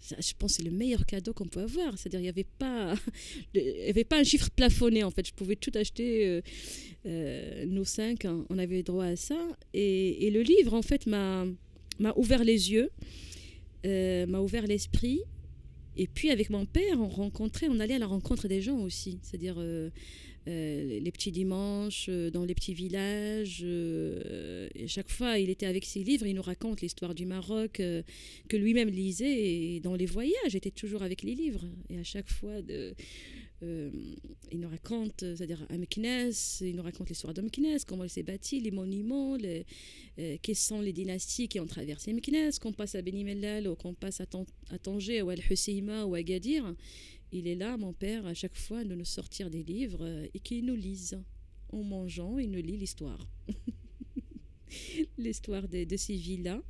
je 0.00 0.32
pense 0.38 0.56
que 0.56 0.62
c'est 0.62 0.68
le 0.68 0.76
meilleur 0.76 1.04
cadeau 1.06 1.32
qu'on 1.32 1.48
peut 1.48 1.62
avoir. 1.62 1.98
C'est-à-dire, 1.98 2.20
il 2.20 2.24
n'y 2.24 2.28
avait, 2.28 2.46
pas, 2.58 2.94
avait 3.88 4.04
pas 4.04 4.20
un 4.20 4.24
chiffre 4.24 4.48
plafonné, 4.50 5.02
en 5.02 5.10
fait. 5.10 5.26
Je 5.26 5.34
pouvais 5.34 5.56
tout 5.56 5.72
acheter, 5.74 6.40
nos 7.04 7.84
cinq, 7.84 8.26
hein. 8.26 8.44
on 8.48 8.58
avait 8.58 8.84
droit 8.84 9.06
à 9.06 9.16
ça. 9.16 9.38
Et, 9.74 10.26
et 10.26 10.30
le 10.30 10.42
livre, 10.42 10.74
en 10.74 10.82
fait, 10.82 11.06
m'a 11.06 11.46
ouvert 12.14 12.44
les 12.44 12.70
yeux, 12.70 12.90
m'a 13.84 14.38
ouvert 14.40 14.68
l'esprit. 14.68 15.22
Et 15.96 16.06
puis 16.06 16.30
avec 16.30 16.50
mon 16.50 16.66
père, 16.66 17.00
on 17.00 17.08
rencontrait, 17.08 17.68
on 17.70 17.80
allait 17.80 17.94
à 17.94 17.98
la 17.98 18.06
rencontre 18.06 18.48
des 18.48 18.60
gens 18.60 18.78
aussi, 18.78 19.18
c'est-à-dire 19.22 19.56
euh, 19.58 19.90
euh, 20.48 21.00
les 21.00 21.12
petits 21.12 21.32
dimanches 21.32 22.06
euh, 22.08 22.30
dans 22.30 22.44
les 22.44 22.54
petits 22.54 22.74
villages. 22.74 23.62
et 23.62 24.88
chaque 24.88 25.10
fois, 25.10 25.38
il 25.38 25.50
était 25.50 25.66
avec 25.66 25.84
ses 25.84 26.02
livres, 26.04 26.26
il 26.26 26.34
nous 26.34 26.42
raconte 26.42 26.80
l'histoire 26.80 27.14
du 27.14 27.26
Maroc 27.26 27.72
que 28.48 28.56
lui-même 28.56 28.88
lisait. 28.88 29.80
Dans 29.80 29.94
les 29.94 30.06
voyages, 30.06 30.50
j'étais 30.50 30.70
toujours 30.70 31.02
avec 31.02 31.22
les 31.22 31.34
livres. 31.34 31.64
Et 31.90 31.98
à 31.98 32.04
chaque 32.04 32.28
fois, 32.28 32.60
euh, 33.62 33.90
il 34.52 34.60
nous 34.60 34.68
raconte, 34.68 35.22
euh, 35.22 35.34
c'est-à-dire 35.34 35.66
à 35.70 35.78
Meknes, 35.78 36.30
il 36.60 36.76
nous 36.76 36.82
raconte 36.82 37.08
l'histoire 37.08 37.32
de 37.32 37.42
comment 37.86 38.04
il 38.04 38.10
s'est 38.10 38.22
bâti, 38.22 38.60
les 38.60 38.70
monuments, 38.70 39.36
les, 39.36 39.64
euh, 40.18 40.36
quelles 40.42 40.56
sont 40.56 40.80
les 40.80 40.92
dynasties 40.92 41.48
qui 41.48 41.58
ont 41.58 41.66
traversé 41.66 42.12
Meknes, 42.12 42.50
qu'on 42.60 42.72
passe 42.72 42.94
à 42.96 43.02
Beni 43.02 43.24
Mellal 43.24 43.66
ou 43.66 43.74
qu'on 43.74 43.94
passe 43.94 44.20
à, 44.20 44.26
à, 44.70 44.78
Tanger 44.78 45.22
ou 45.22 45.30
à 45.30 45.32
Al-Husseima 45.32 46.04
ou 46.04 46.14
à 46.14 46.22
Gadir. 46.22 46.74
Il 47.36 47.46
est 47.48 47.54
là, 47.54 47.76
mon 47.76 47.92
père, 47.92 48.26
à 48.26 48.34
chaque 48.34 48.56
fois, 48.56 48.82
de 48.84 48.94
nous 48.94 49.04
sortir 49.04 49.50
des 49.50 49.62
livres 49.62 50.06
et 50.32 50.38
qu'il 50.40 50.64
nous 50.64 50.74
lise. 50.74 51.20
En 51.70 51.82
mangeant, 51.82 52.38
il 52.38 52.50
nous 52.50 52.62
lit 52.62 52.76
l'histoire. 52.76 53.28
l'histoire 55.18 55.68
de, 55.68 55.84
de, 55.84 55.96
ces 55.96 56.16
villes-là. 56.16 56.62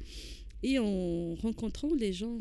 Et 0.62 0.78
en 0.78 1.34
rencontrant 1.36 1.94
les 1.94 2.12
gens 2.12 2.38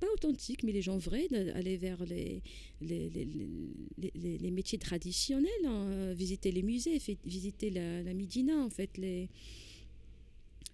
pas 0.00 0.06
authentiques, 0.12 0.62
mais 0.64 0.72
les 0.72 0.82
gens 0.82 0.98
vrais, 0.98 1.28
d'aller 1.28 1.76
vers 1.76 2.04
les, 2.04 2.42
les, 2.80 3.08
les, 3.08 4.38
les, 4.38 4.50
métiers 4.50 4.78
traditionnels, 4.78 5.50
hein, 5.64 6.12
visiter 6.14 6.50
les 6.50 6.62
musées, 6.62 6.98
visiter 7.24 7.70
la, 7.70 8.14
Midina, 8.14 8.58
en 8.58 8.70
fait, 8.70 8.96
les, 8.98 9.28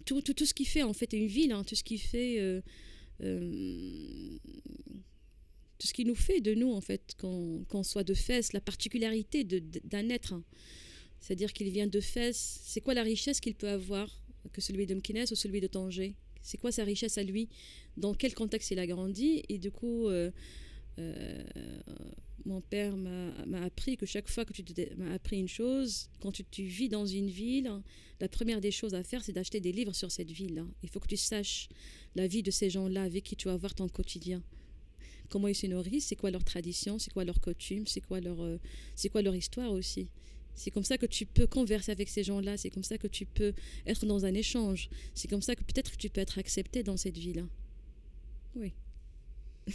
tout, 0.05 0.21
tout, 0.23 0.35
tout, 0.35 0.47
ce 0.47 0.55
qui 0.55 0.65
fait 0.65 0.83
en 0.83 0.93
fait 0.93 1.13
une 1.13 1.27
ville, 1.27 1.53
hein, 1.53 1.65
tout 1.65 1.75
ce 1.75 1.85
qui 1.85 1.99
fait. 1.99 2.41
Euh, 2.41 2.61
euh, 3.23 4.39
tout 5.79 5.87
ce 5.87 5.93
qui 5.93 6.05
nous 6.05 6.15
fait 6.15 6.41
de 6.41 6.55
nous, 6.55 6.73
en 6.73 6.81
fait, 6.81 7.15
qu'on 7.19 7.83
soit 7.83 8.05
de 8.05 8.15
Fès, 8.15 8.53
la 8.53 8.61
particularité 8.61 9.45
d'un 9.45 10.09
être. 10.09 10.33
Hein. 10.33 10.45
C'est-à-dire 11.21 11.53
qu'il 11.53 11.71
vient 11.71 11.87
de 11.87 12.01
Fès. 12.01 12.61
C'est 12.65 12.81
quoi 12.81 12.95
la 12.95 13.03
richesse 13.03 13.41
qu'il 13.41 13.55
peut 13.55 13.69
avoir 13.69 14.23
que 14.53 14.61
celui 14.61 14.87
de 14.87 14.95
Mkines 14.95 15.25
ou 15.31 15.35
celui 15.35 15.61
de 15.61 15.67
Tanger? 15.67 16.17
C'est 16.43 16.59
quoi 16.59 16.71
sa 16.71 16.85
richesse 16.85 17.17
à 17.17 17.23
lui? 17.23 17.49
Dans 17.97 18.15
quel 18.15 18.35
contexte 18.35 18.71
il 18.71 18.79
a 18.79 18.87
grandi? 18.87 19.43
Et 19.49 19.59
du 19.59 19.71
coup, 19.71 20.09
euh, 20.09 20.31
euh, 20.99 21.43
mon 22.45 22.61
père 22.61 22.97
m'a 22.97 23.63
appris 23.63 23.97
que 23.97 24.05
chaque 24.05 24.29
fois 24.29 24.45
que 24.45 24.53
tu 24.53 24.63
m'as 24.99 25.15
appris 25.15 25.39
une 25.39 25.49
chose, 25.49 26.11
quand 26.21 26.33
tu, 26.33 26.63
vis 26.63 26.89
dans 26.89 27.07
une 27.07 27.31
ville, 27.31 27.71
la 28.21 28.29
première 28.29 28.61
des 28.61 28.71
choses 28.71 28.95
à 28.95 29.03
faire, 29.03 29.25
c'est 29.25 29.33
d'acheter 29.33 29.61
des 29.61 29.73
livres 29.73 29.95
sur 29.95 30.13
cette 30.13 30.31
ville. 30.31 30.65
Il 30.83 30.91
faut 30.91 31.01
que 31.01 31.09
tu 31.09 31.17
saches 31.17 31.69
la 32.15 32.27
vie 32.27 32.43
de 32.43 32.51
ces 32.51 32.69
gens-là 32.69 33.05
avec 33.05 33.25
qui 33.25 33.37
tu 33.37 33.49
vas 33.49 33.57
voir 33.57 33.75
ton 33.75 33.89
quotidien. 33.89 34.43
Comment 35.35 35.49
ils 35.49 35.57
se 35.57 35.67
nourrissent, 35.67 36.07
c'est 36.07 36.15
quoi 36.15 36.31
leur 36.31 36.45
tradition, 36.45 37.01
c'est 37.01 37.13
quoi 37.13 37.25
leur 37.25 37.41
coutume, 37.41 37.89
c'est 37.89 38.01
quoi 38.01 38.21
leur, 38.21 38.41
euh, 38.41 38.57
c'est 38.95 39.09
quoi 39.09 39.21
leur 39.21 39.35
histoire 39.35 39.73
aussi. 39.73 40.07
C'est 40.55 40.71
comme 40.71 40.85
ça 40.85 40.97
que 40.97 41.07
tu 41.07 41.27
peux 41.27 41.49
converser 41.49 41.91
avec 41.91 42.09
ces 42.09 42.23
gens-là, 42.23 42.57
c'est 42.57 42.71
comme 42.71 42.85
ça 42.85 42.99
que 42.99 43.09
tu 43.09 43.27
peux 43.27 43.53
être 43.85 44.07
dans 44.07 44.25
un 44.27 44.33
échange, 44.33 44.89
c'est 45.13 45.27
comme 45.27 45.43
ça 45.43 45.57
que 45.57 45.65
peut-être 45.65 45.97
tu 45.97 46.09
peux 46.09 46.21
être 46.21 46.39
accepté 46.39 46.85
dans 46.85 46.97
cette 46.97 47.19
ville. 47.19 47.47
Oui. 48.55 48.75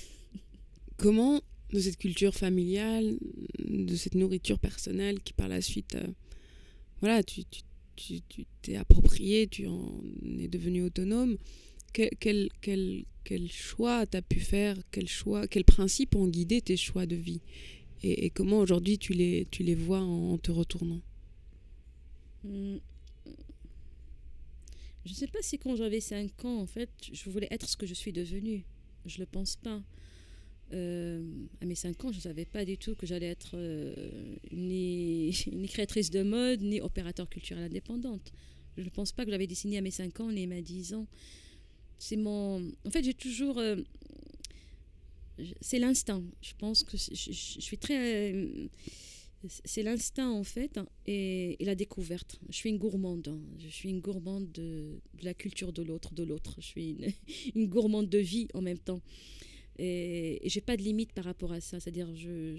Comment, 0.95 1.41
de 1.73 1.79
cette 1.81 1.97
culture 1.97 2.33
familiale, 2.33 3.17
de 3.59 3.95
cette 3.97 4.15
nourriture 4.15 4.59
personnelle 4.59 5.19
qui 5.19 5.33
par 5.33 5.49
la 5.49 5.59
suite, 5.59 5.95
euh, 5.95 6.07
voilà, 7.01 7.21
tu, 7.21 7.43
tu, 7.97 8.21
tu, 8.29 8.45
t'es 8.61 8.77
approprié, 8.77 9.47
tu 9.47 9.67
en 9.67 10.01
es 10.39 10.47
devenu 10.47 10.83
autonome, 10.83 11.35
quel, 11.91 12.11
quel, 12.17 12.49
quel, 12.61 13.03
quel 13.29 13.51
choix 13.51 14.07
tu 14.07 14.17
as 14.17 14.23
pu 14.23 14.39
faire, 14.39 14.75
quel 14.89 15.07
choix, 15.07 15.47
quels 15.47 15.63
principes 15.63 16.15
ont 16.15 16.27
guidé 16.27 16.61
tes 16.61 16.75
choix 16.75 17.05
de 17.05 17.15
vie 17.15 17.41
et, 18.01 18.31
comment 18.31 18.57
aujourd'hui 18.57 18.97
tu 18.97 19.13
les, 19.13 19.47
tu 19.51 19.61
les 19.61 19.75
vois 19.75 19.99
en, 19.99 20.39
te 20.39 20.49
retournant? 20.49 21.01
Je 22.43 22.79
ne 25.05 25.13
sais 25.13 25.27
pas 25.27 25.43
si 25.43 25.59
quand 25.59 25.75
j'avais 25.75 25.99
5 25.99 26.43
ans, 26.45 26.57
en 26.59 26.65
fait, 26.65 26.89
je 27.11 27.29
voulais 27.29 27.49
être 27.51 27.69
ce 27.69 27.77
que 27.77 27.85
je 27.85 27.93
suis 27.93 28.11
devenue. 28.11 28.63
Je 29.05 29.17
ne 29.17 29.19
le 29.19 29.25
pense 29.27 29.57
pas. 29.57 29.83
Euh, 30.73 31.21
à 31.61 31.65
mes 31.65 31.75
5 31.75 32.05
ans, 32.05 32.11
je 32.11 32.17
ne 32.17 32.21
savais 32.21 32.45
pas 32.45 32.65
du 32.65 32.79
tout 32.79 32.95
que 32.95 33.05
j'allais 33.05 33.27
être 33.27 33.51
euh, 33.53 33.93
ni, 34.51 35.35
ni, 35.51 35.67
créatrice 35.67 36.09
de 36.09 36.23
mode, 36.23 36.61
ni 36.61 36.81
opérateur 36.81 37.29
culturel 37.29 37.65
indépendante. 37.65 38.31
Je 38.77 38.83
ne 38.83 38.89
pense 38.89 39.11
pas 39.11 39.23
que 39.23 39.29
j'avais 39.29 39.47
dessiné 39.47 39.77
à 39.77 39.81
mes 39.81 39.91
5 39.91 40.19
ans, 40.21 40.31
ni 40.31 40.45
à 40.45 40.47
mes 40.47 40.63
10 40.63 40.95
ans. 40.95 41.05
C'est 41.99 42.17
mon... 42.17 42.71
En 42.85 42.89
fait, 42.89 43.03
j'ai 43.03 43.13
toujours... 43.13 43.59
Euh, 43.59 43.75
c'est 45.62 45.79
l'instinct. 45.79 46.23
Je 46.41 46.53
pense 46.57 46.83
que 46.83 46.97
je, 46.97 47.13
suis 47.13 47.77
très 47.77 48.69
c'est 49.47 49.83
l'instinct 49.83 50.29
en 50.29 50.43
fait 50.43 50.77
hein, 50.77 50.88
et, 51.05 51.55
la 51.62 51.75
découverte. 51.75 52.39
Je 52.49 52.57
suis 52.57 52.69
une 52.69 52.77
gourmande. 52.77 53.27
Hein. 53.29 53.39
Je 53.57 53.67
suis 53.69 53.89
une 53.89 54.01
gourmande 54.01 54.51
de, 54.51 54.99
la 55.21 55.33
culture 55.33 55.71
de 55.71 55.81
l'autre, 55.81 56.13
de 56.13 56.23
l'autre. 56.23 56.55
Je 56.59 56.65
suis 56.65 56.97
une, 57.55 57.67
gourmande 57.67 58.09
de 58.09 58.17
vie 58.17 58.47
en 58.53 58.62
même 58.62 58.79
temps. 58.79 59.01
Et, 59.77 60.45
et 60.45 60.49
j'ai 60.49 60.59
pas 60.59 60.75
de 60.75 60.81
limite 60.81 61.13
par 61.13 61.23
rapport 61.23 61.53
à 61.53 61.62
ça. 61.62 61.79
C'est-à-dire, 61.79 62.13
je, 62.15 62.57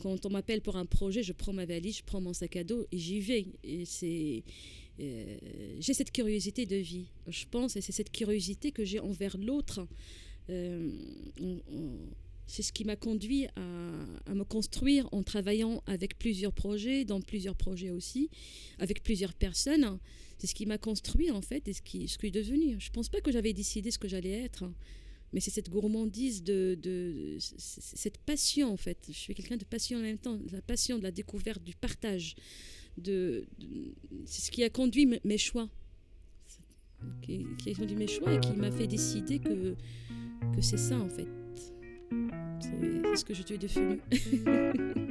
quand 0.00 0.26
on 0.26 0.30
m'appelle 0.30 0.60
pour 0.60 0.76
un 0.76 0.84
projet, 0.84 1.22
je 1.22 1.32
prends 1.32 1.54
ma 1.54 1.64
valise, 1.64 1.98
je 1.98 2.04
prends 2.04 2.20
mon 2.20 2.34
sac 2.34 2.56
à 2.56 2.64
dos 2.64 2.86
et 2.92 2.98
j'y 2.98 3.20
vais. 3.20 3.46
Et 3.64 3.86
c'est, 3.86 4.42
euh, 4.46 4.87
j'ai 4.98 5.94
cette 5.94 6.12
curiosité 6.12 6.66
de 6.66 6.76
vie. 6.76 7.06
Je 7.26 7.44
pense, 7.50 7.76
et 7.76 7.80
c'est 7.80 7.92
cette 7.92 8.10
curiosité 8.10 8.72
que 8.72 8.84
j'ai 8.84 9.00
envers 9.00 9.36
l'autre. 9.38 9.86
Euh, 10.50 10.90
c'est 12.46 12.62
ce 12.62 12.72
qui 12.72 12.84
m'a 12.84 12.96
conduit 12.96 13.46
à, 13.56 14.34
me 14.34 14.42
construire 14.42 15.08
en 15.12 15.22
travaillant 15.22 15.82
avec 15.86 16.18
plusieurs 16.18 16.52
projets, 16.52 17.04
dans 17.04 17.20
plusieurs 17.20 17.54
projets 17.54 17.90
aussi, 17.90 18.30
avec 18.78 19.02
plusieurs 19.02 19.34
personnes. 19.34 19.98
C'est 20.38 20.46
ce 20.46 20.54
qui 20.54 20.64
m'a 20.64 20.78
construit 20.78 21.30
en 21.30 21.42
fait 21.42 21.68
et 21.68 21.74
ce 21.74 21.82
qui, 21.82 22.08
ce 22.08 22.16
que 22.16 22.26
je 22.26 22.32
suis 22.32 22.44
devenue. 22.44 22.76
Je 22.80 22.88
ne 22.88 22.92
pense 22.92 23.08
pas 23.10 23.20
que 23.20 23.30
j'avais 23.30 23.52
décidé 23.52 23.90
ce 23.90 23.98
que 23.98 24.08
j'allais 24.08 24.30
être, 24.30 24.64
mais 25.32 25.40
c'est 25.40 25.50
cette 25.50 25.68
gourmandise, 25.68 26.42
de, 26.42 27.36
cette 27.38 28.18
passion 28.18 28.72
en 28.72 28.78
fait. 28.78 28.98
Je 29.08 29.18
suis 29.18 29.34
quelqu'un 29.34 29.58
de 29.58 29.64
passion 29.64 29.98
en 29.98 30.02
même 30.02 30.18
temps, 30.18 30.38
la 30.50 30.62
passion 30.62 30.96
de 30.96 31.02
la 31.02 31.10
découverte, 31.10 31.62
du 31.62 31.74
partage. 31.74 32.34
C'est 33.04 34.42
ce 34.42 34.50
qui 34.50 34.64
a 34.64 34.70
conduit 34.70 35.06
mes 35.24 35.38
choix. 35.38 35.68
Qui, 37.22 37.46
qui 37.58 37.70
a 37.70 37.74
conduit 37.74 37.96
mes 37.96 38.08
choix 38.08 38.32
et 38.32 38.40
qui 38.40 38.52
m'a 38.52 38.72
fait 38.72 38.88
décider 38.88 39.38
que, 39.38 39.74
que 40.54 40.60
c'est 40.60 40.78
ça 40.78 40.98
en 40.98 41.08
fait. 41.08 41.28
C'est 42.60 43.16
ce 43.16 43.24
que 43.24 43.34
je 43.34 43.42
suis 43.42 43.58
devenue. 43.58 44.00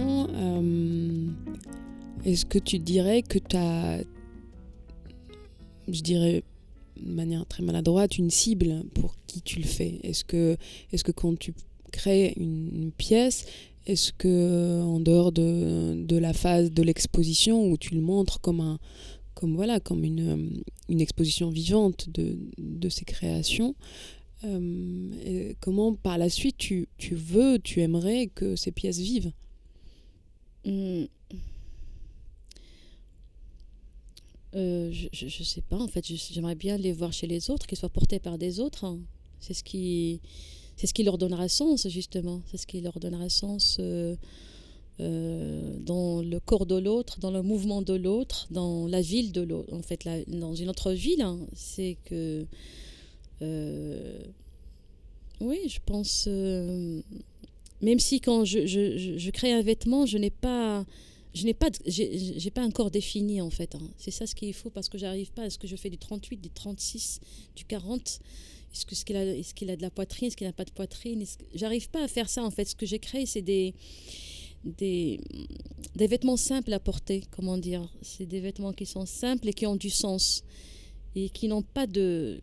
euh, 0.00 1.26
est-ce 2.24 2.46
que 2.46 2.58
tu 2.58 2.78
dirais 2.78 3.22
que 3.22 3.38
tu 3.38 3.56
as, 3.56 4.00
je 5.88 6.00
dirais 6.00 6.42
de 7.00 7.12
manière 7.12 7.46
très 7.46 7.62
maladroite, 7.62 8.18
une 8.18 8.30
cible 8.30 8.84
pour 8.94 9.14
qui 9.26 9.42
tu 9.42 9.58
le 9.58 9.66
fais? 9.66 10.00
Est-ce 10.02 10.24
que, 10.24 10.56
est 10.92 11.02
que 11.02 11.12
quand 11.12 11.38
tu 11.38 11.54
crées 11.92 12.34
une, 12.36 12.90
pièce, 12.96 13.46
est-ce 13.86 14.12
que 14.12 14.82
en 14.82 15.00
dehors 15.00 15.32
de, 15.32 16.18
la 16.18 16.32
phase 16.32 16.70
de 16.72 16.82
l'exposition 16.82 17.70
où 17.70 17.76
tu 17.76 17.94
le 17.94 18.00
montres 18.00 18.40
comme 18.40 18.60
un 18.60 18.78
comme 19.34 19.54
voilà 19.54 19.78
comme 19.78 20.02
une, 20.02 20.64
exposition 20.88 21.50
vivante 21.50 22.08
de, 22.10 22.36
de 22.58 22.88
ces 22.88 23.04
créations, 23.04 23.76
euh, 24.44 25.52
comment 25.60 25.94
par 25.94 26.18
la 26.18 26.28
suite 26.28 26.56
tu, 26.56 26.88
veux, 27.12 27.58
tu 27.58 27.80
aimerais 27.80 28.28
que 28.34 28.56
ces 28.56 28.72
pièces 28.72 28.98
vivent? 28.98 29.32
Hmm. 30.64 31.04
euh, 34.54 34.90
je, 34.92 35.24
ne 35.24 35.44
sais 35.44 35.62
pas, 35.62 35.78
en 35.78 35.88
fait, 35.88 36.04
j'aimerais 36.06 36.54
bien 36.54 36.76
les 36.76 36.92
voir 36.92 37.12
chez 37.12 37.26
les 37.26 37.50
autres, 37.50 37.66
qu'ils 37.66 37.78
soient 37.78 37.88
portés 37.88 38.18
par 38.18 38.38
des 38.38 38.60
autres. 38.60 38.84
Hein. 38.84 38.98
C'est 39.40 39.54
ce 39.54 39.62
qui, 39.62 40.20
c'est 40.76 40.86
ce 40.86 40.94
qui 40.94 41.04
leur 41.04 41.18
donnera 41.18 41.48
sens 41.48 41.88
justement. 41.88 42.42
C'est 42.50 42.56
ce 42.56 42.66
qui 42.66 42.80
leur 42.80 42.98
donnera 42.98 43.28
sens 43.28 43.78
euh, 43.80 45.78
dans 45.80 46.22
le 46.22 46.40
corps 46.40 46.66
de 46.66 46.74
l'autre, 46.74 47.20
dans 47.20 47.30
le 47.30 47.42
mouvement 47.42 47.82
de 47.82 47.94
l'autre, 47.94 48.48
dans 48.50 48.88
la 48.88 49.00
ville 49.00 49.30
de 49.30 49.42
l'autre. 49.42 49.72
En 49.72 49.82
fait, 49.82 50.08
dans 50.26 50.56
une 50.56 50.68
autre 50.68 50.92
ville, 50.92 51.22
hein. 51.22 51.38
c'est 51.54 51.96
que 52.04 52.46
euh, 53.42 54.18
oui, 55.40 55.68
je 55.68 55.78
pense. 55.84 56.24
Euh, 56.26 57.00
même 57.80 57.98
si 57.98 58.20
quand 58.20 58.44
je, 58.44 58.66
je, 58.66 59.16
je, 59.18 59.30
crée 59.30 59.52
un 59.52 59.62
vêtement, 59.62 60.06
je 60.06 60.18
n'ai 60.18 60.30
pas, 60.30 60.84
je 61.34 61.44
n'ai 61.44 61.54
pas, 61.54 61.68
j'ai 61.86 62.50
pas 62.50 62.62
encore 62.62 62.90
défini 62.90 63.40
en 63.40 63.50
fait. 63.50 63.74
Hein. 63.74 63.90
C'est 63.96 64.10
ça 64.10 64.26
ce 64.26 64.34
qu'il 64.34 64.54
faut 64.54 64.70
parce 64.70 64.88
que 64.88 64.98
j'arrive 64.98 65.32
pas. 65.32 65.46
Est-ce 65.46 65.58
que 65.58 65.66
je 65.66 65.76
fais 65.76 65.90
du 65.90 65.98
38, 65.98 66.40
du 66.40 66.50
36, 66.50 67.20
du 67.54 67.64
40 67.64 68.20
Est-ce 68.72 68.86
que 68.86 68.94
ce 68.94 69.04
qu'il 69.04 69.16
a, 69.16 69.24
est-ce 69.24 69.54
qu'il 69.54 69.70
a 69.70 69.76
de 69.76 69.82
la 69.82 69.90
poitrine, 69.90 70.28
est-ce 70.28 70.36
qu'il 70.36 70.46
n'a 70.46 70.52
pas 70.52 70.64
de 70.64 70.72
poitrine? 70.72 71.24
J'arrive 71.54 71.88
pas 71.90 72.02
à 72.02 72.08
faire 72.08 72.28
ça 72.28 72.44
en 72.44 72.50
fait. 72.50 72.66
Ce 72.66 72.76
que 72.76 72.86
j'ai 72.86 72.98
créé, 72.98 73.26
c'est 73.26 73.42
des, 73.42 73.74
des, 74.64 75.20
des 75.94 76.06
vêtements 76.06 76.36
simples 76.36 76.72
à 76.72 76.80
porter. 76.80 77.22
Comment 77.30 77.58
dire 77.58 77.88
C'est 78.02 78.26
des 78.26 78.40
vêtements 78.40 78.72
qui 78.72 78.86
sont 78.86 79.06
simples 79.06 79.48
et 79.48 79.52
qui 79.52 79.66
ont 79.66 79.76
du 79.76 79.90
sens 79.90 80.42
et 81.14 81.30
qui 81.30 81.48
n'ont 81.48 81.62
pas 81.62 81.86
de. 81.86 82.40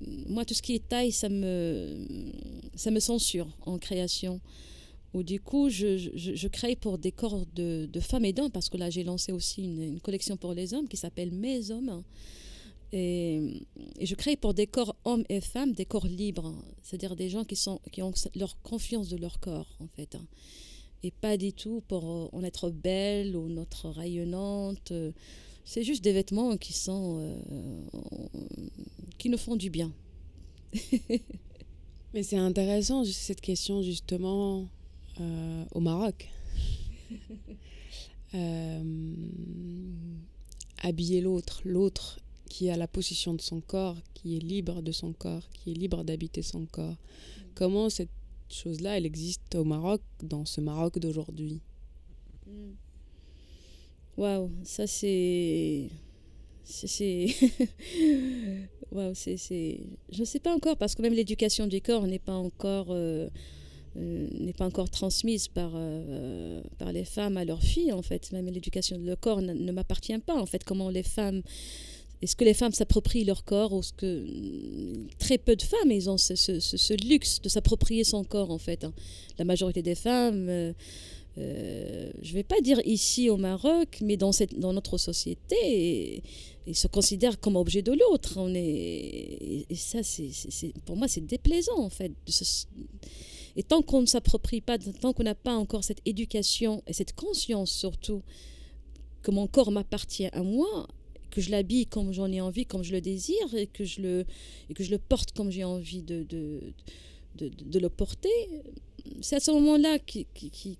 Moi, 0.00 0.44
tout 0.44 0.54
ce 0.54 0.62
qui 0.62 0.74
est 0.74 0.88
taille, 0.88 1.12
ça 1.12 1.28
me, 1.28 2.06
ça 2.74 2.90
me 2.90 3.00
censure 3.00 3.48
en 3.64 3.78
création 3.78 4.40
où 5.16 5.22
du 5.22 5.40
coup, 5.40 5.70
je, 5.70 5.96
je, 5.96 6.48
crée 6.48 6.76
pour 6.76 6.98
des 6.98 7.10
corps 7.10 7.46
de, 7.54 7.88
de 7.90 8.00
femmes 8.00 8.26
et 8.26 8.34
d'hommes, 8.34 8.50
parce 8.50 8.68
que 8.68 8.76
là, 8.76 8.90
j'ai 8.90 9.02
lancé 9.02 9.32
aussi 9.32 9.62
une, 9.64 9.98
collection 10.00 10.36
pour 10.36 10.52
les 10.52 10.74
hommes 10.74 10.88
qui 10.88 10.98
s'appelle 10.98 11.32
Mes 11.32 11.70
hommes. 11.70 12.02
Et, 12.92 13.66
je 14.00 14.14
crée 14.14 14.36
pour 14.36 14.52
des 14.52 14.66
corps 14.66 14.94
hommes 15.04 15.24
et 15.30 15.40
femmes 15.40 15.72
des 15.72 15.86
corps 15.86 16.06
libres, 16.06 16.54
c'est-à-dire 16.82 17.16
des 17.16 17.30
gens 17.30 17.44
qui, 17.44 17.56
sont, 17.56 17.80
qui 17.92 18.02
ont 18.02 18.12
leur 18.34 18.60
confiance 18.60 19.08
de 19.08 19.16
leur 19.16 19.40
corps, 19.40 19.78
en 19.80 19.88
fait. 19.88 20.18
Et 21.02 21.10
pas 21.10 21.38
du 21.38 21.54
tout 21.54 21.82
pour 21.88 22.34
en 22.34 22.42
être 22.42 22.68
belle 22.68 23.36
ou 23.36 23.48
notre 23.48 23.88
rayonnante. 23.88 24.92
C'est 25.64 25.82
juste 25.82 26.04
des 26.04 26.12
vêtements 26.12 26.56
qui 26.56 26.72
sont. 26.72 27.18
Euh, 27.20 27.38
qui 29.26 29.30
nous 29.30 29.38
font 29.38 29.56
du 29.56 29.70
bien. 29.70 29.92
Mais 32.14 32.22
c'est 32.22 32.36
intéressant 32.36 33.04
cette 33.04 33.40
question 33.40 33.82
justement 33.82 34.68
euh, 35.20 35.64
au 35.72 35.80
Maroc. 35.80 36.28
Euh, 38.34 38.82
habiller 40.82 41.22
l'autre, 41.22 41.62
l'autre 41.64 42.18
qui 42.50 42.68
a 42.68 42.76
la 42.76 42.88
possession 42.88 43.32
de 43.32 43.40
son 43.40 43.60
corps, 43.60 43.96
qui 44.12 44.36
est 44.36 44.40
libre 44.40 44.82
de 44.82 44.92
son 44.92 45.12
corps, 45.12 45.48
qui 45.54 45.70
est 45.70 45.74
libre 45.74 46.04
d'habiter 46.04 46.42
son 46.42 46.66
corps. 46.66 46.96
Comment 47.54 47.88
cette 47.88 48.10
chose-là, 48.50 48.98
elle 48.98 49.06
existe 49.06 49.54
au 49.54 49.64
Maroc, 49.64 50.02
dans 50.22 50.44
ce 50.44 50.60
Maroc 50.60 50.98
d'aujourd'hui? 50.98 51.60
Mm. 52.46 52.72
Waouh, 54.18 54.50
ça 54.64 54.86
c'est. 54.86 55.88
C'est. 56.64 57.28
Je 58.96 60.20
ne 60.20 60.24
sais 60.24 60.40
pas 60.40 60.54
encore, 60.54 60.76
parce 60.76 60.94
que 60.94 61.02
même 61.02 61.14
l'éducation 61.14 61.66
du 61.66 61.80
corps 61.80 62.06
n'est 62.06 62.18
pas 62.18 62.34
encore. 62.34 62.88
Euh, 62.90 63.28
euh, 63.98 64.28
n'est 64.40 64.52
pas 64.52 64.66
encore 64.66 64.90
transmise 64.90 65.48
par, 65.48 65.72
euh, 65.74 66.60
par 66.76 66.92
les 66.92 67.06
femmes 67.06 67.38
à 67.38 67.46
leurs 67.46 67.62
filles, 67.62 67.92
en 67.92 68.02
fait. 68.02 68.30
Même 68.32 68.46
l'éducation 68.46 68.98
leur 68.98 69.18
corps 69.18 69.40
ne, 69.40 69.72
m'appartient 69.72 70.18
pas, 70.18 70.34
en 70.34 70.46
fait. 70.46 70.64
Comment 70.64 70.90
les 70.90 71.02
femmes... 71.02 71.42
Est-ce 72.22 72.34
que 72.34 72.44
les 72.44 72.54
femmes 72.54 72.72
s'approprient 72.72 73.24
leur 73.24 73.44
corps 73.44 73.74
ou 73.74 73.80
est-ce 73.80 73.92
que 73.92 74.24
très 75.18 75.36
peu 75.36 75.54
de 75.54 75.60
femmes 75.60 75.90
ils 75.90 76.08
ont 76.08 76.16
ce, 76.16 76.34
ce, 76.34 76.60
ce, 76.60 76.94
luxe 77.06 77.42
de 77.42 77.50
s'approprier 77.50 78.04
son 78.04 78.24
corps 78.24 78.50
en 78.50 78.56
fait. 78.56 78.84
Hein. 78.84 78.94
La 79.38 79.44
majorité 79.44 79.82
des 79.82 79.94
femmes, 79.94 80.72
euh, 81.38 82.10
je 82.22 82.30
ne 82.30 82.34
vais 82.34 82.42
pas 82.42 82.60
dire 82.60 82.80
ici 82.84 83.28
au 83.28 83.36
Maroc, 83.36 83.98
mais 84.02 84.16
dans, 84.16 84.32
notre 84.72 84.96
société, 84.96 86.22
ils 86.66 86.76
se 86.76 86.86
considèrent 86.86 87.38
comme 87.38 87.56
objet 87.56 87.82
de 87.82 87.92
l'autre. 87.92 88.34
On 88.36 88.54
est, 88.54 89.66
et, 89.68 89.74
ça, 89.74 89.98
pour 90.84 90.96
moi, 90.96 91.08
c'est 91.08 91.26
déplaisant 91.26 91.78
en 91.78 91.90
fait. 91.90 92.12
Et 93.56 93.62
tant 93.62 93.82
qu'on 93.82 94.02
ne 94.02 94.06
s'approprie 94.06 94.60
pas, 94.60 94.78
tant 94.78 95.12
qu'on 95.12 95.24
n'a 95.24 95.34
pas 95.34 95.54
encore 95.54 95.84
cette 95.84 96.00
éducation 96.04 96.82
et 96.86 96.92
cette 96.92 97.14
conscience 97.14 97.70
surtout 97.70 98.22
que 99.22 99.30
mon 99.30 99.46
corps 99.46 99.72
m'appartient 99.72 100.28
à 100.32 100.42
moi, 100.42 100.86
que 101.30 101.40
je 101.40 101.50
l'habille 101.50 101.86
comme 101.86 102.12
j'en 102.12 102.30
ai 102.30 102.40
envie, 102.40 102.64
comme 102.64 102.82
je 102.82 102.92
le 102.92 103.00
désire, 103.00 103.54
et 103.54 103.66
que 103.66 103.84
je 103.84 104.00
le, 104.00 104.24
que 104.74 104.84
je 104.84 104.90
le 104.90 104.98
porte 104.98 105.32
comme 105.32 105.50
j'ai 105.50 105.64
envie 105.64 106.02
de, 106.02 106.24
le 107.38 107.88
porter, 107.88 108.30
c'est 109.20 109.36
à 109.36 109.40
ce 109.40 109.50
moment-là 109.50 109.98
qui, 109.98 110.26
qui, 110.32 110.78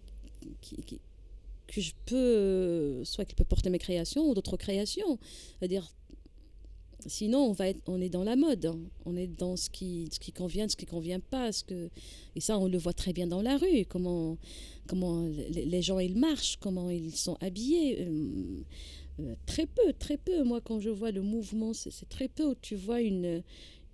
que 1.66 1.80
je 1.80 1.92
peux, 2.06 3.04
soit 3.04 3.24
qu'il 3.24 3.37
peut 3.37 3.44
porter 3.44 3.70
mes 3.70 3.78
créations 3.78 4.28
ou 4.28 4.35
d'autres 4.35 4.56
créations. 4.56 5.18
C'est-à-dire, 5.59 5.92
Sinon, 7.09 7.50
on, 7.50 7.52
va 7.52 7.68
être, 7.68 7.80
on 7.87 8.00
est 8.00 8.09
dans 8.09 8.24
la 8.24 8.37
mode. 8.37 8.66
Hein. 8.66 8.78
On 9.04 9.16
est 9.16 9.26
dans 9.26 9.56
ce 9.56 9.70
qui, 9.70 10.09
ce 10.11 10.18
qui 10.18 10.32
convient, 10.32 10.68
ce 10.68 10.76
qui 10.76 10.87
convient 10.87 11.20
pas. 11.20 11.52
Ce 11.52 11.62
que... 11.62 11.88
Et 12.35 12.40
ça, 12.40 12.59
on 12.59 12.66
le 12.66 12.78
voit 12.78 12.92
très 12.92 13.12
bien 13.12 13.26
dans 13.26 13.42
la 13.42 13.56
rue. 13.56 13.85
Comment, 13.88 14.38
comment 14.87 15.28
les 15.50 15.82
gens, 15.82 15.98
ils 15.98 16.16
marchent, 16.16 16.56
comment 16.61 16.90
ils 16.90 17.14
sont 17.14 17.37
habillés. 17.40 18.00
Euh, 18.00 18.62
euh, 19.20 19.35
très 19.46 19.66
peu, 19.66 19.92
très 19.98 20.16
peu. 20.16 20.42
Moi, 20.42 20.61
quand 20.61 20.80
je 20.80 20.90
vois 20.90 21.11
le 21.11 21.22
mouvement, 21.22 21.72
c'est 21.72 22.09
très 22.09 22.28
peu 22.28 22.44
où 22.44 22.54
tu 22.61 22.76
vois 22.76 23.00
une, 23.00 23.42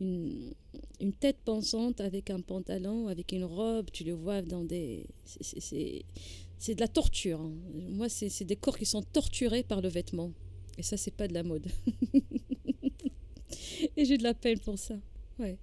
une, 0.02 0.54
une, 1.00 1.12
tête 1.12 1.38
pensante 1.44 2.00
avec 2.00 2.30
un 2.30 2.40
pantalon, 2.40 3.08
avec 3.08 3.32
une 3.32 3.44
robe. 3.44 3.90
Tu 3.92 4.04
le 4.04 4.12
vois 4.12 4.42
dans 4.42 4.64
des... 4.64 5.06
C'est 5.24 6.74
de 6.74 6.80
la 6.80 6.88
torture. 6.88 7.40
Hein. 7.40 7.52
Moi, 7.90 8.08
c'est 8.08 8.44
des 8.44 8.56
corps 8.56 8.78
qui 8.78 8.86
sont 8.86 9.02
torturés 9.02 9.62
par 9.62 9.80
le 9.80 9.88
vêtement. 9.88 10.32
Et 10.78 10.82
ça, 10.82 10.96
c'est 10.96 11.14
pas 11.14 11.28
de 11.28 11.34
la 11.34 11.42
mode. 11.42 11.66
Et 13.96 14.04
j'ai 14.04 14.18
de 14.18 14.22
la 14.22 14.34
peine 14.34 14.58
pour 14.60 14.78
ça. 14.78 14.94
Ouais. 15.38 15.58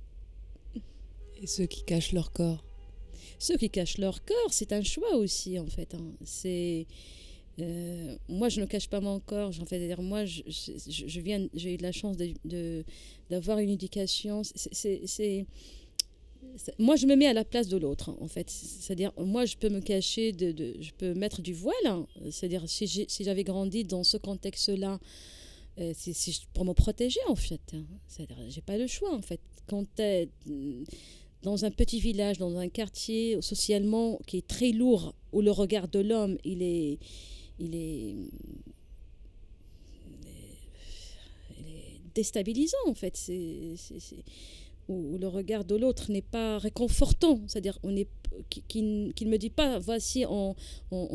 Et 1.42 1.48
ceux 1.48 1.66
qui 1.66 1.84
cachent 1.84 2.12
leur 2.12 2.32
corps? 2.32 2.64
Ceux 3.40 3.58
qui 3.58 3.70
cachent 3.70 3.98
leur 3.98 4.24
corps, 4.26 4.52
c'est 4.52 4.74
un 4.74 4.84
choix 4.84 5.16
aussi, 5.16 5.58
en 5.58 5.68
fait. 5.68 5.96
Hein. 5.96 6.12
C'est. 6.24 6.86
Euh, 7.60 8.16
moi, 8.28 8.50
je 8.50 8.62
ne 8.62 8.66
cache 8.66 8.88
pas 8.88 9.02
mon 9.02 9.20
corps. 9.20 9.54
Fait, 9.68 9.96
moi, 9.98 10.26
je, 10.26 10.42
je, 10.48 11.20
viens, 11.20 11.48
j'ai 11.54 11.74
eu 11.74 11.78
de 11.78 11.84
la 11.84 11.92
chance 11.92 12.18
de, 12.18 12.84
d'avoir 13.30 13.60
une 13.60 13.70
éducation. 13.70 14.42
C'est, 14.44 15.46
moi, 16.78 16.96
je 16.96 17.06
me 17.06 17.16
mets 17.16 17.28
à 17.28 17.34
la 17.34 17.46
place 17.46 17.68
de 17.68 17.78
l'autre, 17.78 18.16
en 18.20 18.28
fait. 18.28 18.50
C'est-à-dire, 18.50 19.12
moi, 19.18 19.46
je 19.46 19.58
peux 19.58 19.70
me 19.70 19.82
cacher, 19.82 20.32
de, 20.32 20.52
de 20.52 20.76
je 20.80 20.92
peux 20.98 21.14
mettre 21.14 21.42
du 21.42 21.54
voile. 21.54 21.76
Hein. 21.86 22.08
C'est-à-dire, 22.32 22.64
si, 22.68 22.88
si 22.88 23.24
j'avais 23.24 23.44
grandi 23.44 23.84
dans 23.84 24.04
ce 24.04 24.18
contexte-là, 24.18 25.00
euh, 25.80 25.94
c'est 25.96 26.34
pour 26.54 26.66
me 26.66 26.74
protéger 26.74 27.20
en 27.28 27.36
fait. 27.36 27.62
Hein. 27.74 27.86
J'ai 28.50 28.62
pas 28.62 28.78
le 28.78 28.88
choix 28.88 29.14
en 29.14 29.22
fait. 29.22 29.40
Quand 29.68 29.84
tu 29.96 30.02
es 30.02 30.28
mm, 30.46 30.84
dans 31.44 31.64
un 31.64 31.72
petit 31.72 32.00
village, 32.00 32.38
dans 32.38 32.58
un 32.58 32.68
quartier 32.68 33.42
socialement 33.42 34.20
qui 34.28 34.38
est 34.38 34.48
très 34.48 34.72
lourd, 34.72 35.16
où 35.32 35.42
le 35.42 35.52
regard 35.52 35.88
de 35.88 36.00
l'homme 36.00 36.38
il 36.44 36.62
est, 36.64 37.00
il 37.60 37.76
est, 37.76 38.16
il 41.58 41.68
est 41.68 42.00
déstabilisant 42.16 42.78
en 42.88 42.94
fait. 42.94 43.16
C'est 43.16 43.76
où 44.88 45.18
le 45.20 45.28
regard 45.28 45.66
de 45.66 45.76
l'autre 45.76 46.12
n'est 46.12 46.24
pas 46.24 46.58
réconfortant, 46.58 47.40
c'est-à-dire 47.48 47.80
qu'il 48.68 49.14
ne 49.16 49.30
me 49.30 49.38
dit 49.38 49.52
pas 49.52 49.78
voici 49.78 50.26
on, 50.28 50.56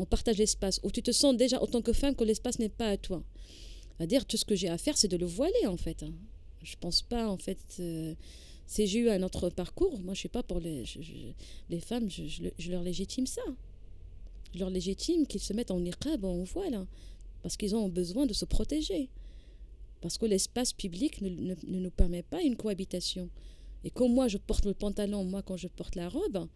partage 0.09 0.37
l'espace, 0.37 0.79
où 0.83 0.91
tu 0.91 1.03
te 1.03 1.11
sens 1.11 1.35
déjà 1.35 1.61
autant 1.61 1.81
que 1.81 1.91
femme 1.91 2.15
que 2.15 2.23
l'espace 2.23 2.57
n'est 2.57 2.69
pas 2.69 2.87
à 2.87 2.97
toi 2.97 3.21
à 3.99 4.05
dire 4.05 4.25
tout 4.25 4.37
ce 4.37 4.45
que 4.45 4.55
j'ai 4.55 4.69
à 4.69 4.77
faire, 4.77 4.97
c'est 4.97 5.07
de 5.07 5.17
le 5.17 5.25
voiler 5.25 5.67
en 5.67 5.77
fait. 5.77 6.03
Hein. 6.03 6.13
Je 6.63 6.75
pense 6.79 7.01
pas 7.01 7.29
en 7.29 7.37
fait. 7.37 7.59
Euh, 7.79 8.13
si 8.67 8.87
j'ai 8.87 8.99
eu 8.99 9.09
un 9.09 9.21
autre 9.21 9.49
parcours, 9.49 9.99
moi 9.99 10.13
je 10.13 10.19
suis 10.19 10.29
pas 10.29 10.41
pour 10.41 10.59
les, 10.59 10.83
les 11.69 11.79
femmes, 11.79 12.09
je, 12.09 12.71
leur 12.71 12.81
légitime 12.81 13.27
ça. 13.27 13.43
Leur 14.57 14.69
légitime 14.69 15.27
qu'ils 15.27 15.41
se 15.41 15.53
mettent 15.53 15.71
en 15.71 15.79
niqab, 15.79 16.23
en 16.23 16.43
voile, 16.43 16.85
parce 17.41 17.57
qu'ils 17.57 17.75
ont 17.75 17.89
besoin 17.89 18.25
de 18.25 18.33
se 18.33 18.45
protéger. 18.45 19.09
Parce 20.01 20.17
que 20.17 20.25
l'espace 20.25 20.71
public 20.73 21.21
ne, 21.21 21.29
ne, 21.29 21.79
nous 21.79 21.91
permet 21.91 22.23
pas 22.23 22.41
une 22.41 22.55
cohabitation. 22.55 23.29
Et 23.83 23.89
comme 23.89 24.13
moi 24.13 24.27
je 24.27 24.37
porte 24.37 24.65
le 24.65 24.73
pantalon, 24.73 25.23
moi 25.23 25.41
quand 25.41 25.57
je 25.57 25.67
porte 25.67 25.95
la 25.95 26.09
robe, 26.09 26.47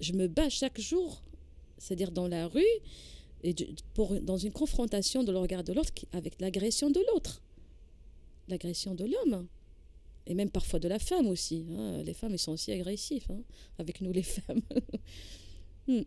je 0.00 0.12
me 0.12 0.28
bats 0.28 0.48
chaque 0.48 0.80
jour, 0.80 1.22
c'est-à-dire 1.78 2.10
dans 2.10 2.28
la 2.28 2.48
rue, 2.48 2.64
et 3.42 3.54
pour, 3.94 4.20
dans 4.20 4.36
une 4.36 4.52
confrontation 4.52 5.24
de 5.24 5.32
le 5.32 5.38
regard 5.38 5.64
de 5.64 5.72
l'autre 5.72 5.92
avec 6.12 6.40
l'agression 6.40 6.90
de 6.90 7.00
l'autre, 7.12 7.42
l'agression 8.48 8.94
de 8.94 9.04
l'homme, 9.04 9.46
et 10.26 10.34
même 10.34 10.50
parfois 10.50 10.78
de 10.78 10.88
la 10.88 10.98
femme 10.98 11.26
aussi. 11.28 11.66
Hein. 11.76 12.02
Les 12.02 12.14
femmes, 12.14 12.32
elles 12.32 12.38
sont 12.38 12.52
aussi 12.52 12.72
agressives 12.72 13.26
hein, 13.30 13.40
avec 13.78 14.00
nous, 14.00 14.12
les 14.12 14.22
femmes. 14.22 14.62
Hmm. 15.86 16.02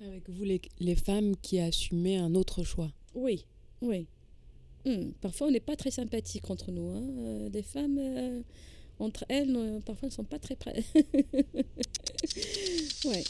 Avec 0.00 0.30
vous, 0.30 0.44
les, 0.44 0.60
les, 0.78 0.94
femmes 0.94 1.34
qui 1.42 1.58
assumez 1.58 2.18
un 2.18 2.36
autre 2.36 2.62
choix. 2.62 2.92
Oui, 3.14 3.44
oui. 3.82 4.06
Hmm. 4.84 5.10
Parfois, 5.20 5.48
on 5.48 5.50
n'est 5.50 5.60
pas 5.60 5.76
très 5.76 5.90
sympathique 5.90 6.48
entre 6.50 6.70
nous. 6.70 6.90
Hein. 6.90 7.02
Euh, 7.18 7.48
les 7.52 7.62
femmes, 7.62 7.98
euh, 7.98 8.42
entre 9.00 9.24
elles, 9.28 9.56
euh, 9.56 9.80
parfois, 9.80 10.06
elles 10.06 10.12
ne 10.12 10.14
sont 10.14 10.24
pas 10.24 10.38
très 10.38 10.54
prêtes. 10.54 10.84
ouais. 13.04 13.24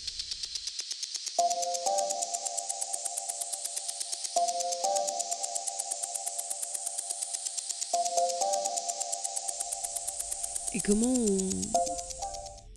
Et 10.75 10.81
comment 10.81 11.15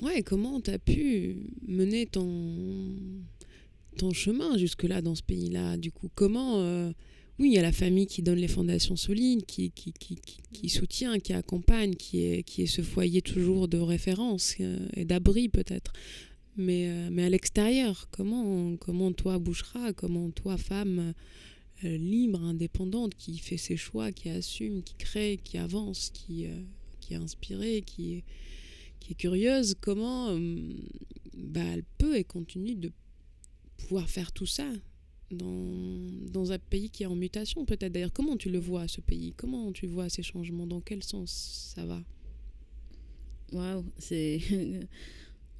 ouais 0.01 0.23
comment 0.23 0.61
t'as 0.61 0.79
pu 0.79 1.51
mener 1.67 2.07
ton 2.07 2.95
ton 4.01 4.13
chemin 4.13 4.57
jusque-là 4.57 5.03
dans 5.03 5.13
ce 5.13 5.21
pays-là 5.21 5.77
Du 5.77 5.91
coup, 5.91 6.09
comment 6.15 6.59
euh, 6.59 6.91
Oui, 7.37 7.49
il 7.49 7.53
y 7.53 7.59
a 7.59 7.61
la 7.61 7.71
famille 7.71 8.07
qui 8.07 8.23
donne 8.23 8.39
les 8.39 8.47
fondations 8.47 8.95
solides, 8.95 9.45
qui, 9.45 9.71
qui, 9.71 10.69
soutient, 10.69 11.19
qui 11.19 11.33
accompagne, 11.33 11.93
qui 11.93 12.23
est, 12.23 12.65
ce 12.65 12.81
foyer 12.81 13.21
toujours 13.21 13.67
de 13.67 13.77
référence 13.77 14.55
euh, 14.59 14.79
et 14.95 15.05
d'abri 15.05 15.49
peut-être. 15.49 15.93
Mais, 16.57 16.89
euh, 16.89 17.09
mais 17.11 17.25
à 17.25 17.29
l'extérieur, 17.29 18.07
comment, 18.09 18.75
comment 18.77 19.11
toi, 19.11 19.37
Bouchera, 19.37 19.93
comment 19.93 20.31
toi, 20.31 20.57
femme 20.57 21.13
libre, 21.83 22.43
indépendante, 22.43 23.13
qui 23.15 23.37
fait 23.37 23.57
ses 23.57 23.77
choix, 23.77 24.11
qui 24.11 24.29
assume, 24.29 24.81
qui 24.83 24.95
crée, 24.95 25.39
qui 25.43 25.57
avance, 25.59 26.11
qui, 26.11 26.45
qui 26.99 27.13
est 27.13 27.17
inspirée, 27.17 27.83
qui 27.83 28.15
est, 28.15 28.23
qui 28.99 29.11
est 29.11 29.15
curieuse, 29.15 29.75
comment 29.81 30.37
bah, 31.35 31.61
elle 31.73 31.83
peut 31.97 32.17
et 32.17 32.23
continue 32.23 32.75
de 32.75 32.91
pouvoir 33.87 34.09
faire 34.09 34.31
tout 34.31 34.45
ça 34.45 34.69
dans, 35.31 36.29
dans 36.31 36.51
un 36.51 36.59
pays 36.59 36.89
qui 36.89 37.03
est 37.03 37.07
en 37.07 37.15
mutation 37.15 37.65
peut-être. 37.65 37.91
D'ailleurs, 37.91 38.13
comment 38.13 38.37
tu 38.37 38.49
le 38.49 38.59
vois, 38.59 38.87
ce 38.87 39.01
pays? 39.01 39.33
Comment 39.37 39.71
tu 39.71 39.87
vois 39.87 40.09
ces 40.09 40.23
changements? 40.23 40.67
Dans 40.67 40.81
quel 40.81 41.03
sens 41.03 41.73
ça 41.75 41.85
va? 41.85 42.01
Waouh, 43.51 43.85
c'est... 43.97 44.39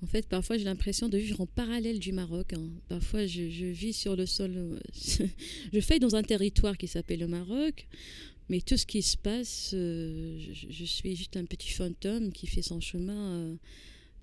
En 0.03 0.07
fait, 0.07 0.27
parfois, 0.27 0.57
j'ai 0.57 0.63
l'impression 0.63 1.09
de 1.09 1.17
vivre 1.19 1.41
en 1.41 1.45
parallèle 1.45 1.99
du 1.99 2.11
Maroc. 2.11 2.53
Hein. 2.53 2.71
Parfois, 2.89 3.27
je, 3.27 3.49
je, 3.51 3.67
vis 3.67 3.93
sur 3.93 4.15
le 4.15 4.25
sol. 4.25 4.79
je 5.73 5.79
fais 5.79 5.99
dans 5.99 6.15
un 6.15 6.23
territoire 6.23 6.75
qui 6.75 6.87
s'appelle 6.87 7.19
le 7.19 7.27
Maroc. 7.27 7.87
Mais 8.49 8.61
tout 8.61 8.77
ce 8.77 8.87
qui 8.87 9.03
se 9.03 9.15
passe, 9.15 9.71
euh, 9.75 10.39
je, 10.39 10.65
je, 10.71 10.85
suis 10.85 11.15
juste 11.15 11.37
un 11.37 11.45
petit 11.45 11.69
fantôme 11.69 12.33
qui 12.33 12.47
fait 12.47 12.63
son 12.63 12.81
chemin 12.81 13.33
euh, 13.35 13.55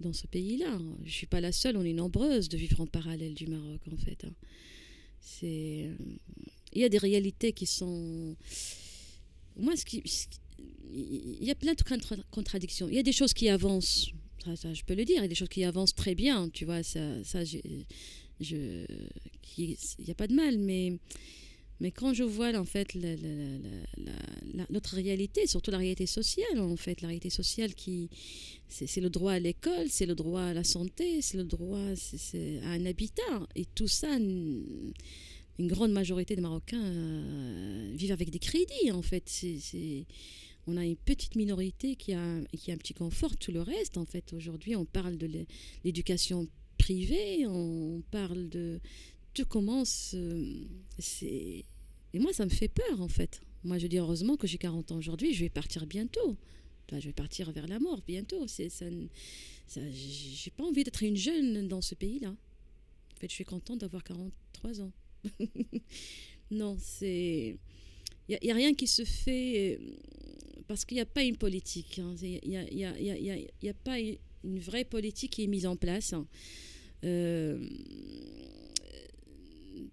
dans 0.01 0.13
ce 0.13 0.27
pays-là. 0.27 0.79
Je 1.03 1.09
ne 1.09 1.11
suis 1.11 1.27
pas 1.27 1.41
la 1.41 1.53
seule, 1.53 1.77
on 1.77 1.85
est 1.85 1.93
nombreuses 1.93 2.49
de 2.49 2.57
vivre 2.57 2.81
en 2.81 2.87
parallèle 2.87 3.35
du 3.35 3.47
Maroc, 3.47 3.81
en 3.93 3.97
fait. 3.97 4.25
Hein. 4.25 4.35
Euh, 5.43 5.95
il 6.73 6.81
y 6.81 6.85
a 6.85 6.89
des 6.89 6.99
réalités 6.99 7.53
qui 7.53 7.67
sont... 7.67 8.37
Moi, 9.57 9.77
ce 9.77 9.85
qui... 9.85 10.03
Il 10.91 11.45
y 11.45 11.51
a 11.51 11.55
plein 11.55 11.75
de 11.75 11.83
contradictions. 12.31 12.89
Il 12.89 12.95
y 12.95 12.99
a 12.99 13.03
des 13.03 13.13
choses 13.13 13.35
qui 13.35 13.49
avancent, 13.49 14.11
ça, 14.57 14.73
je 14.73 14.83
peux 14.85 14.95
le 14.95 15.05
dire, 15.05 15.19
il 15.19 15.23
y 15.23 15.25
a 15.25 15.29
des 15.29 15.35
choses 15.35 15.49
qui 15.49 15.65
avancent 15.65 15.95
très 15.95 16.15
bien, 16.15 16.49
tu 16.49 16.65
vois, 16.65 16.83
ça, 16.83 17.23
ça. 17.25 17.43
Il 17.43 17.85
n'y 19.59 20.11
a 20.11 20.15
pas 20.15 20.27
de 20.27 20.35
mal, 20.35 20.59
mais 20.59 20.99
mais 21.81 21.93
quand 21.93 22.13
je 22.13 22.25
vois 22.25 22.55
en 22.59 22.65
fait 22.65 22.97
notre 24.71 24.97
réalité, 24.97 25.47
surtout 25.47 25.71
la 25.71 25.79
réalité 25.79 26.07
sociale, 26.07 26.59
en 26.59 26.77
fait, 26.77 27.01
la 27.03 27.09
réalité 27.09 27.31
sociale 27.31 27.75
qui, 27.75 28.11
c'est 28.69 29.01
le 29.01 29.11
droit 29.11 29.33
à 29.33 29.39
l'école, 29.39 29.87
c'est 29.89 30.07
le 30.07 30.15
droit 30.15 30.43
à 30.43 30.55
la 30.55 30.65
santé, 30.65 31.23
c'est 31.23 31.37
le 31.37 31.45
droit 31.45 31.79
à 31.79 32.69
un 32.69 32.85
habitat, 32.85 33.47
et 33.55 33.65
tout 33.65 33.89
ça, 33.89 34.17
une, 34.17 34.93
grande 35.61 35.93
majorité 35.93 36.37
des 36.37 36.43
Marocains 36.43 36.85
euh, 36.85 37.93
vivent 37.95 38.13
avec 38.13 38.31
des 38.31 38.39
crédits, 38.39 38.93
en 38.93 39.03
fait. 39.03 39.29
On 40.69 40.77
a 40.77 40.85
une 40.85 40.97
petite 40.97 41.35
minorité 41.35 41.97
qui 41.97 42.13
a, 42.13 42.41
qui 42.57 42.71
a 42.71 42.75
un 42.75 42.77
petit 42.77 42.95
confort, 42.95 43.37
tout 43.37 43.51
le 43.51 43.63
reste, 43.63 43.97
en 43.99 44.05
fait. 44.05 44.33
Aujourd'hui, 44.35 44.77
on 44.77 44.85
parle 44.85 45.17
de 45.17 45.47
l'éducation 45.85 46.47
privée, 46.79 47.45
on 47.47 48.03
parle 48.11 48.49
de 48.49 48.81
tout 49.35 49.47
commence. 49.47 50.15
Euh, 50.15 50.65
et 51.23 52.19
moi, 52.19 52.33
ça 52.33 52.45
me 52.45 52.51
fait 52.51 52.69
peur, 52.69 53.01
en 53.01 53.09
fait. 53.09 53.41
Moi, 53.65 53.79
je 53.79 53.87
dis 53.87 53.99
heureusement 53.99 54.37
que 54.37 54.47
j'ai 54.47 54.59
40 54.59 54.93
ans 54.93 54.97
aujourd'hui, 54.97 55.35
je 55.35 55.41
vais 55.41 55.51
partir 55.51 55.87
bientôt. 55.87 56.37
je 56.91 57.07
vais 57.07 57.13
partir 57.13 57.51
vers 57.53 57.67
la 57.67 57.79
mort 57.79 58.03
bientôt. 58.07 58.47
C'est, 58.47 58.69
ça, 58.71 58.87
j'ai 59.91 60.51
pas 60.51 60.65
envie 60.65 60.85
d'être 60.85 61.03
une 61.03 61.17
jeune 61.17 61.69
dans 61.69 61.83
ce 61.83 61.95
pays-là. 61.95 62.31
En 62.31 63.21
fait, 63.21 63.29
je 63.29 63.35
suis 63.35 63.45
contente 63.45 63.81
d'avoir 63.81 64.05
43 64.05 64.81
ans. 64.81 64.93
non, 66.51 66.77
c'est. 66.81 67.57
Il 68.29 68.39
n'y 68.43 68.51
a, 68.51 68.55
rien 68.55 68.75
qui 68.75 68.87
se 68.87 69.05
fait 69.05 69.79
euh, 69.81 69.97
parce 70.67 70.85
qu'il 70.85 70.97
n'y 70.97 71.01
a 71.01 71.07
pas 71.07 71.25
une 71.25 71.37
politique. 71.37 71.99
Il 72.23 72.41
n'y 72.47 72.57
a, 72.57 72.71
y 72.71 73.69
a, 73.69 73.75
pas 73.75 73.99
une 73.99 74.59
vraie 74.61 74.85
politique 74.85 75.33
qui 75.33 75.45
est 75.45 75.47
mise 75.47 75.67
en 75.67 75.77
place. 75.77 76.15
Euh, 77.05 77.59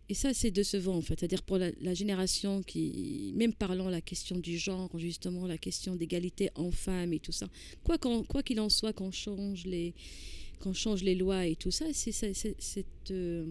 et 0.09 0.13
ça, 0.13 0.33
c'est 0.33 0.51
décevant, 0.51 0.95
en 0.95 1.01
fait. 1.01 1.19
C'est-à-dire 1.19 1.43
pour 1.43 1.57
la, 1.57 1.93
génération 1.93 2.61
qui, 2.61 3.33
même 3.35 3.53
parlant 3.53 3.89
la 3.89 4.01
question 4.01 4.37
du 4.37 4.57
genre, 4.57 4.89
justement, 4.97 5.47
la 5.47 5.57
question 5.57 5.95
d'égalité 5.95 6.49
en 6.55 6.71
femmes 6.71 7.13
et 7.13 7.19
tout 7.19 7.31
ça, 7.31 7.47
quoi 7.83 7.97
qu'il 7.97 8.25
quoi 8.27 8.43
qu'il 8.43 8.59
en 8.59 8.69
soit, 8.69 8.93
qu'on 8.93 9.11
change, 9.11 9.65
les, 9.65 9.93
change 10.73 11.03
les 11.03 11.15
lois 11.15 11.45
et 11.45 11.55
tout 11.55 11.71
ça, 11.71 11.85
cette, 11.93 13.11
euh, 13.11 13.45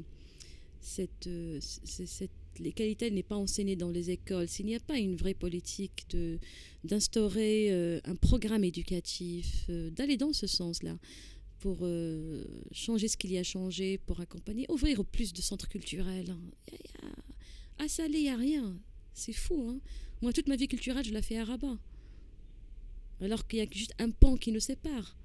euh, 1.27 1.61
l'égalité 2.61 3.11
n'est 3.11 3.23
pas 3.23 3.37
enseignée 3.37 3.77
dans 3.77 3.91
les 3.91 4.11
écoles, 4.11 4.49
s'il 4.49 4.67
n'y 4.67 4.77
a 4.77 4.81
pas 4.81 4.99
une 4.99 5.17
vraie 5.17 5.35
politique 5.35 6.07
d'instaurer 6.85 7.73
euh, 7.73 8.01
un 8.05 8.15
programme 8.15 8.65
éducatif, 8.65 9.69
d'aller 9.69 10.17
dans 10.17 10.33
ce 10.33 10.47
sens-là, 10.47 10.97
pour 11.65 11.79
euh, 11.81 12.45
changer 12.73 13.09
ce 13.09 13.17
qu'il 13.17 13.33
y 13.33 13.39
a 13.39 13.43
changé, 13.43 13.97
pour 13.97 14.21
accompagner, 14.21 14.67
ouvrir 14.69 15.03
plus 15.03 15.33
de 15.33 15.41
centres 15.41 15.67
culturels. 15.67 16.29
Hein. 16.29 16.77
À 17.79 17.89
Salé, 17.89 18.19
il 18.19 18.23
n'y 18.25 18.29
a 18.29 18.37
rien. 18.37 18.79
C'est 19.15 19.33
fou. 19.33 19.71
Hein. 19.71 19.81
Moi, 20.21 20.35
toute 20.35 20.47
ma 20.47 20.57
vie 20.57 20.69
culturelle, 20.69 21.07
je 21.07 21.15
la 21.15 21.23
fais 21.23 21.39
à 21.39 21.45
Rabat. 21.47 21.79
Alors 23.23 23.47
qu'il 23.47 23.61
y 23.61 23.63
a 23.63 23.67
juste 23.71 23.95
un 23.99 24.11
pont 24.11 24.37
qui 24.37 24.53
nous 24.53 24.61
sépare. 24.61 25.17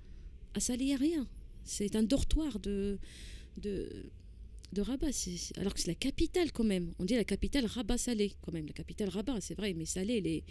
À 0.53 0.61
Salé, 0.61 0.85
il 0.85 0.87
n'y 0.87 0.93
a 0.93 0.97
rien. 0.97 1.27
C'est 1.65 1.97
un 1.97 2.03
dortoir 2.03 2.57
de, 2.61 2.99
de, 3.57 4.09
de 4.71 4.81
Rabat. 4.81 5.11
alors 5.57 5.73
que 5.73 5.81
c'est 5.81 5.87
la 5.87 5.95
capitale 5.95 6.53
quand 6.53 6.63
même. 6.63 6.93
On 6.99 7.03
dit 7.03 7.15
la 7.15 7.25
capitale 7.25 7.65
Rabat-Salé 7.65 8.31
quand 8.41 8.53
même. 8.53 8.65
La 8.65 8.71
capitale 8.71 9.09
Rabat, 9.09 9.41
c'est 9.41 9.55
vrai, 9.55 9.73
mais 9.73 9.83
Salé, 9.83 10.21
les... 10.21 10.45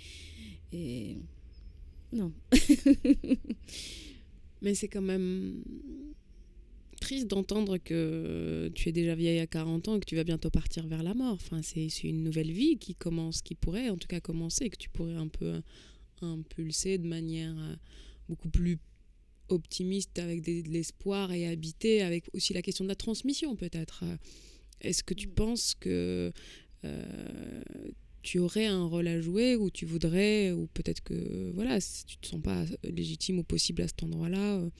Et... 0.71 1.17
Non. 2.13 2.35
Mais 4.63 4.75
c'est 4.75 4.89
quand 4.89 5.03
même 5.03 5.63
triste 7.01 7.29
d'entendre 7.29 7.79
que 7.79 8.71
tu 8.75 8.89
es 8.89 8.93
déjà 8.93 9.15
vieille 9.15 9.39
à 9.39 9.47
40 9.47 9.89
ans 9.89 9.97
et 9.97 10.01
que 10.01 10.05
tu 10.05 10.17
vas 10.17 10.25
bientôt 10.25 10.51
partir 10.51 10.87
vers 10.87 11.03
la 11.03 11.15
mort. 11.15 11.35
Enfin, 11.35 11.63
c'est 11.63 11.89
une 12.03 12.25
nouvelle 12.25 12.51
vie 12.51 12.77
qui 12.79 12.95
commence, 12.95 13.41
qui 13.41 13.55
pourrait 13.55 13.89
en 13.89 13.97
tout 13.97 14.09
cas 14.09 14.21
commencer, 14.21 14.69
que 14.69 14.77
tu 14.77 14.89
pourrais 14.91 15.15
un 15.15 15.29
peu 15.29 15.61
impulser 16.21 16.99
de 16.99 17.07
manière 17.07 17.57
euh, 17.59 17.77
beaucoup 18.29 18.49
plus 18.49 18.79
optimiste 19.49 20.19
avec 20.19 20.43
de 20.43 20.69
l'espoir 20.69 21.33
et 21.33 21.47
habiter 21.47 22.03
avec 22.03 22.25
aussi 22.35 22.53
la 22.53 22.63
question 22.63 22.85
de 22.85 22.89
la 22.89 22.97
transmission 22.97 23.57
peut-être. 23.57 24.05
Est-ce 24.81 25.03
que 25.03 25.15
tu 25.15 25.29
penses 25.29 25.75
que 25.75 26.33
euh, 26.85 27.63
tu 28.23 28.39
aurais 28.39 28.67
un 28.67 28.85
rôle 28.85 29.09
à 29.09 29.21
jouer 29.21 29.57
ou 29.57 29.71
tu 29.71 29.87
voudrais, 29.87 30.53
ou 30.53 30.67
peut-être 30.75 31.03
que 31.03 31.51
voilà, 31.55 31.81
si 31.81 32.05
tu 32.05 32.17
te 32.19 32.27
sens 32.27 32.43
pas 32.43 32.65
légitime 32.85 33.39
ou 33.39 33.45
possible 33.45 33.83
à 33.83 33.89
cet 33.89 34.03
endroit-là, 34.03 34.59
euh, 34.59 34.71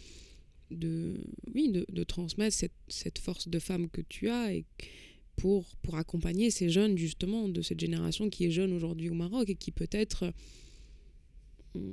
de, 0.71 1.15
oui, 1.55 1.71
de, 1.71 2.05
transmettre 2.05 2.57
cette, 2.89 3.19
force 3.19 3.49
de 3.49 3.59
femme 3.59 3.89
que 3.89 4.03
tu 4.03 4.29
as 4.29 4.55
et 4.55 4.65
pour, 5.37 5.65
accompagner 5.95 6.51
ces 6.51 6.69
jeunes 6.69 6.99
justement 6.99 7.49
de 7.49 7.63
cette 7.63 7.81
génération 7.81 8.29
qui 8.29 8.45
est 8.45 8.51
jeune 8.51 8.73
aujourd'hui 8.73 9.09
au 9.09 9.15
Maroc 9.15 9.49
et 9.49 9.55
qui 9.55 9.71
peut-être 9.71 10.31
euh, 11.77 11.93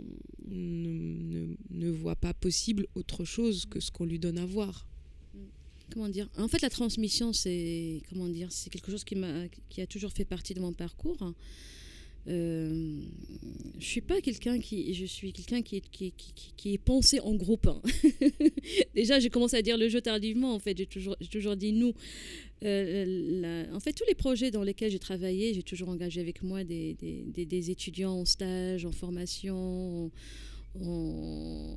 ne 0.49 1.89
voit 1.89 2.17
pas 2.17 2.33
possible 2.33 2.87
autre 2.95 3.23
chose 3.23 3.65
que 3.65 3.79
ce 3.79 3.91
qu'on 3.91 4.05
lui 4.05 4.19
donne 4.19 4.37
à 4.37 4.45
voir 4.45 4.87
comment 5.91 6.09
dire 6.09 6.29
En 6.37 6.47
fait, 6.47 6.61
la 6.61 6.69
transmission, 6.69 7.33
c'est 7.33 8.01
comment 8.09 8.27
dire 8.27 8.51
C'est 8.51 8.69
quelque 8.69 8.91
chose 8.91 9.03
qui 9.03 9.15
m'a, 9.15 9.47
qui 9.69 9.81
a 9.81 9.87
toujours 9.87 10.11
fait 10.11 10.25
partie 10.25 10.53
de 10.53 10.59
mon 10.59 10.73
parcours. 10.73 11.33
Euh, 12.27 13.01
je 13.77 13.85
suis 13.85 14.01
pas 14.01 14.19
quelqu'un 14.19 14.59
qui, 14.59 14.93
je 14.95 15.05
suis 15.05 15.31
quelqu'un 15.31 15.61
qui, 15.61 15.81
qui, 15.81 16.11
qui, 16.11 16.53
qui, 16.57 16.73
est 16.73 16.79
pensé 16.79 17.19
en 17.19 17.35
groupe. 17.35 17.67
Hein. 17.67 17.81
Déjà, 18.95 19.19
j'ai 19.19 19.29
commencé 19.29 19.55
à 19.57 19.61
dire 19.61 19.77
le 19.77 19.89
jeu 19.89 20.01
tardivement. 20.01 20.53
En 20.55 20.59
fait, 20.59 20.75
j'ai 20.77 20.87
toujours, 20.87 21.15
toujours 21.29 21.55
dit 21.55 21.71
nous. 21.71 21.93
Euh, 22.63 23.65
en 23.73 23.79
fait, 23.79 23.93
tous 23.93 24.05
les 24.07 24.15
projets 24.15 24.49
dans 24.49 24.63
lesquels 24.63 24.91
j'ai 24.91 24.99
travaillé, 24.99 25.53
j'ai 25.53 25.61
toujours 25.61 25.89
engagé 25.89 26.19
avec 26.19 26.41
moi 26.41 26.63
des, 26.63 26.95
des, 26.95 27.45
des, 27.45 27.69
étudiants 27.71 28.13
en 28.13 28.25
stage, 28.25 28.85
en 28.85 28.91
formation, 28.91 30.09
en, 30.81 31.75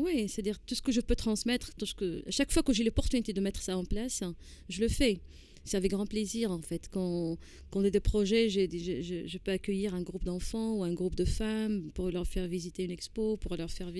oui, 0.00 0.28
c'est-à-dire 0.28 0.58
tout 0.60 0.74
ce 0.74 0.82
que 0.82 0.92
je 0.92 1.00
peux 1.00 1.16
transmettre, 1.16 1.74
tout 1.74 1.86
ce 1.86 1.94
que, 1.94 2.22
chaque 2.28 2.52
fois 2.52 2.62
que 2.62 2.72
j'ai 2.72 2.84
l'opportunité 2.84 3.32
de 3.32 3.40
mettre 3.40 3.62
ça 3.62 3.76
en 3.76 3.84
place, 3.84 4.22
je 4.68 4.80
le 4.80 4.88
fais. 4.88 5.20
C'est 5.64 5.76
avec 5.76 5.90
grand 5.90 6.06
plaisir 6.06 6.50
en 6.50 6.60
fait. 6.60 6.88
Quand, 6.90 7.36
quand 7.70 7.80
on 7.80 7.84
a 7.84 7.90
des 7.90 8.00
projets, 8.00 8.48
je, 8.48 9.38
peux 9.38 9.50
accueillir 9.50 9.94
un 9.94 10.02
groupe 10.02 10.24
d'enfants 10.24 10.76
ou 10.76 10.84
un 10.84 10.92
groupe 10.92 11.14
de 11.14 11.24
femmes 11.24 11.90
pour 11.94 12.10
leur 12.10 12.26
faire 12.26 12.48
visiter 12.48 12.84
une 12.84 12.90
expo, 12.90 13.36
pour 13.36 13.56
leur 13.56 13.70
faire, 13.70 13.92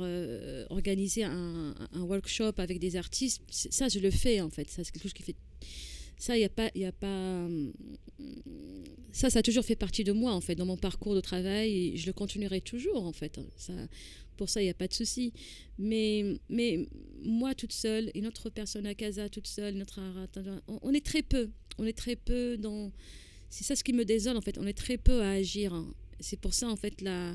euh, 0.00 0.66
organiser 0.70 1.24
un, 1.24 1.74
workshop 1.94 2.54
avec 2.58 2.78
des 2.78 2.96
artistes. 2.96 3.42
Ça, 3.48 3.88
je 3.88 4.00
le 4.00 4.10
fais 4.10 4.40
en 4.40 4.50
fait. 4.50 4.68
Ça, 4.68 4.82
c'est 4.82 4.92
quelque 4.92 5.04
chose 5.04 5.12
qui 5.12 5.22
fait. 5.22 5.36
Ça, 6.16 6.34
a 6.34 6.48
pas, 6.48 6.70
a 6.74 6.92
pas. 6.92 7.48
Ça, 9.12 9.30
ça 9.30 9.38
a 9.38 9.42
toujours 9.42 9.64
fait 9.64 9.76
partie 9.76 10.04
de 10.04 10.12
moi 10.12 10.32
en 10.32 10.40
fait, 10.40 10.54
dans 10.56 10.66
mon 10.66 10.76
parcours 10.76 11.14
de 11.14 11.20
travail. 11.20 11.96
Je 11.96 12.06
le 12.06 12.12
continuerai 12.12 12.60
toujours 12.60 13.04
en 13.04 13.12
fait. 13.12 13.38
Ça, 13.56 13.72
Pour 14.36 14.48
ça, 14.48 14.60
il 14.60 14.64
n'y 14.64 14.70
a 14.70 14.74
pas 14.74 14.88
de 14.88 14.94
souci. 14.94 15.32
Mais, 15.78 16.38
mais 16.48 16.88
moi 17.22 17.54
toute 17.54 17.72
seule, 17.72 18.10
une 18.14 18.26
autre 18.26 18.50
personne 18.50 18.86
à 18.86 18.94
Casa 18.94 19.28
toute 19.28 19.46
seule, 19.46 19.74
notre 19.74 20.00
on, 20.68 20.78
on 20.82 20.92
est 20.92 21.04
très 21.04 21.22
peu. 21.22 21.50
On 21.78 21.84
est 21.84 21.96
très 21.96 22.16
peu 22.16 22.56
dans. 22.56 22.92
C'est 23.50 23.64
ça 23.64 23.76
ce 23.76 23.84
qui 23.84 23.92
me 23.92 24.04
désole 24.04 24.36
en 24.36 24.40
fait. 24.40 24.58
On 24.58 24.66
est 24.66 24.76
très 24.76 24.98
peu 24.98 25.22
à 25.22 25.30
agir. 25.30 25.84
C'est 26.20 26.38
pour 26.38 26.54
ça 26.54 26.68
en 26.68 26.76
fait 26.76 27.00
la, 27.00 27.34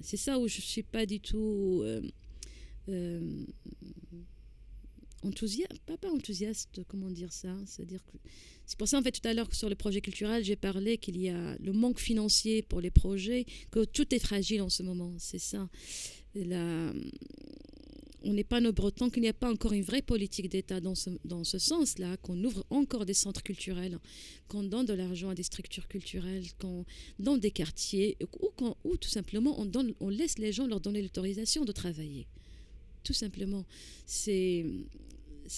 c'est 0.00 0.16
ça 0.16 0.38
où 0.38 0.48
je 0.48 0.60
suis 0.60 0.82
pas 0.82 1.06
du 1.06 1.20
tout. 1.20 1.80
Euh, 1.84 2.00
euh, 2.88 3.44
enthousiaste, 5.22 5.78
pas, 5.86 5.96
pas 5.96 6.10
enthousiaste, 6.10 6.80
comment 6.88 7.10
dire 7.10 7.32
ça 7.32 7.54
C'est-à-dire 7.66 8.04
que 8.04 8.16
c'est 8.66 8.78
pour 8.78 8.88
ça 8.88 8.98
en 8.98 9.02
fait 9.02 9.12
tout 9.12 9.26
à 9.26 9.34
l'heure 9.34 9.52
sur 9.54 9.68
le 9.68 9.74
projet 9.74 10.00
culturel, 10.00 10.44
j'ai 10.44 10.56
parlé 10.56 10.98
qu'il 10.98 11.20
y 11.20 11.28
a 11.28 11.56
le 11.58 11.72
manque 11.72 11.98
financier 11.98 12.62
pour 12.62 12.80
les 12.80 12.90
projets, 12.90 13.44
que 13.70 13.84
tout 13.84 14.14
est 14.14 14.18
fragile 14.18 14.62
en 14.62 14.68
ce 14.68 14.82
moment, 14.82 15.12
c'est 15.18 15.38
ça. 15.38 15.68
On 18.24 18.32
n'est 18.32 18.44
pas 18.44 18.60
nos 18.60 18.72
tant 18.72 19.10
qu'il 19.10 19.22
n'y 19.22 19.28
a 19.28 19.32
pas 19.32 19.50
encore 19.50 19.72
une 19.72 19.82
vraie 19.82 20.00
politique 20.00 20.48
d'État 20.48 20.80
dans 20.80 20.94
ce, 20.94 21.10
dans 21.24 21.42
ce 21.42 21.58
sens-là, 21.58 22.16
qu'on 22.18 22.42
ouvre 22.44 22.64
encore 22.70 23.04
des 23.04 23.14
centres 23.14 23.42
culturels, 23.42 23.98
qu'on 24.46 24.62
donne 24.62 24.86
de 24.86 24.92
l'argent 24.92 25.30
à 25.30 25.34
des 25.34 25.42
structures 25.42 25.88
culturelles, 25.88 26.44
qu'on 26.60 26.84
donne 27.18 27.40
des 27.40 27.50
quartiers, 27.50 28.16
ou, 28.40 28.50
ou 28.84 28.96
tout 28.96 29.08
simplement 29.08 29.58
on, 29.58 29.64
donne, 29.64 29.92
on 29.98 30.08
laisse 30.08 30.38
les 30.38 30.52
gens 30.52 30.68
leur 30.68 30.80
donner 30.80 31.02
l'autorisation 31.02 31.64
de 31.64 31.72
travailler. 31.72 32.28
Tout 33.02 33.12
simplement. 33.12 33.64
C'est 34.06 34.64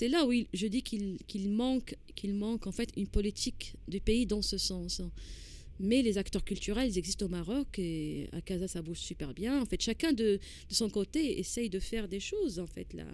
là 0.01 0.27
où 0.27 0.33
je 0.53 0.67
dis 0.67 0.83
qu'il 0.83 1.51
manque, 1.51 1.97
qu'il 2.15 2.35
manque 2.35 2.67
en 2.67 2.73
fait 2.73 2.91
une 2.97 3.07
politique 3.07 3.75
du 3.89 4.01
pays 4.01 4.27
dans 4.27 4.43
ce 4.43 4.59
sens. 4.59 5.03
Mais 5.81 6.03
les 6.03 6.19
acteurs 6.19 6.45
culturels, 6.45 6.91
ils 6.91 6.99
existent 6.99 7.27
au 7.27 7.29
Maroc 7.29 7.79
et 7.79 8.29
à 8.33 8.41
Casa, 8.41 8.69
ça 8.69 8.83
bouge 8.83 8.99
super 8.99 9.35
bien. 9.35 9.61
En 9.61 9.67
fait, 9.67 9.81
chacun 9.81 10.13
de, 10.13 10.39
de, 10.69 10.75
son 10.75 10.89
côté 10.89 11.41
essaye 11.41 11.69
de 11.69 11.81
faire 11.81 12.07
des 12.07 12.21
choses. 12.21 12.61
En 12.61 12.67
fait, 12.67 12.93
là, 12.95 13.05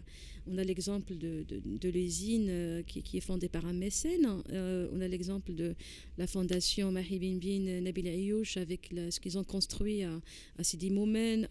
on 0.47 0.59
a 0.59 0.65
l'exemple 0.65 1.17
de, 1.17 1.45
de, 1.49 1.89
l'usine 1.89 2.49
euh, 2.51 2.83
qui, 2.83 3.03
qui, 3.03 3.17
est 3.17 3.23
fondée 3.23 3.49
par 3.49 3.65
un 3.65 3.73
mécène. 3.73 4.43
Euh, 4.53 4.89
on 4.93 5.01
a 5.01 5.09
l'exemple 5.09 5.55
de 5.55 5.75
la 6.19 6.27
fondation 6.27 6.93
Mahi 6.93 7.19
Bin 7.19 7.39
Bin 7.39 7.81
Nabil 7.81 8.09
Ayouch 8.09 8.59
avec 8.59 8.91
ce 9.11 9.19
qu'ils 9.21 9.39
ont 9.39 9.45
construit 9.45 10.03
à, 10.03 10.21
à 10.59 10.65
Sidi 10.65 10.91
Moumen, 10.91 11.49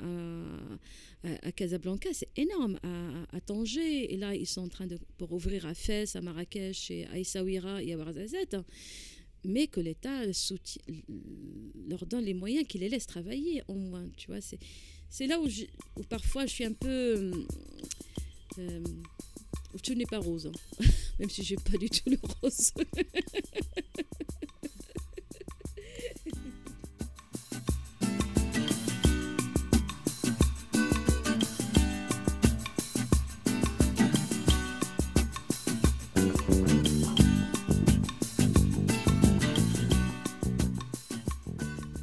à, 1.24 1.52
Casablanca. 1.52 2.10
C'est 2.14 2.30
énorme. 2.38 2.80
À, 2.84 3.38
à, 3.38 3.42
Tanger. 3.42 4.14
Et 4.14 4.18
là, 4.18 4.36
ils 4.36 4.46
sont 4.46 4.62
en 4.62 4.70
train 4.70 4.86
de 4.86 5.00
pour 5.18 5.32
ouvrir 5.32 5.66
à 5.66 5.74
Fès, 5.74 6.16
à 6.16 6.22
Marrakech, 6.22 6.92
et 6.92 7.06
à 7.08 7.18
Essaouira 7.18 7.82
et 7.82 7.94
à 7.94 7.98
Ouarzazate 7.98 8.56
mais 9.44 9.68
que 9.68 9.80
l'État 9.80 10.22
leur 11.88 12.06
donne 12.06 12.26
les 12.26 12.34
moyens, 12.34 12.68
qu'il 12.68 12.82
les 12.82 12.90
laisse 12.90 13.08
travailler 13.08 13.64
au 13.68 13.76
moins. 13.76 14.06
Tu 14.18 14.28
vois, 14.28 14.42
c'est, 14.42 14.60
c'est 15.10 15.28
là 15.28 15.40
où, 15.40 15.48
où, 15.96 16.04
parfois 16.04 16.46
je 16.46 16.54
suis 16.54 16.66
un 16.66 16.74
peu. 16.74 17.32
Euh, 18.58 18.84
où 19.74 19.80
tout 19.80 19.94
n'est 19.94 20.06
pas 20.06 20.20
rose, 20.20 20.48
hein. 20.48 20.86
même 21.20 21.30
si 21.30 21.44
j'ai 21.44 21.56
pas 21.56 21.78
du 21.78 21.90
tout 21.90 22.10
le 22.10 22.18
rose. 22.42 22.74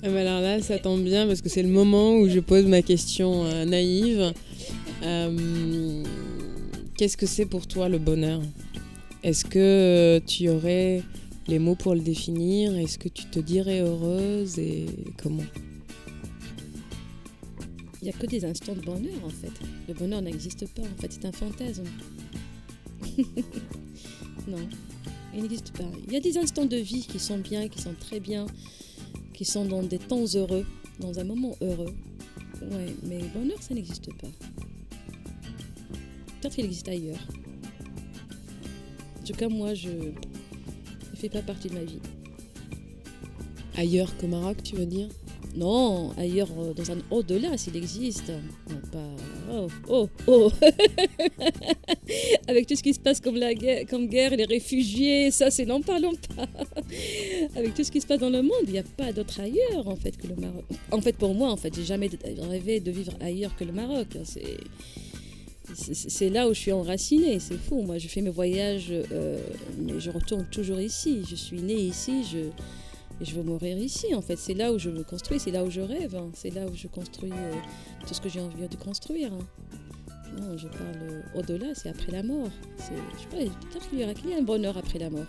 Ah 0.06 0.08
bah 0.08 0.20
alors 0.20 0.40
là, 0.40 0.62
ça 0.62 0.78
tombe 0.78 1.02
bien 1.02 1.26
parce 1.26 1.42
que 1.42 1.48
c'est 1.48 1.64
le 1.64 1.68
moment 1.68 2.16
où 2.16 2.28
je 2.28 2.38
pose 2.38 2.64
ma 2.66 2.80
question 2.80 3.44
euh, 3.44 3.64
naïve. 3.64 4.32
Euh, 5.02 6.04
qu'est-ce 6.96 7.16
que 7.16 7.26
c'est 7.26 7.46
pour 7.46 7.66
toi 7.66 7.88
le 7.88 7.98
bonheur? 7.98 8.40
Est-ce 9.24 9.44
que 9.44 9.58
euh, 9.58 10.20
tu 10.24 10.48
aurais 10.48 11.02
les 11.48 11.58
mots 11.58 11.74
pour 11.74 11.96
le 11.96 12.02
définir? 12.02 12.76
Est-ce 12.76 13.00
que 13.00 13.08
tu 13.08 13.24
te 13.24 13.40
dirais 13.40 13.80
heureuse 13.80 14.60
et 14.60 14.86
comment? 15.20 15.42
Il 18.00 18.04
n'y 18.04 18.10
a 18.10 18.12
que 18.12 18.26
des 18.26 18.44
instants 18.44 18.76
de 18.76 18.82
bonheur 18.82 19.24
en 19.24 19.30
fait. 19.30 19.50
Le 19.88 19.94
bonheur 19.94 20.22
n'existe 20.22 20.68
pas, 20.72 20.82
en 20.82 21.00
fait 21.00 21.10
c'est 21.10 21.24
un 21.24 21.32
fantasme. 21.32 21.82
non, 24.46 24.68
il 25.34 25.42
n'existe 25.42 25.72
pas. 25.76 25.90
Il 26.06 26.12
y 26.12 26.16
a 26.16 26.20
des 26.20 26.38
instants 26.38 26.66
de 26.66 26.76
vie 26.76 27.04
qui 27.08 27.18
sont 27.18 27.38
bien, 27.38 27.66
qui 27.66 27.82
sont 27.82 27.94
très 27.98 28.20
bien, 28.20 28.46
qui 29.36 29.44
sont 29.44 29.66
dans 29.66 29.82
des 29.82 29.98
temps 29.98 30.24
heureux, 30.34 30.64
dans 30.98 31.20
un 31.20 31.24
moment 31.24 31.54
heureux. 31.60 31.94
Ouais, 32.62 32.96
mais 33.04 33.18
bonheur, 33.34 33.62
ça 33.62 33.74
n'existe 33.74 34.12
pas. 34.14 34.28
Peut-être 36.40 36.54
qu'il 36.54 36.64
existe 36.64 36.88
ailleurs. 36.88 37.28
En 39.20 39.24
tout 39.24 39.34
cas, 39.34 39.48
moi, 39.48 39.74
je 39.74 39.90
ne 39.90 41.16
fais 41.16 41.28
pas 41.28 41.42
partie 41.42 41.68
de 41.68 41.74
ma 41.74 41.84
vie. 41.84 42.00
Ailleurs 43.76 44.16
qu'au 44.16 44.26
Maroc, 44.26 44.62
tu 44.62 44.74
veux 44.74 44.86
dire? 44.86 45.08
Non, 45.56 46.12
ailleurs, 46.18 46.48
euh, 46.58 46.74
dans 46.74 46.90
un 46.90 46.98
au-delà, 47.10 47.56
s'il 47.56 47.76
existe. 47.76 48.30
Non, 48.68 48.76
pas. 48.92 49.16
Oh, 49.50 49.68
oh, 49.88 50.08
oh 50.26 50.50
Avec 52.48 52.66
tout 52.66 52.76
ce 52.76 52.82
qui 52.82 52.92
se 52.92 53.00
passe 53.00 53.20
comme 53.20 53.36
la 53.36 53.54
guerre, 53.54 54.36
les 54.36 54.44
réfugiés, 54.44 55.30
ça, 55.30 55.50
c'est 55.50 55.64
n'en 55.64 55.80
parlons 55.80 56.12
pas. 56.36 56.46
Avec 57.56 57.74
tout 57.74 57.84
ce 57.84 57.90
qui 57.90 58.00
se 58.00 58.06
passe 58.06 58.20
dans 58.20 58.30
le 58.30 58.42
monde, 58.42 58.64
il 58.66 58.72
n'y 58.72 58.78
a 58.78 58.82
pas 58.82 59.12
d'autre 59.12 59.40
ailleurs, 59.40 59.86
en 59.86 59.96
fait, 59.96 60.16
que 60.16 60.26
le 60.26 60.36
Maroc. 60.36 60.64
En 60.92 61.00
fait, 61.00 61.16
pour 61.16 61.34
moi, 61.34 61.50
en 61.50 61.56
fait, 61.56 61.74
j'ai 61.74 61.84
jamais 61.84 62.10
rêvé 62.50 62.80
de 62.80 62.90
vivre 62.90 63.12
ailleurs 63.20 63.56
que 63.56 63.64
le 63.64 63.72
Maroc. 63.72 64.08
C'est 64.24 64.58
c'est 65.74 66.28
là 66.28 66.48
où 66.48 66.54
je 66.54 66.60
suis 66.60 66.72
enracinée, 66.72 67.38
c'est 67.40 67.58
fou. 67.58 67.82
Moi, 67.82 67.98
je 67.98 68.08
fais 68.08 68.20
mes 68.20 68.30
voyages, 68.30 68.90
euh, 68.90 69.38
mais 69.78 69.98
je 69.98 70.10
retourne 70.10 70.46
toujours 70.50 70.80
ici. 70.80 71.22
Je 71.28 71.34
suis 71.34 71.60
née 71.60 71.74
ici, 71.74 72.24
je, 72.24 72.38
je 73.20 73.34
veux 73.34 73.42
mourir 73.42 73.78
ici, 73.78 74.14
en 74.14 74.20
fait. 74.20 74.36
C'est 74.36 74.54
là 74.54 74.72
où 74.72 74.78
je 74.78 74.90
me 74.90 75.02
construis, 75.02 75.38
c'est 75.38 75.50
là 75.50 75.64
où 75.64 75.70
je 75.70 75.80
rêve. 75.80 76.14
Hein. 76.16 76.30
C'est 76.34 76.54
là 76.54 76.66
où 76.66 76.74
je 76.74 76.86
construis 76.86 77.32
euh, 77.32 77.52
tout 78.06 78.14
ce 78.14 78.20
que 78.20 78.28
j'ai 78.28 78.40
envie 78.40 78.68
de 78.68 78.76
construire. 78.76 79.32
Hein. 79.32 79.46
Non, 80.38 80.58
je 80.58 80.68
parle 80.68 80.98
euh, 81.02 81.22
au-delà, 81.34 81.74
c'est 81.74 81.88
après 81.88 82.12
la 82.12 82.22
mort. 82.22 82.50
Je 82.78 82.84
sais 82.84 83.26
pas, 83.30 83.36
peut-être 83.36 83.88
qu'il 83.88 84.00
y, 84.00 84.14
qu'il 84.14 84.30
y 84.30 84.34
a 84.34 84.38
un 84.38 84.42
bonheur 84.42 84.76
après 84.76 84.98
la 84.98 85.08
mort. 85.08 85.26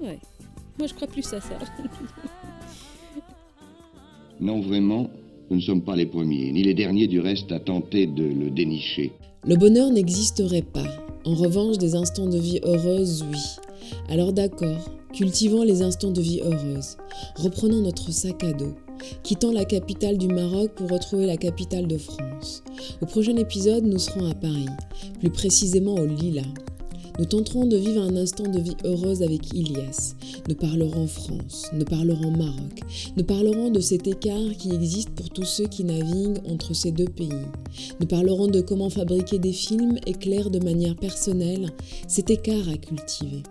Ouais. 0.00 0.18
Moi, 0.78 0.88
je 0.88 0.94
crois 0.94 1.08
plus 1.08 1.32
à 1.32 1.40
ça. 1.40 1.58
non, 4.40 4.60
vraiment, 4.60 5.08
nous 5.50 5.56
ne 5.56 5.62
sommes 5.62 5.82
pas 5.82 5.94
les 5.94 6.06
premiers, 6.06 6.50
ni 6.52 6.62
les 6.62 6.74
derniers 6.74 7.06
du 7.06 7.20
reste 7.20 7.52
à 7.52 7.60
tenter 7.60 8.06
de 8.06 8.24
le 8.24 8.50
dénicher. 8.50 9.12
Le 9.46 9.56
bonheur 9.56 9.90
n'existerait 9.90 10.62
pas. 10.62 10.86
En 11.24 11.34
revanche, 11.34 11.78
des 11.78 11.94
instants 11.94 12.26
de 12.26 12.38
vie 12.38 12.60
heureuse, 12.64 13.24
oui. 13.30 13.38
Alors 14.08 14.32
d'accord, 14.32 14.90
cultivant 15.12 15.62
les 15.62 15.82
instants 15.82 16.10
de 16.10 16.20
vie 16.20 16.40
heureuse, 16.40 16.96
reprenant 17.36 17.80
notre 17.80 18.12
sac 18.12 18.44
à 18.44 18.52
dos, 18.52 18.74
quittant 19.22 19.52
la 19.52 19.64
capitale 19.64 20.18
du 20.18 20.28
Maroc 20.28 20.72
pour 20.76 20.90
retrouver 20.90 21.26
la 21.26 21.36
capitale 21.36 21.86
de 21.86 21.98
France. 21.98 22.62
Au 23.00 23.06
prochain 23.06 23.36
épisode, 23.36 23.84
nous 23.84 23.98
serons 23.98 24.30
à 24.30 24.34
Paris, 24.34 24.66
plus 25.20 25.30
précisément 25.30 25.94
au 25.94 26.06
Lila. 26.06 26.42
Nous 27.18 27.24
tenterons 27.24 27.66
de 27.66 27.76
vivre 27.76 28.00
un 28.00 28.14
instant 28.14 28.44
de 28.44 28.60
vie 28.60 28.76
heureuse 28.84 29.24
avec 29.24 29.52
Ilias. 29.52 30.14
Nous 30.48 30.54
parlerons 30.54 31.08
France, 31.08 31.66
nous 31.72 31.84
parlerons 31.84 32.30
Maroc, 32.30 32.80
nous 33.16 33.24
parlerons 33.24 33.70
de 33.70 33.80
cet 33.80 34.06
écart 34.06 34.56
qui 34.56 34.72
existe 34.72 35.10
pour 35.10 35.28
tous 35.30 35.44
ceux 35.44 35.66
qui 35.66 35.82
naviguent 35.82 36.38
entre 36.48 36.74
ces 36.74 36.92
deux 36.92 37.08
pays. 37.08 37.28
Nous 37.98 38.06
parlerons 38.06 38.46
de 38.46 38.60
comment 38.60 38.88
fabriquer 38.88 39.40
des 39.40 39.52
films 39.52 39.98
éclairs 40.06 40.50
de 40.50 40.60
manière 40.60 40.94
personnelle 40.94 41.72
cet 42.06 42.30
écart 42.30 42.68
à 42.72 42.76
cultiver. 42.76 43.42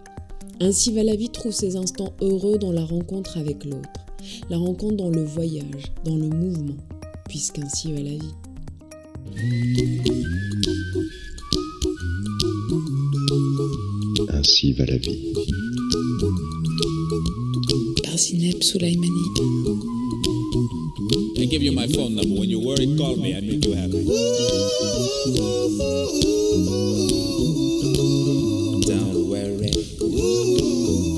Ainsi 0.59 0.91
va 0.91 1.03
la 1.03 1.15
vie 1.15 1.29
trouve 1.29 1.51
ses 1.51 1.75
instants 1.75 2.13
heureux 2.19 2.57
dans 2.57 2.71
la 2.71 2.83
rencontre 2.83 3.37
avec 3.37 3.63
l'autre, 3.63 3.89
la 4.49 4.57
rencontre 4.57 4.95
dans 4.95 5.09
le 5.09 5.23
voyage, 5.23 5.91
dans 6.03 6.15
le 6.15 6.29
mouvement, 6.29 6.77
puisqu'ainsi 7.29 7.91
va 7.93 8.01
la 8.01 8.17
vie. 8.17 8.33
Ainsi 14.29 14.73
va 14.73 14.85
la 14.85 14.97
vie. 14.97 15.33
Par 18.03 18.17
Zineb 18.17 18.63
Soulaimani. 18.63 19.11
I 21.37 21.45
give 21.45 21.61
you 21.61 21.71
my 21.71 21.87
phone 21.87 22.15
number. 22.15 22.39
When 22.39 22.49
you're 22.49 22.65
worried, 22.65 22.97
call 22.97 23.15
me. 23.15 23.35
I 23.35 23.41
make 23.41 23.63
you 23.63 23.73
happy. 23.75 24.07
Ooh. 30.07 31.16